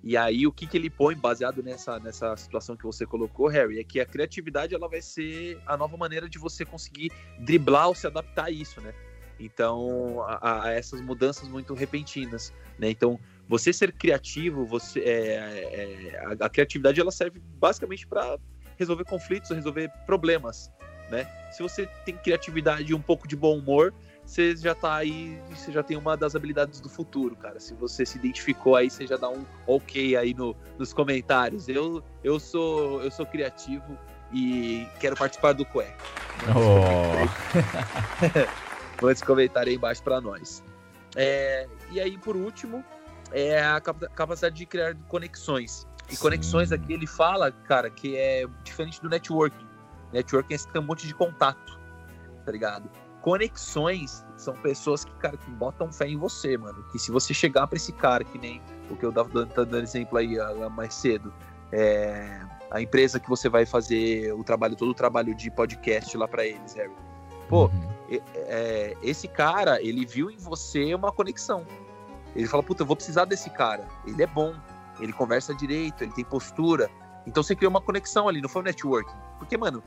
E 0.07 0.17
aí 0.17 0.47
o 0.47 0.53
que, 0.53 0.69
que 0.69 0.77
ele 0.77 0.89
põe 0.89 1.17
baseado 1.17 1.65
nessa, 1.65 1.99
nessa 1.99 2.37
situação 2.37 2.77
que 2.77 2.85
você 2.85 3.05
colocou, 3.05 3.49
Harry, 3.49 3.81
é 3.81 3.83
que 3.83 3.99
a 3.99 4.07
criatividade 4.07 4.73
ela 4.73 4.89
vai 4.89 5.03
ser 5.03 5.61
a 5.67 5.77
nova 5.77 5.97
maneira 5.97 6.29
de 6.29 6.39
você 6.39 6.65
conseguir 6.65 7.11
driblar 7.41 7.89
ou 7.89 7.95
se 7.97 8.07
adaptar 8.07 8.45
a 8.45 8.51
isso, 8.53 8.81
né? 8.81 8.95
Então, 9.41 10.23
a, 10.23 10.67
a 10.67 10.71
essas 10.71 11.01
mudanças 11.01 11.49
muito 11.49 11.75
repentinas, 11.75 12.55
né? 12.79 12.89
Então, 12.89 13.19
você 13.49 13.73
ser 13.73 13.91
criativo, 13.91 14.65
você 14.65 15.01
é, 15.01 16.13
é, 16.13 16.37
a, 16.41 16.47
a, 16.47 16.49
criatividade 16.49 17.01
ela 17.01 17.11
serve 17.11 17.41
basicamente 17.59 18.07
para 18.07 18.39
resolver 18.79 19.05
conflitos, 19.07 19.51
resolver 19.51 19.91
problemas, 20.07 20.71
né? 21.11 21.27
Se 21.51 21.65
você 21.65 21.85
tem 22.05 22.17
criatividade 22.17 22.93
e 22.93 22.95
um 22.95 23.03
pouco 23.03 23.27
de 23.27 23.35
bom 23.35 23.59
humor, 23.59 23.93
você 24.27 24.57
já 24.57 24.75
tá 24.75 24.97
aí, 24.97 25.41
você 25.51 25.71
já 25.71 25.85
tem 25.85 25.97
uma 25.97 26.17
das 26.17 26.35
habilidades 26.35 26.81
do 26.81 26.89
futuro, 26.89 27.37
cara. 27.37 27.61
Se 27.61 27.73
você 27.75 28.05
se 28.05 28.19
identificou 28.19 28.75
aí, 28.75 28.91
você 28.91 29.07
já 29.07 29.17
dá 29.17 29.31
um 29.31 29.47
ok 29.67 30.17
aí 30.17 30.35
no, 30.35 30.57
nos 30.77 30.93
comentários. 30.93 31.69
Eu, 31.69 32.03
eu 32.25 32.41
sou 32.41 33.01
eu 33.03 33.11
sou 33.11 33.25
criativo 33.25 33.97
e 34.33 34.85
quero 34.99 35.15
participar 35.15 35.53
do 35.53 35.65
Cueca. 35.65 36.05
Oh. 36.49 37.27
Mande 39.01 39.25
comentário 39.25 39.71
aí 39.71 39.77
embaixo 39.77 40.03
para 40.03 40.21
nós. 40.21 40.63
É, 41.15 41.69
e 41.93 42.01
aí, 42.01 42.19
por 42.19 42.35
último, 42.35 42.85
é 43.31 43.63
a 43.63 43.81
capacidade 43.81 44.57
de 44.57 44.67
criar 44.67 44.97
conexões. 45.09 45.87
E 46.09 46.17
Sim. 46.17 46.23
conexões 46.23 46.73
aqui 46.73 46.93
ele 46.93 47.07
fala, 47.07 47.53
cara, 47.53 47.89
que 47.91 48.17
é 48.17 48.45
diferente 48.65 49.01
do 49.01 49.09
networking. 49.09 49.67
Networking 50.13 50.55
é 50.55 50.59
tem 50.73 50.83
um 50.83 50.85
monte 50.85 51.07
de 51.07 51.15
contato, 51.15 51.79
tá 52.45 52.51
ligado? 52.51 52.91
Conexões 53.27 54.25
são 54.37 54.55
pessoas 54.55 55.05
que, 55.05 55.11
cara, 55.15 55.37
que 55.37 55.51
botam 55.51 55.93
fé 55.93 56.07
em 56.07 56.17
você, 56.17 56.57
mano. 56.57 56.81
Que 56.93 56.99
se 57.01 57.11
você 57.11 57.35
chegar 57.35 57.67
para 57.67 57.75
esse 57.75 57.91
cara, 57.91 58.23
que 58.23 58.39
nem 58.39 58.63
o 58.89 58.95
que 58.95 59.05
eu 59.05 59.13
tava 59.13 59.29
dando, 59.29 59.49
tá 59.49 59.65
dando 59.65 59.83
exemplo 59.83 60.17
aí 60.17 60.37
mais 60.71 60.95
cedo, 60.95 61.35
é, 61.73 62.41
a 62.71 62.81
empresa 62.81 63.19
que 63.19 63.29
você 63.29 63.49
vai 63.49 63.67
fazer 63.67 64.33
o 64.33 64.45
trabalho, 64.45 64.77
todo 64.77 64.93
o 64.93 64.95
trabalho 64.95 65.35
de 65.35 65.51
podcast 65.51 66.17
lá 66.17 66.29
para 66.29 66.47
eles, 66.47 66.73
Harry. 66.75 66.93
Pô, 67.49 67.65
uhum. 67.65 67.91
é, 68.09 68.97
esse 69.03 69.27
cara, 69.27 69.83
ele 69.83 70.07
viu 70.07 70.31
em 70.31 70.37
você 70.37 70.95
uma 70.95 71.11
conexão. 71.11 71.67
Ele 72.37 72.47
fala, 72.47 72.63
puta, 72.63 72.85
eu 72.85 72.87
vou 72.87 72.95
precisar 72.95 73.25
desse 73.25 73.51
cara. 73.51 73.89
Ele 74.07 74.23
é 74.23 74.27
bom, 74.29 74.55
ele 75.01 75.13
conversa 75.13 75.53
direito, 75.53 76.05
ele 76.05 76.13
tem 76.13 76.25
postura. 76.25 76.89
Então 77.27 77.43
você 77.43 77.57
criou 77.57 77.71
uma 77.71 77.81
conexão 77.81 78.29
ali, 78.29 78.41
não 78.41 78.49
foi 78.49 78.63
um 78.63 78.67
networking. 78.67 79.17
Porque, 79.41 79.57
mano, 79.57 79.83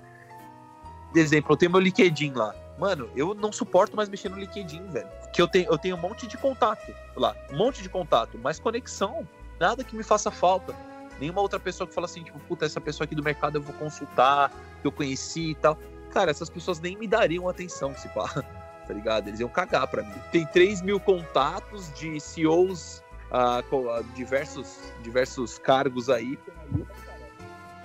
exemplo, 1.15 1.53
eu 1.53 1.57
tenho 1.57 1.71
meu 1.71 1.79
LinkedIn 1.79 2.33
lá. 2.33 2.53
Mano, 2.79 3.09
eu 3.13 3.33
não 3.33 3.51
suporto 3.51 3.95
mais 3.95 4.07
mexer 4.07 4.29
no 4.29 4.37
LinkedIn, 4.37 4.87
velho. 4.87 5.07
Que 5.33 5.41
eu 5.41 5.47
tenho, 5.47 5.69
eu 5.69 5.77
tenho 5.77 5.97
um 5.97 5.99
monte 5.99 6.25
de 6.25 6.37
contato 6.37 6.95
lá, 7.13 7.35
um 7.51 7.57
monte 7.57 7.83
de 7.83 7.89
contato, 7.89 8.39
mas 8.41 8.57
conexão, 8.57 9.27
nada 9.59 9.83
que 9.83 9.95
me 9.95 10.03
faça 10.03 10.31
falta. 10.31 10.73
Nenhuma 11.19 11.41
outra 11.41 11.59
pessoa 11.59 11.85
que 11.85 11.93
fala 11.93 12.05
assim, 12.05 12.23
tipo, 12.23 12.39
puta, 12.39 12.65
essa 12.65 12.79
pessoa 12.79 13.03
aqui 13.03 13.13
do 13.13 13.21
mercado 13.21 13.57
eu 13.57 13.61
vou 13.61 13.75
consultar, 13.75 14.49
que 14.81 14.87
eu 14.87 14.91
conheci 14.93 15.51
e 15.51 15.55
tal. 15.55 15.77
Cara, 16.11 16.31
essas 16.31 16.49
pessoas 16.49 16.79
nem 16.79 16.97
me 16.97 17.05
dariam 17.05 17.49
atenção, 17.49 17.93
se 17.93 18.07
pá, 18.09 18.29
tá 18.87 18.93
ligado? 18.93 19.27
Eles 19.27 19.41
iam 19.41 19.49
cagar 19.49 19.85
pra 19.87 20.01
mim. 20.01 20.15
Tem 20.31 20.45
3 20.45 20.81
mil 20.81 21.01
contatos 21.01 21.93
de 21.93 22.17
CEOs 22.21 23.03
uh, 23.29 23.61
com 23.69 23.87
uh, 23.87 24.01
diversos, 24.15 24.77
diversos 25.03 25.59
cargos 25.59 26.09
aí. 26.09 26.39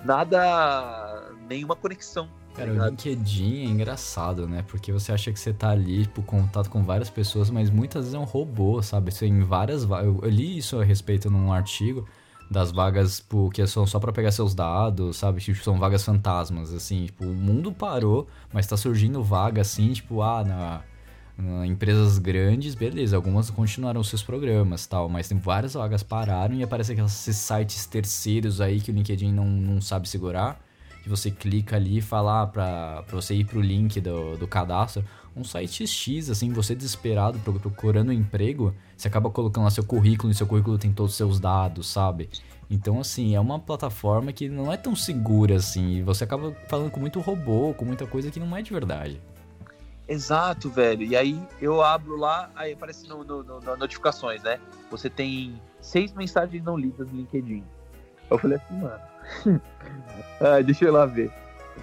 Nada, 0.04 1.33
nenhuma 1.48 1.74
conexão 1.74 2.30
Cara, 2.54 2.72
o 2.72 2.86
LinkedIn 2.88 3.62
é 3.62 3.64
engraçado, 3.64 4.46
né? 4.46 4.62
Porque 4.68 4.92
você 4.92 5.10
acha 5.10 5.32
que 5.32 5.40
você 5.40 5.52
tá 5.52 5.70
ali, 5.70 6.02
tipo, 6.02 6.22
contato 6.22 6.70
com 6.70 6.84
várias 6.84 7.10
pessoas, 7.10 7.50
mas 7.50 7.68
muitas 7.68 8.04
vezes 8.04 8.14
é 8.14 8.18
um 8.18 8.24
robô, 8.24 8.80
sabe? 8.80 9.12
Você 9.12 9.26
em 9.26 9.40
várias 9.42 9.82
eu, 9.82 10.20
li 10.24 10.58
isso 10.58 10.78
a 10.78 10.84
respeito 10.84 11.28
num 11.28 11.52
artigo 11.52 12.06
das 12.48 12.70
vagas 12.70 13.18
tipo, 13.18 13.50
que 13.50 13.66
são 13.66 13.86
só 13.86 13.98
para 13.98 14.12
pegar 14.12 14.30
seus 14.30 14.54
dados, 14.54 15.16
sabe? 15.16 15.40
Tipo, 15.40 15.64
são 15.64 15.78
vagas 15.78 16.04
fantasmas, 16.04 16.72
assim, 16.72 17.06
tipo, 17.06 17.24
o 17.24 17.34
mundo 17.34 17.72
parou, 17.72 18.28
mas 18.52 18.66
tá 18.68 18.76
surgindo 18.76 19.22
vaga 19.22 19.62
assim, 19.62 19.92
tipo, 19.92 20.22
ah, 20.22 20.44
na, 20.44 20.82
na 21.36 21.66
empresas 21.66 22.18
grandes, 22.18 22.76
beleza, 22.76 23.16
algumas 23.16 23.50
continuaram 23.50 24.02
seus 24.04 24.22
programas, 24.22 24.86
tal, 24.86 25.08
mas 25.08 25.26
tem 25.26 25.38
várias 25.38 25.74
vagas 25.74 26.04
pararam 26.04 26.54
e 26.54 26.62
aparece 26.62 26.92
aqueles 26.92 27.12
sites 27.12 27.84
terceiros 27.86 28.60
aí 28.60 28.80
que 28.80 28.92
o 28.92 28.94
LinkedIn 28.94 29.32
não, 29.32 29.46
não 29.46 29.80
sabe 29.80 30.08
segurar 30.08 30.63
que 31.04 31.08
você 31.10 31.30
clica 31.30 31.76
ali 31.76 31.98
e 31.98 32.00
fala 32.00 32.46
para 32.46 33.02
pra 33.02 33.14
você 33.14 33.34
ir 33.34 33.44
pro 33.44 33.60
link 33.60 34.00
do, 34.00 34.38
do 34.38 34.48
cadastro, 34.48 35.04
um 35.36 35.44
site 35.44 35.86
X, 35.86 36.30
assim, 36.30 36.50
você 36.50 36.74
desesperado 36.74 37.38
procurando 37.38 38.08
um 38.08 38.12
emprego, 38.12 38.74
você 38.96 39.06
acaba 39.06 39.28
colocando 39.28 39.64
lá 39.64 39.70
seu 39.70 39.84
currículo 39.84 40.32
e 40.32 40.34
seu 40.34 40.46
currículo 40.46 40.78
tem 40.78 40.94
todos 40.94 41.12
os 41.12 41.16
seus 41.18 41.38
dados, 41.38 41.88
sabe? 41.88 42.30
Então, 42.70 42.98
assim, 42.98 43.34
é 43.34 43.40
uma 43.40 43.58
plataforma 43.58 44.32
que 44.32 44.48
não 44.48 44.72
é 44.72 44.78
tão 44.78 44.96
segura 44.96 45.56
assim, 45.56 45.96
e 45.96 46.02
você 46.02 46.24
acaba 46.24 46.56
falando 46.68 46.90
com 46.90 47.00
muito 47.00 47.20
robô, 47.20 47.74
com 47.74 47.84
muita 47.84 48.06
coisa 48.06 48.30
que 48.30 48.40
não 48.40 48.56
é 48.56 48.62
de 48.62 48.72
verdade. 48.72 49.20
Exato, 50.08 50.70
velho. 50.70 51.02
E 51.02 51.14
aí 51.14 51.38
eu 51.60 51.82
abro 51.82 52.16
lá, 52.16 52.50
aí 52.56 52.72
aparece 52.72 53.06
no, 53.06 53.22
no, 53.22 53.42
no 53.42 53.76
notificações, 53.76 54.42
né? 54.42 54.58
Você 54.90 55.10
tem 55.10 55.60
seis 55.82 56.14
mensagens 56.14 56.64
não 56.64 56.78
lidas 56.78 57.06
no 57.10 57.18
LinkedIn. 57.18 57.62
Eu 58.34 58.38
falei 58.38 58.58
assim, 58.58 58.80
mano, 58.80 59.60
ah, 60.40 60.62
deixa 60.62 60.84
eu 60.84 60.88
ir 60.88 60.92
lá 60.92 61.06
ver. 61.06 61.32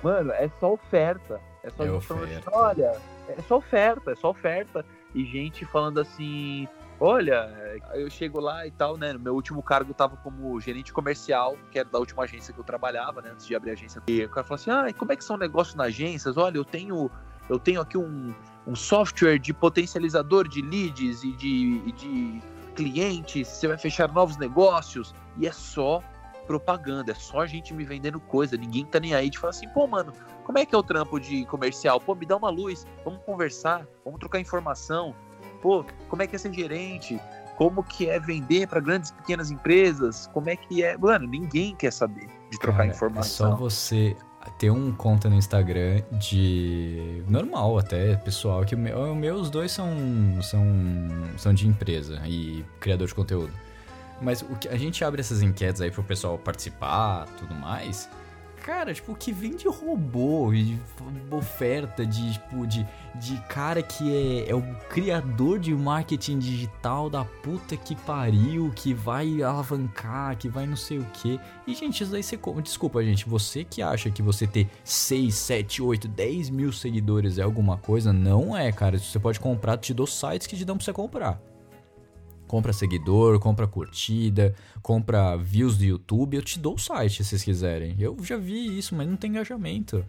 Mano, 0.04 0.32
é 0.32 0.50
só 0.60 0.74
oferta. 0.74 1.40
É 1.64 1.70
só 1.70 1.86
é 1.86 1.92
oferta. 1.92 2.24
Assim, 2.24 2.42
olha, 2.52 2.98
é 3.28 3.42
só 3.48 3.58
oferta, 3.58 4.12
é 4.12 4.16
só 4.16 4.30
oferta. 4.30 4.86
E 5.14 5.26
gente 5.26 5.66
falando 5.66 6.00
assim, 6.00 6.68
olha, 7.00 7.82
eu 7.94 8.10
chego 8.10 8.40
lá 8.40 8.66
e 8.66 8.72
tal, 8.72 8.98
né? 8.98 9.14
Meu 9.14 9.34
último 9.34 9.62
cargo 9.62 9.94
tava 9.94 10.16
como 10.18 10.60
gerente 10.60 10.94
comercial, 10.94 11.58
que 11.72 11.80
era 11.80 11.90
da 11.90 12.00
última 12.00 12.24
agência 12.24 12.54
que 12.54 12.60
eu 12.60 12.64
trabalhava, 12.64 13.22
né? 13.22 13.32
Antes 13.32 13.46
de 13.46 13.56
abrir 13.56 13.72
a 13.72 13.74
agência. 13.74 14.02
E 14.08 14.24
o 14.24 14.30
cara 14.30 14.46
falou 14.46 14.56
assim: 14.56 14.72
ah, 14.72 14.90
e 14.90 14.94
como 14.94 15.12
é 15.12 15.16
que 15.16 15.24
são 15.24 15.38
negócios 15.38 15.76
nas 15.76 15.88
agências? 15.88 16.38
Olha, 16.38 16.58
eu 16.58 16.66
tenho, 16.66 17.12
eu 17.50 17.60
tenho 17.60 17.82
aqui 17.82 17.98
um, 17.98 18.34
um 18.66 18.76
software 18.76 19.38
de 19.38 19.54
potencializador 19.54 20.48
de 20.48 20.62
leads 20.62 21.24
e 21.24 21.32
de, 21.34 21.82
e 21.86 21.92
de 21.92 22.42
clientes, 22.76 23.48
você 23.48 23.68
vai 23.68 23.78
fechar 23.78 24.12
novos 24.12 24.38
negócios, 24.38 25.14
e 25.38 25.46
é 25.46 25.52
só 25.52 26.02
propaganda, 26.46 27.12
é 27.12 27.16
só 27.16 27.42
a 27.42 27.46
gente 27.46 27.74
me 27.74 27.84
vendendo 27.84 28.20
coisa, 28.20 28.58
ninguém 28.58 28.86
tá 28.86 29.00
nem 29.00 29.14
aí 29.14 29.30
de 29.30 29.38
falar 29.38 29.52
assim, 29.52 29.68
pô, 29.70 29.88
mano, 29.88 30.14
como 30.44 30.58
é 30.58 30.66
que 30.66 30.76
é 30.76 30.78
o 30.78 30.84
trampo 30.84 31.20
de 31.20 31.46
comercial? 31.46 32.00
Pô, 32.00 32.16
me 32.16 32.26
dá 32.26 32.36
uma 32.36 32.50
luz, 32.50 32.86
vamos 33.06 33.22
conversar, 33.24 33.88
vamos 34.04 34.20
trocar 34.20 34.40
informação. 34.40 35.16
Pô, 35.62 35.86
como 36.10 36.22
é 36.22 36.28
que 36.28 36.36
é 36.36 36.40
ser 36.40 36.54
gerente? 36.54 37.20
Como 37.58 37.84
que 37.84 38.10
é 38.10 38.20
vender 38.20 38.68
para 38.68 38.80
grandes 38.80 39.12
e 39.12 39.14
pequenas 39.14 39.52
empresas? 39.52 40.28
Como 40.34 40.50
é 40.50 40.56
que 40.56 40.84
é? 40.84 40.98
Mano, 40.98 41.28
ninguém 41.28 41.76
quer 41.76 41.92
saber 41.92 42.28
de 42.50 42.60
trocar 42.60 42.80
Cara, 42.80 42.90
informação. 42.90 43.48
É 43.48 43.52
só 43.52 43.56
você 43.56 44.18
ter 44.58 44.72
um 44.72 44.92
conta 44.92 45.30
no 45.30 45.36
Instagram 45.36 46.02
de 46.12 47.24
normal 47.28 47.78
até 47.78 48.16
pessoal 48.16 48.66
que 48.66 48.76
o 48.76 48.78
meu, 48.78 49.14
meus 49.16 49.50
dois 49.50 49.72
são 49.72 49.90
são 50.42 50.64
são 51.38 51.54
de 51.54 51.68
empresa 51.68 52.22
e 52.26 52.66
criador 52.80 53.08
de 53.08 53.16
conteúdo. 53.16 53.54
Mas 54.22 54.42
o 54.42 54.56
que 54.56 54.68
a 54.70 54.78
gente 54.78 55.04
abre 55.04 55.20
essas 55.20 55.42
enquetes 55.42 55.82
aí 55.82 55.90
pro 55.90 56.04
pessoal 56.04 56.38
participar, 56.38 57.26
tudo 57.38 57.56
mais. 57.56 58.10
Cara, 58.64 58.94
tipo, 58.94 59.16
que 59.16 59.32
vende 59.32 59.68
robô 59.68 60.54
e 60.54 60.80
oferta 61.32 62.06
de, 62.06 62.34
tipo, 62.34 62.68
de, 62.68 62.86
de 63.16 63.36
cara 63.50 63.82
que 63.82 64.16
é, 64.16 64.52
é 64.52 64.56
o 64.56 64.62
criador 64.88 65.58
de 65.58 65.74
marketing 65.74 66.38
digital 66.38 67.10
da 67.10 67.26
puta 67.26 67.76
que 67.76 67.96
pariu, 67.96 68.72
que 68.76 68.94
vai 68.94 69.42
alavancar, 69.42 70.38
que 70.38 70.48
vai 70.48 70.68
não 70.68 70.76
sei 70.76 71.00
o 71.00 71.06
que. 71.12 71.40
E, 71.66 71.74
gente, 71.74 72.04
isso 72.04 72.12
daí 72.12 72.22
você. 72.22 72.40
Desculpa, 72.62 73.04
gente, 73.04 73.28
você 73.28 73.64
que 73.64 73.82
acha 73.82 74.12
que 74.12 74.22
você 74.22 74.46
ter 74.46 74.70
6, 74.84 75.34
7, 75.34 75.82
8, 75.82 76.08
10 76.08 76.52
mil 76.52 76.72
seguidores 76.72 77.40
é 77.40 77.42
alguma 77.42 77.78
coisa, 77.78 78.14
não 78.14 78.56
é, 78.56 78.72
cara. 78.72 79.00
Você 79.00 79.18
pode 79.18 79.40
comprar, 79.40 79.78
te 79.78 79.92
dou 79.92 80.06
sites 80.06 80.46
que 80.46 80.56
te 80.56 80.64
dão 80.64 80.78
pra 80.78 80.86
você 80.86 80.94
comprar 80.94 81.51
compra 82.52 82.74
seguidor, 82.74 83.40
compra 83.40 83.66
curtida, 83.66 84.54
compra 84.82 85.38
views 85.38 85.78
do 85.78 85.86
YouTube, 85.86 86.36
eu 86.36 86.42
te 86.42 86.60
dou 86.60 86.76
o 86.76 86.78
site 86.78 87.24
se 87.24 87.30
vocês 87.30 87.44
quiserem. 87.46 87.96
Eu 87.98 88.18
já 88.22 88.36
vi 88.36 88.78
isso, 88.78 88.94
mas 88.94 89.08
não 89.08 89.16
tem 89.16 89.30
engajamento. 89.30 90.04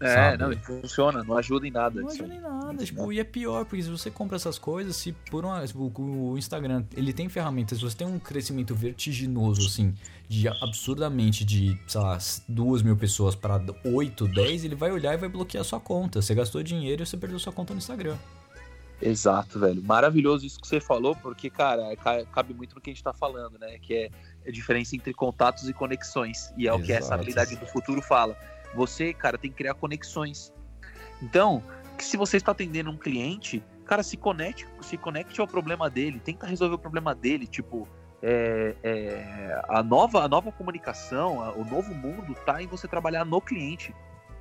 É, 0.00 0.14
sabe? 0.14 0.38
não, 0.38 0.62
funciona, 0.62 1.24
não 1.24 1.36
ajuda 1.36 1.66
em 1.66 1.72
nada. 1.72 2.00
Não 2.00 2.08
ajuda 2.08 2.34
em 2.34 2.40
nada, 2.40 2.84
tipo, 2.84 3.12
e 3.12 3.18
é 3.18 3.24
pior, 3.24 3.64
porque 3.64 3.82
se 3.82 3.90
você 3.90 4.12
compra 4.12 4.36
essas 4.36 4.60
coisas, 4.60 4.94
se 4.94 5.10
por 5.28 5.44
uma, 5.44 5.64
o 5.74 6.38
Instagram, 6.38 6.84
ele 6.96 7.12
tem 7.12 7.28
ferramentas, 7.28 7.78
se 7.78 7.84
você 7.84 7.96
tem 7.96 8.06
um 8.06 8.18
crescimento 8.18 8.76
vertiginoso, 8.76 9.66
assim, 9.66 9.92
de 10.28 10.46
absurdamente 10.46 11.44
de, 11.44 11.76
sei 11.88 12.00
lá, 12.00 12.16
duas 12.48 12.80
mil 12.82 12.96
pessoas 12.96 13.34
para 13.34 13.60
8, 13.84 14.28
10, 14.28 14.64
ele 14.64 14.76
vai 14.76 14.92
olhar 14.92 15.14
e 15.14 15.16
vai 15.16 15.28
bloquear 15.28 15.64
sua 15.64 15.80
conta. 15.80 16.22
Você 16.22 16.32
gastou 16.32 16.62
dinheiro 16.62 17.02
e 17.02 17.06
você 17.06 17.16
perdeu 17.16 17.40
sua 17.40 17.52
conta 17.52 17.74
no 17.74 17.78
Instagram. 17.78 18.16
Exato, 19.02 19.58
velho. 19.58 19.82
Maravilhoso 19.82 20.46
isso 20.46 20.60
que 20.60 20.66
você 20.66 20.80
falou, 20.80 21.16
porque, 21.16 21.50
cara, 21.50 21.94
cabe 22.32 22.54
muito 22.54 22.74
no 22.76 22.80
que 22.80 22.90
a 22.90 22.92
gente 22.92 23.02
tá 23.02 23.12
falando, 23.12 23.58
né? 23.58 23.78
Que 23.80 23.94
é 23.94 24.10
a 24.46 24.50
diferença 24.50 24.94
entre 24.94 25.12
contatos 25.12 25.68
e 25.68 25.72
conexões. 25.72 26.52
E 26.56 26.68
é 26.68 26.70
Exato. 26.70 26.82
o 26.82 26.86
que 26.86 26.92
essa 26.92 27.14
habilidade 27.14 27.56
do 27.56 27.66
futuro 27.66 28.00
fala. 28.00 28.36
Você, 28.74 29.12
cara, 29.12 29.36
tem 29.36 29.50
que 29.50 29.56
criar 29.56 29.74
conexões. 29.74 30.52
Então, 31.20 31.62
se 31.98 32.16
você 32.16 32.36
está 32.36 32.52
atendendo 32.52 32.90
um 32.90 32.96
cliente, 32.96 33.62
cara, 33.84 34.02
se 34.02 34.16
conecte, 34.16 34.66
se 34.80 34.96
conecte 34.96 35.40
ao 35.40 35.46
problema 35.46 35.90
dele, 35.90 36.20
tenta 36.20 36.46
resolver 36.46 36.76
o 36.76 36.78
problema 36.78 37.14
dele, 37.14 37.46
tipo, 37.46 37.88
é, 38.22 38.74
é, 38.82 39.62
a, 39.68 39.82
nova, 39.82 40.24
a 40.24 40.28
nova 40.28 40.52
comunicação, 40.52 41.42
a, 41.42 41.52
o 41.52 41.64
novo 41.64 41.92
mundo 41.92 42.34
tá 42.46 42.62
em 42.62 42.66
você 42.66 42.86
trabalhar 42.86 43.24
no 43.24 43.40
cliente. 43.40 43.94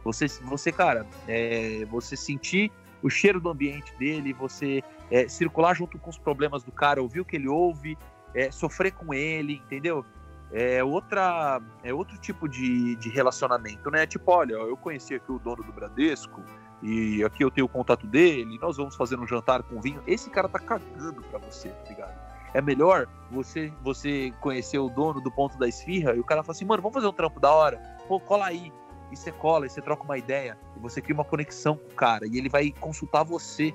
Você, 0.04 0.28
você 0.28 0.72
cara, 0.72 1.06
é, 1.28 1.86
você 1.86 2.16
sentir 2.16 2.72
o 3.02 3.10
cheiro 3.10 3.40
do 3.40 3.50
ambiente 3.50 3.94
dele, 3.98 4.34
você 4.34 4.84
é, 5.10 5.28
circular 5.28 5.74
junto 5.74 5.98
com 5.98 6.10
os 6.10 6.18
problemas 6.18 6.64
do 6.64 6.72
cara, 6.72 7.02
ouvir 7.02 7.20
o 7.20 7.26
que 7.26 7.36
ele 7.36 7.48
ouve, 7.48 7.98
é, 8.34 8.52
sofrer 8.52 8.92
com 8.92 9.14
ele, 9.14 9.62
entendeu? 9.66 10.06
É, 10.52 10.84
outra, 10.84 11.62
é 11.84 11.94
outro 11.94 12.18
tipo 12.18 12.48
de, 12.48 12.96
de 12.98 13.10
relacionamento, 13.10 13.90
né? 13.90 14.06
Tipo, 14.06 14.32
olha, 14.32 14.54
eu 14.54 14.76
conheci 14.76 15.16
aqui 15.16 15.32
o 15.32 15.40
dono 15.40 15.64
do 15.64 15.72
Bradesco 15.72 16.42
e 16.82 17.24
aqui 17.24 17.44
eu 17.44 17.52
tenho 17.52 17.66
o 17.66 17.70
contato 17.70 18.06
dele, 18.06 18.58
nós 18.60 18.78
vamos 18.78 18.96
fazer 18.96 19.18
um 19.18 19.26
jantar 19.26 19.64
com 19.64 19.80
vinho. 19.80 20.02
Esse 20.06 20.30
cara 20.30 20.50
tá 20.50 20.60
cagando 20.60 21.22
pra 21.24 21.40
você, 21.40 21.70
tá 21.70 21.90
ligado? 21.90 22.32
É 22.54 22.62
melhor 22.62 23.08
você 23.30 23.72
você 23.82 24.34
conhecer 24.42 24.78
o 24.78 24.90
dono 24.90 25.22
do 25.22 25.32
ponto 25.32 25.58
da 25.58 25.70
esfirra 25.70 26.16
e 26.16 26.20
o 26.20 26.24
cara 26.24 26.44
fala 26.44 26.52
assim, 26.52 26.66
mano, 26.66 26.82
vamos 26.82 26.96
fazer 26.96 27.08
um 27.08 27.14
trampo 27.14 27.40
da 27.40 27.50
hora? 27.50 27.78
Pô, 28.10 28.20
cola 28.20 28.48
aí 28.48 28.74
e 29.12 29.16
você 29.16 29.32
cola, 29.32 29.66
e 29.66 29.70
você 29.70 29.82
troca 29.82 30.04
uma 30.04 30.18
ideia, 30.18 30.58
e 30.76 30.80
você 30.80 31.02
cria 31.02 31.14
uma 31.14 31.26
conexão 31.26 31.76
com 31.76 31.88
o 31.88 31.96
cara, 31.96 32.26
e 32.28 32.38
ele 32.38 32.50
vai 32.50 32.72
consultar 32.80 33.24
você, 33.24 33.74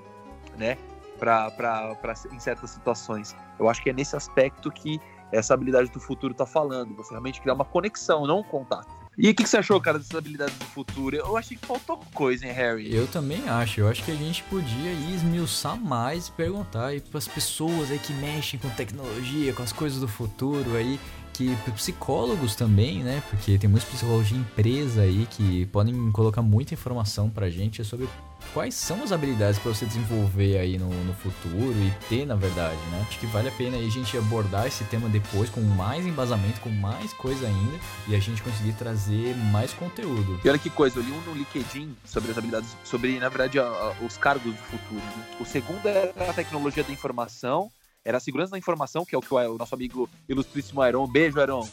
né, 0.57 0.79
pra, 1.19 1.51
pra, 1.51 1.95
pra, 1.97 2.15
em 2.33 2.39
certas 2.39 2.71
situações. 2.71 3.37
Eu 3.59 3.69
acho 3.69 3.83
que 3.83 3.91
é 3.91 3.93
nesse 3.93 4.17
aspecto 4.17 4.71
que 4.71 5.01
essa 5.33 5.55
habilidade 5.55 5.91
do 5.91 6.01
futuro 6.01 6.33
tá 6.33 6.47
falando, 6.47 6.95
você 6.95 7.11
realmente 7.11 7.41
criar 7.41 7.55
uma 7.55 7.65
conexão, 7.65 8.27
não 8.27 8.41
um 8.41 8.45
contato. 8.45 9.07
E 9.19 9.31
o 9.31 9.35
que, 9.35 9.47
você 9.47 9.57
achou, 9.57 9.81
cara, 9.81 9.99
dessas 9.99 10.15
habilidades 10.15 10.55
do 10.59 10.67
futuro? 10.67 11.17
Eu 11.17 11.39
achei 11.39 11.57
que 11.57 11.67
faltou 11.67 11.99
coisa, 12.13 12.47
hein, 12.47 12.53
Harry? 12.53 12.95
Eu 12.95 13.07
também 13.07 13.49
acho. 13.49 13.81
Eu 13.81 13.89
acho 13.89 14.05
que 14.05 14.11
a 14.11 14.15
gente 14.15 14.43
podia 14.45 14.93
esmiuçar 14.93 15.75
mais 15.75 16.29
e 16.29 16.33
perguntar 16.33 16.89
aí 16.89 17.01
pras 17.01 17.27
pessoas 17.27 17.91
aí 17.91 17.99
que 17.99 18.13
mexem 18.13 18.61
com 18.61 18.69
tecnologia, 18.69 19.55
com 19.55 19.63
as 19.63 19.73
coisas 19.73 20.01
do 20.01 20.09
futuro 20.09 20.77
aí, 20.77 21.01
que 21.37 21.55
psicólogos 21.73 22.55
também, 22.55 23.03
né? 23.03 23.23
Porque 23.29 23.59
tem 23.59 23.69
muitos 23.69 23.89
psicólogos 23.89 24.29
de 24.29 24.35
empresa 24.35 25.03
aí 25.03 25.27
que 25.31 25.67
podem 25.67 26.11
colocar 26.11 26.41
muita 26.41 26.75
informação 26.75 27.29
pra 27.29 27.51
gente 27.51 27.85
sobre 27.85 28.09
quais 28.55 28.75
são 28.75 29.03
as 29.03 29.13
habilidades 29.13 29.59
para 29.59 29.73
você 29.73 29.85
desenvolver 29.85 30.59
aí 30.59 30.79
no, 30.79 30.89
no, 30.89 31.15
futuro 31.15 31.75
e 31.75 31.93
ter, 32.09 32.25
na 32.25 32.35
verdade, 32.35 32.79
né? 32.91 33.05
Acho 33.09 33.19
que 33.19 33.27
vale 33.27 33.49
a 33.49 33.53
pena 33.53 33.77
aí 33.77 33.87
a 33.87 33.91
gente 33.91 34.17
abordar 34.17 34.67
esse 34.67 34.85
tema 34.85 35.09
depois 35.09 35.51
com 35.51 35.61
mais 35.61 36.07
embasamento, 36.07 36.61
com 36.61 36.71
mais 36.71 37.13
coisa 37.13 37.47
ainda 37.47 37.79
e 38.09 38.15
a 38.15 38.19
gente 38.19 38.43
conseguir 38.43 38.73
trazer 38.73 39.37
mais 39.37 39.73
conteúdo. 39.73 40.41
E 40.45 40.49
olha 40.49 40.59
que 40.59 40.71
coisa, 40.71 40.99
eu 40.99 41.03
li 41.03 41.13
um 41.13 41.21
no 41.23 41.35
LinkedIn 41.35 41.95
sobre 42.05 42.31
as 42.31 42.39
habilidades, 42.39 42.77
sobre, 42.85 43.19
na 43.19 43.29
verdade, 43.29 43.59
a, 43.59 43.65
a, 43.65 43.95
os 44.05 44.17
cargos 44.17 44.55
do 44.55 44.63
futuro. 44.63 45.01
Né? 45.01 45.27
O 45.41 45.45
segundo 45.45 45.87
é 45.87 46.13
a 46.29 46.33
tecnologia 46.33 46.83
da 46.83 46.93
informação 46.93 47.71
era 48.07 48.19
a 48.19 48.21
segurança 48.21 48.53
da 48.53 48.59
informação, 48.59 49.05
que 49.05 49.17
é 49.17 49.19
o 49.19 49.21
que 49.21 49.35
o, 49.35 49.59
nosso 49.59 49.75
amigo 49.75 50.09
ilustríssimo 50.29 50.81
Aeron, 50.81 51.09
beijo 51.09 51.41
Aeron, 51.41 51.69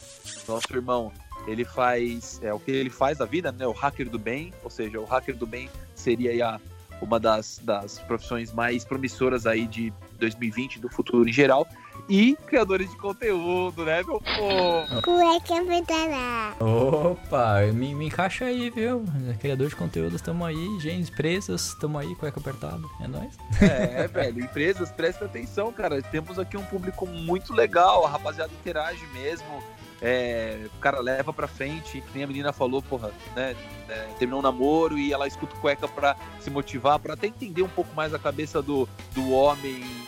nosso 0.48 0.66
irmão, 0.74 1.12
ele 1.46 1.64
faz, 1.64 2.40
é 2.42 2.52
o 2.52 2.58
que 2.58 2.72
ele 2.72 2.90
faz 2.90 3.18
da 3.18 3.24
vida, 3.24 3.52
né, 3.52 3.64
o 3.64 3.70
hacker 3.70 4.10
do 4.10 4.18
bem, 4.18 4.52
ou 4.64 4.68
seja, 4.68 5.00
o 5.00 5.04
hacker 5.04 5.36
do 5.36 5.46
bem 5.46 5.70
seria 5.94 6.48
a, 6.48 6.60
uma 7.00 7.20
das, 7.20 7.60
das 7.62 8.00
profissões 8.00 8.52
mais 8.52 8.84
promissoras 8.84 9.46
aí 9.46 9.64
de 9.68 9.92
2020, 10.24 10.80
do 10.80 10.88
futuro 10.88 11.28
em 11.28 11.32
geral, 11.32 11.66
e 12.08 12.36
criadores 12.46 12.90
de 12.90 12.96
conteúdo, 12.96 13.84
né, 13.84 14.02
meu 14.02 14.20
povo? 14.20 15.02
Cueca 15.02 15.60
apertada. 15.60 16.64
Opa, 16.64 17.60
me, 17.72 17.94
me 17.94 18.06
encaixa 18.06 18.44
aí, 18.44 18.68
viu? 18.68 19.04
Criador 19.40 19.68
de 19.68 19.76
conteúdo, 19.76 20.14
estamos 20.14 20.46
aí. 20.46 20.80
Gente, 20.80 21.10
empresas, 21.10 21.68
estamos 21.68 22.00
aí, 22.00 22.14
cueca 22.16 22.38
apertada. 22.38 22.82
É 23.00 23.08
nóis. 23.08 23.36
É, 23.60 24.06
velho, 24.08 24.44
empresas, 24.44 24.90
prestem 24.90 25.26
atenção, 25.26 25.72
cara. 25.72 26.02
Temos 26.02 26.38
aqui 26.38 26.56
um 26.56 26.64
público 26.64 27.06
muito 27.06 27.54
legal, 27.54 28.04
a 28.04 28.10
rapaziada 28.10 28.52
interage 28.52 29.06
mesmo. 29.14 29.62
É, 30.02 30.66
o 30.66 30.78
cara 30.80 31.00
leva 31.00 31.32
pra 31.32 31.46
frente, 31.46 32.02
que 32.02 32.14
nem 32.14 32.24
a 32.24 32.26
menina 32.26 32.52
falou, 32.52 32.82
porra, 32.82 33.10
né? 33.34 33.56
É, 33.88 34.08
terminou 34.18 34.40
um 34.40 34.42
namoro 34.42 34.98
e 34.98 35.12
ela 35.12 35.26
escuta 35.26 35.56
cueca 35.56 35.88
pra 35.88 36.14
se 36.40 36.50
motivar, 36.50 36.98
pra 36.98 37.14
até 37.14 37.28
entender 37.28 37.62
um 37.62 37.68
pouco 37.68 37.94
mais 37.94 38.12
a 38.12 38.18
cabeça 38.18 38.60
do, 38.60 38.86
do 39.14 39.30
homem 39.30 40.03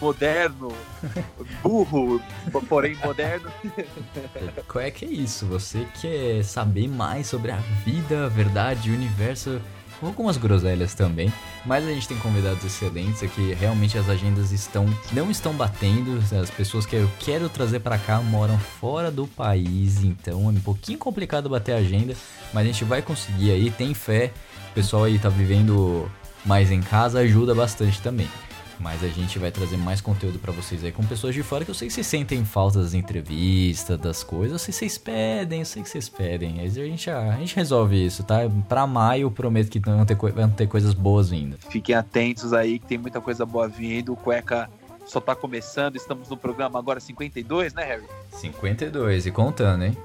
moderno, 0.00 0.72
burro, 1.62 2.20
porém 2.68 2.96
moderno. 2.96 3.50
Qual 4.68 4.82
é 4.84 4.90
que 4.90 5.04
é 5.04 5.08
isso? 5.08 5.46
Você 5.46 5.86
quer 6.00 6.44
saber 6.44 6.88
mais 6.88 7.26
sobre 7.26 7.50
a 7.50 7.56
vida, 7.84 8.26
a 8.26 8.28
verdade, 8.28 8.90
o 8.90 8.94
universo? 8.94 9.60
Algumas 10.02 10.36
groselhas 10.36 10.92
também, 10.92 11.32
mas 11.64 11.86
a 11.86 11.90
gente 11.90 12.06
tem 12.06 12.18
convidados 12.18 12.62
excelentes 12.62 13.22
aqui. 13.22 13.54
Realmente 13.54 13.96
as 13.96 14.10
agendas 14.10 14.52
estão 14.52 14.86
não 15.10 15.30
estão 15.30 15.54
batendo. 15.54 16.22
As 16.38 16.50
pessoas 16.50 16.84
que 16.84 16.96
eu 16.96 17.10
quero 17.18 17.48
trazer 17.48 17.80
para 17.80 17.98
cá 17.98 18.20
moram 18.20 18.58
fora 18.58 19.10
do 19.10 19.26
país, 19.26 20.04
então 20.04 20.44
é 20.44 20.48
um 20.48 20.60
pouquinho 20.60 20.98
complicado 20.98 21.48
bater 21.48 21.72
a 21.72 21.78
agenda, 21.78 22.14
mas 22.52 22.64
a 22.64 22.66
gente 22.66 22.84
vai 22.84 23.00
conseguir 23.00 23.52
aí. 23.52 23.70
Tem 23.70 23.94
fé. 23.94 24.32
O 24.70 24.74
pessoal 24.74 25.04
aí 25.04 25.18
tá 25.18 25.30
vivendo 25.30 26.10
mais 26.44 26.70
em 26.70 26.82
casa 26.82 27.20
ajuda 27.20 27.54
bastante 27.54 28.00
também. 28.02 28.28
Mas 28.78 29.02
a 29.02 29.08
gente 29.08 29.38
vai 29.38 29.50
trazer 29.50 29.76
mais 29.76 30.00
conteúdo 30.00 30.38
para 30.38 30.52
vocês 30.52 30.84
aí 30.84 30.92
com 30.92 31.04
pessoas 31.04 31.34
de 31.34 31.42
fora 31.42 31.64
que 31.64 31.70
eu 31.70 31.74
sei 31.74 31.88
que 31.88 31.94
vocês 31.94 32.06
sentem 32.06 32.44
falta 32.44 32.80
das 32.80 32.94
entrevistas, 32.94 33.98
das 33.98 34.22
coisas. 34.22 34.52
Eu 34.52 34.58
sei 34.58 34.72
que 34.72 34.78
vocês 34.78 34.98
pedem, 34.98 35.60
eu 35.60 35.66
sei 35.66 35.82
que 35.82 35.88
vocês 35.88 36.08
pedem. 36.08 36.60
Aí 36.60 36.66
a 36.66 36.70
gente, 36.70 37.10
a 37.10 37.36
gente 37.36 37.56
resolve 37.56 38.04
isso, 38.04 38.22
tá? 38.22 38.40
Pra 38.68 38.86
maio 38.86 39.30
prometo 39.30 39.70
que 39.70 39.78
vão 39.78 40.04
ter, 40.04 40.14
vão 40.14 40.50
ter 40.50 40.66
coisas 40.66 40.92
boas 40.92 41.30
vindo. 41.30 41.56
Fiquem 41.70 41.94
atentos 41.94 42.52
aí 42.52 42.78
que 42.78 42.86
tem 42.86 42.98
muita 42.98 43.20
coisa 43.20 43.46
boa 43.46 43.66
vindo. 43.66 44.12
O 44.12 44.16
Cueca 44.16 44.68
só 45.06 45.20
tá 45.20 45.34
começando. 45.34 45.96
Estamos 45.96 46.28
no 46.28 46.36
programa 46.36 46.78
agora 46.78 47.00
52, 47.00 47.72
né, 47.72 47.84
Harry? 47.84 48.04
52 48.32 49.26
e 49.26 49.30
contando, 49.30 49.84
hein? 49.84 49.96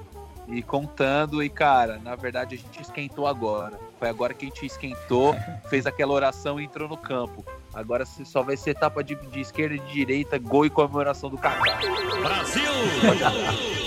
E 0.48 0.62
contando, 0.62 1.42
e 1.42 1.48
cara, 1.48 1.98
na 1.98 2.16
verdade 2.16 2.56
a 2.56 2.58
gente 2.58 2.82
esquentou 2.82 3.26
agora. 3.26 3.78
Foi 3.98 4.08
agora 4.08 4.34
que 4.34 4.44
a 4.44 4.48
gente 4.48 4.66
esquentou, 4.66 5.36
fez 5.70 5.86
aquela 5.86 6.12
oração 6.12 6.60
e 6.60 6.64
entrou 6.64 6.88
no 6.88 6.96
campo. 6.96 7.44
Agora 7.74 8.04
só 8.04 8.42
vai 8.42 8.56
ser 8.56 8.70
etapa 8.70 9.02
de, 9.02 9.14
de 9.14 9.40
esquerda 9.40 9.74
e 9.74 9.78
de 9.78 9.92
direita, 9.92 10.38
gol 10.38 10.66
e 10.66 10.70
comemoração 10.70 11.30
do 11.30 11.38
Kaká. 11.38 11.78
Brasil! 12.22 12.62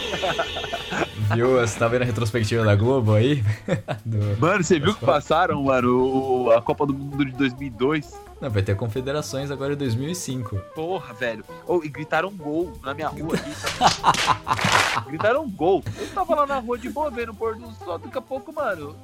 viu? 1.33 1.59
Você 1.59 1.79
tá 1.79 1.87
vendo 1.87 2.03
a 2.03 2.05
retrospectiva 2.05 2.63
da 2.63 2.75
Globo 2.75 3.13
aí? 3.13 3.43
do... 4.05 4.39
Mano, 4.39 4.63
você 4.63 4.79
viu 4.79 4.93
que 4.93 5.05
passaram, 5.05 5.63
mano, 5.63 6.45
o, 6.45 6.51
a 6.51 6.61
Copa 6.61 6.85
do 6.85 6.93
Mundo 6.93 7.25
de 7.25 7.31
2002? 7.31 8.13
Não, 8.41 8.49
vai 8.49 8.61
ter 8.61 8.75
confederações 8.75 9.49
agora 9.49 9.73
em 9.73 9.77
2005. 9.77 10.57
Porra, 10.75 11.13
velho. 11.13 11.43
Oh, 11.67 11.81
e 11.83 11.89
gritaram 11.89 12.29
gol 12.31 12.73
na 12.83 12.93
minha 12.93 13.07
rua 13.07 13.35
aqui. 13.35 15.07
Gritaram 15.07 15.49
gol. 15.49 15.83
Eu 15.97 16.07
tava 16.09 16.35
lá 16.35 16.45
na 16.45 16.59
rua 16.59 16.77
de 16.77 16.89
boa 16.89 17.09
vendo 17.09 17.31
o 17.31 17.35
pôr 17.35 17.55
do 17.55 17.71
sol, 17.73 17.97
daqui 17.97 18.17
a 18.17 18.21
pouco, 18.21 18.53
mano 18.53 18.95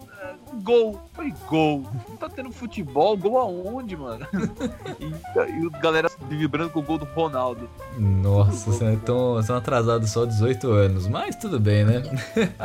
gol. 0.62 1.00
Foi 1.14 1.34
gol. 1.48 1.84
Não 2.10 2.18
tá 2.18 2.30
tendo 2.30 2.52
futebol, 2.52 3.18
gol 3.18 3.38
aonde, 3.38 3.96
mano? 3.96 4.26
e, 5.00 5.60
e 5.62 5.66
o 5.66 5.72
galera 5.72 6.10
vibrando 6.30 6.70
com 6.70 6.80
o 6.80 6.84
gol 6.84 6.98
do 6.98 7.06
Ronaldo. 7.06 7.70
Nossa, 7.98 8.72
vocês 8.72 8.98
estão 8.98 9.38
atrasados 9.56 10.12
só 10.12 10.26
18 10.26 10.72
anos, 10.72 11.08
mas 11.08 11.36
tudo 11.36 11.60
bem, 11.60 11.84
né? 11.86 12.04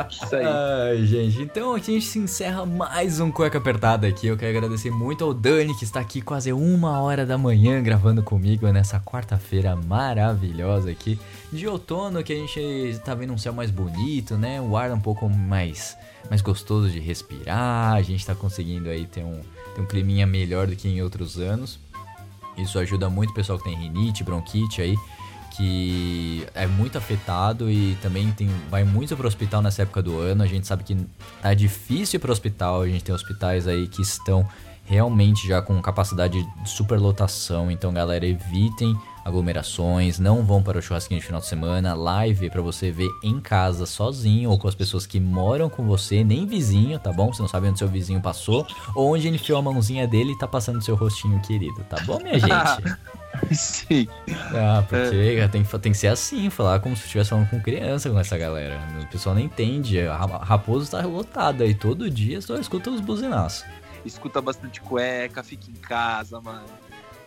Isso 0.09 0.35
aí. 0.35 0.45
Ai, 0.45 1.05
gente, 1.05 1.41
então 1.41 1.73
aqui 1.73 1.91
a 1.91 1.93
gente 1.93 2.05
se 2.05 2.19
encerra 2.19 2.65
mais 2.65 3.19
um 3.19 3.31
Cueca 3.31 3.57
Apertada 3.57 4.07
aqui. 4.07 4.27
Eu 4.27 4.37
quero 4.37 4.57
agradecer 4.57 4.91
muito 4.91 5.23
ao 5.23 5.33
Dani, 5.33 5.75
que 5.75 5.83
está 5.83 5.99
aqui 5.99 6.21
quase 6.21 6.51
uma 6.57 6.99
hora 6.99 7.25
da 7.25 7.37
manhã 7.37 7.81
gravando 7.81 8.23
comigo 8.23 8.67
nessa 8.71 8.99
quarta-feira 8.99 9.75
maravilhosa 9.75 10.89
aqui 10.89 11.19
de 11.53 11.67
outono, 11.67 12.23
que 12.23 12.33
a 12.33 12.35
gente 12.35 12.99
tá 13.05 13.13
vendo 13.13 13.33
um 13.33 13.37
céu 13.37 13.53
mais 13.53 13.71
bonito, 13.71 14.35
né? 14.35 14.59
O 14.59 14.75
ar 14.75 14.91
um 14.91 14.99
pouco 14.99 15.29
mais, 15.29 15.95
mais 16.29 16.41
gostoso 16.41 16.89
de 16.89 16.99
respirar. 16.99 17.93
A 17.93 18.01
gente 18.01 18.25
tá 18.25 18.35
conseguindo 18.35 18.89
aí 18.89 19.05
ter 19.05 19.23
um, 19.23 19.39
ter 19.75 19.81
um 19.81 19.85
climinha 19.85 20.25
melhor 20.25 20.67
do 20.67 20.75
que 20.75 20.87
em 20.87 21.01
outros 21.01 21.37
anos. 21.37 21.79
Isso 22.57 22.79
ajuda 22.79 23.09
muito 23.09 23.29
o 23.29 23.33
pessoal 23.33 23.57
que 23.59 23.65
tem 23.65 23.77
rinite, 23.77 24.23
bronquite 24.23 24.81
aí, 24.81 24.95
que 25.55 26.45
é 26.55 26.65
muito 26.65 26.97
afetado 26.97 27.69
e 27.69 27.95
também 28.01 28.31
tem, 28.31 28.49
vai 28.69 28.83
muito 28.83 29.15
para 29.15 29.25
o 29.25 29.27
hospital 29.27 29.61
nessa 29.61 29.83
época 29.83 30.01
do 30.01 30.17
ano. 30.17 30.43
A 30.43 30.47
gente 30.47 30.65
sabe 30.65 30.83
que 30.83 30.97
tá 31.41 31.53
difícil 31.53 32.19
para 32.19 32.29
o 32.29 32.31
hospital, 32.31 32.81
a 32.81 32.87
gente 32.87 33.03
tem 33.03 33.13
hospitais 33.13 33.67
aí 33.67 33.87
que 33.87 34.01
estão 34.01 34.47
realmente 34.87 35.45
já 35.45 35.61
com 35.61 35.79
capacidade 35.81 36.41
de 36.41 36.69
superlotação. 36.69 37.69
Então, 37.69 37.93
galera, 37.93 38.25
evitem 38.25 38.97
aglomerações, 39.23 40.17
não 40.17 40.41
vão 40.45 40.63
para 40.63 40.79
o 40.79 40.81
churrasquinho 40.81 41.19
de 41.19 41.25
final 41.25 41.41
de 41.41 41.47
semana, 41.47 41.93
live 41.93 42.49
para 42.49 42.61
você 42.61 42.89
ver 42.89 43.09
em 43.21 43.41
casa 43.41 43.85
sozinho 43.85 44.49
ou 44.49 44.57
com 44.57 44.69
as 44.69 44.75
pessoas 44.75 45.05
que 45.05 45.19
moram 45.19 45.69
com 45.69 45.85
você, 45.85 46.23
nem 46.23 46.45
vizinho, 46.45 46.97
tá 46.97 47.11
bom? 47.11 47.33
Você 47.33 47.41
não 47.41 47.49
sabe 47.49 47.67
onde 47.67 47.77
seu 47.77 47.89
vizinho 47.89 48.21
passou 48.21 48.65
ou 48.95 49.13
onde 49.13 49.27
ele 49.27 49.35
enfiou 49.35 49.59
a 49.59 49.61
mãozinha 49.61 50.07
dele 50.07 50.31
e 50.31 50.37
tá 50.37 50.47
passando 50.47 50.81
seu 50.81 50.95
rostinho 50.95 51.41
querido, 51.41 51.83
tá 51.89 51.97
bom, 52.05 52.19
minha 52.23 52.39
gente? 52.39 52.97
Sim. 53.51 54.07
Ah, 54.55 54.83
porque 54.87 55.15
é. 55.15 55.47
tem, 55.49 55.63
tem 55.63 55.91
que 55.91 55.97
ser 55.97 56.07
assim, 56.07 56.49
falar 56.49 56.79
como 56.79 56.95
se 56.95 57.03
estivesse 57.03 57.29
falando 57.29 57.49
com 57.49 57.59
criança 57.59 58.09
com 58.09 58.19
essa 58.19 58.37
galera. 58.37 58.79
O 59.01 59.07
pessoal 59.07 59.35
não 59.35 59.41
entende. 59.41 59.99
A 59.99 60.15
Raposo 60.15 60.89
tá 60.89 61.01
lotada 61.05 61.65
e 61.65 61.73
todo 61.73 62.09
dia 62.09 62.41
só 62.41 62.55
escuta 62.57 62.89
os 62.89 63.01
buzinaços. 63.01 63.65
Escuta 64.05 64.41
bastante 64.41 64.81
cueca, 64.81 65.43
fica 65.43 65.69
em 65.69 65.75
casa, 65.75 66.39
mano. 66.41 66.67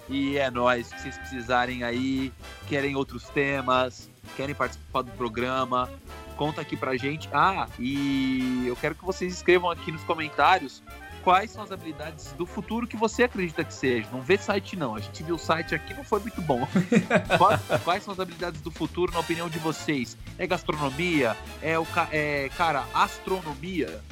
E 0.08 0.36
é 0.38 0.50
nóis, 0.50 0.88
se 0.88 0.98
vocês 0.98 1.18
precisarem 1.18 1.84
aí, 1.84 2.32
querem 2.68 2.96
outros 2.96 3.28
temas, 3.28 4.10
querem 4.36 4.54
participar 4.54 5.02
do 5.02 5.12
programa, 5.12 5.88
conta 6.36 6.60
aqui 6.60 6.76
pra 6.76 6.96
gente. 6.96 7.28
Ah, 7.32 7.68
e 7.78 8.64
eu 8.66 8.74
quero 8.74 8.96
que 8.96 9.04
vocês 9.04 9.32
escrevam 9.32 9.70
aqui 9.70 9.92
nos 9.92 10.02
comentários 10.02 10.82
quais 11.22 11.50
são 11.50 11.62
as 11.62 11.70
habilidades 11.70 12.32
do 12.32 12.44
futuro 12.46 12.86
que 12.86 12.96
você 12.96 13.24
acredita 13.24 13.62
que 13.62 13.72
seja. 13.72 14.08
Não 14.10 14.20
vê 14.20 14.36
site 14.36 14.74
não, 14.74 14.96
a 14.96 15.00
gente 15.00 15.22
viu 15.22 15.36
o 15.36 15.38
site 15.38 15.76
aqui, 15.76 15.94
não 15.94 16.02
foi 16.02 16.18
muito 16.18 16.42
bom. 16.42 16.66
quais, 17.38 17.60
quais, 17.84 18.02
são 18.02 18.12
as 18.12 18.18
habilidades 18.18 18.60
do 18.60 18.70
futuro 18.70 19.12
na 19.12 19.20
opinião 19.20 19.48
de 19.48 19.58
vocês? 19.58 20.16
É 20.38 20.46
gastronomia? 20.46 21.36
É 21.62 21.78
o 21.78 21.86
é, 22.10 22.50
cara, 22.56 22.84
astronomia? 22.94 24.02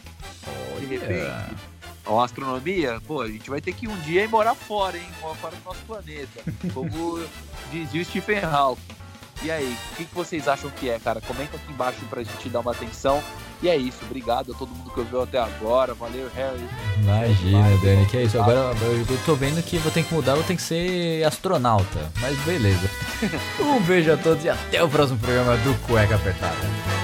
De 0.78 0.86
repente 0.86 1.77
a 2.16 2.24
astronomia, 2.24 3.00
pô, 3.06 3.22
a 3.22 3.28
gente 3.28 3.50
vai 3.50 3.60
ter 3.60 3.72
que 3.72 3.88
um 3.88 3.96
dia 4.00 4.22
ir 4.22 4.28
morar 4.28 4.54
fora, 4.54 4.96
hein? 4.96 5.08
Fora 5.20 5.56
do 5.56 5.64
nosso 5.64 5.80
planeta. 5.86 6.42
Como 6.72 7.20
dizia 7.72 8.00
o 8.00 8.04
Stephen 8.04 8.44
Hawking. 8.44 8.98
E 9.42 9.50
aí, 9.50 9.76
o 9.92 9.96
que, 9.96 10.04
que 10.04 10.14
vocês 10.14 10.48
acham 10.48 10.70
que 10.70 10.90
é, 10.90 10.98
cara? 10.98 11.20
Comenta 11.20 11.56
aqui 11.56 11.72
embaixo 11.72 11.98
pra 12.10 12.22
gente 12.22 12.48
dar 12.48 12.60
uma 12.60 12.72
atenção. 12.72 13.22
E 13.60 13.68
é 13.68 13.76
isso, 13.76 13.98
obrigado 14.02 14.52
a 14.52 14.54
todo 14.54 14.68
mundo 14.68 14.90
que 14.90 15.00
ouviu 15.00 15.22
até 15.22 15.38
agora. 15.38 15.94
Valeu, 15.94 16.28
Harry. 16.34 16.68
Imagina, 17.00 17.76
Dani, 17.82 18.06
que 18.06 18.16
é 18.16 18.22
isso. 18.24 18.40
Agora 18.40 18.72
eu 18.80 19.24
tô 19.24 19.34
vendo 19.34 19.62
que 19.62 19.78
vou 19.78 19.90
ter 19.90 20.04
que 20.04 20.14
mudar, 20.14 20.34
vou 20.34 20.44
ter 20.44 20.56
que 20.56 20.62
ser 20.62 21.24
astronauta. 21.24 22.10
Mas 22.20 22.38
beleza. 22.40 22.88
um 23.60 23.80
beijo 23.80 24.12
a 24.12 24.16
todos 24.16 24.44
e 24.44 24.48
até 24.48 24.82
o 24.82 24.88
próximo 24.88 25.18
programa 25.18 25.56
do 25.58 25.74
Cueca 25.86 26.14
Apertada. 26.14 26.56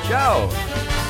Tchau! 0.06 1.03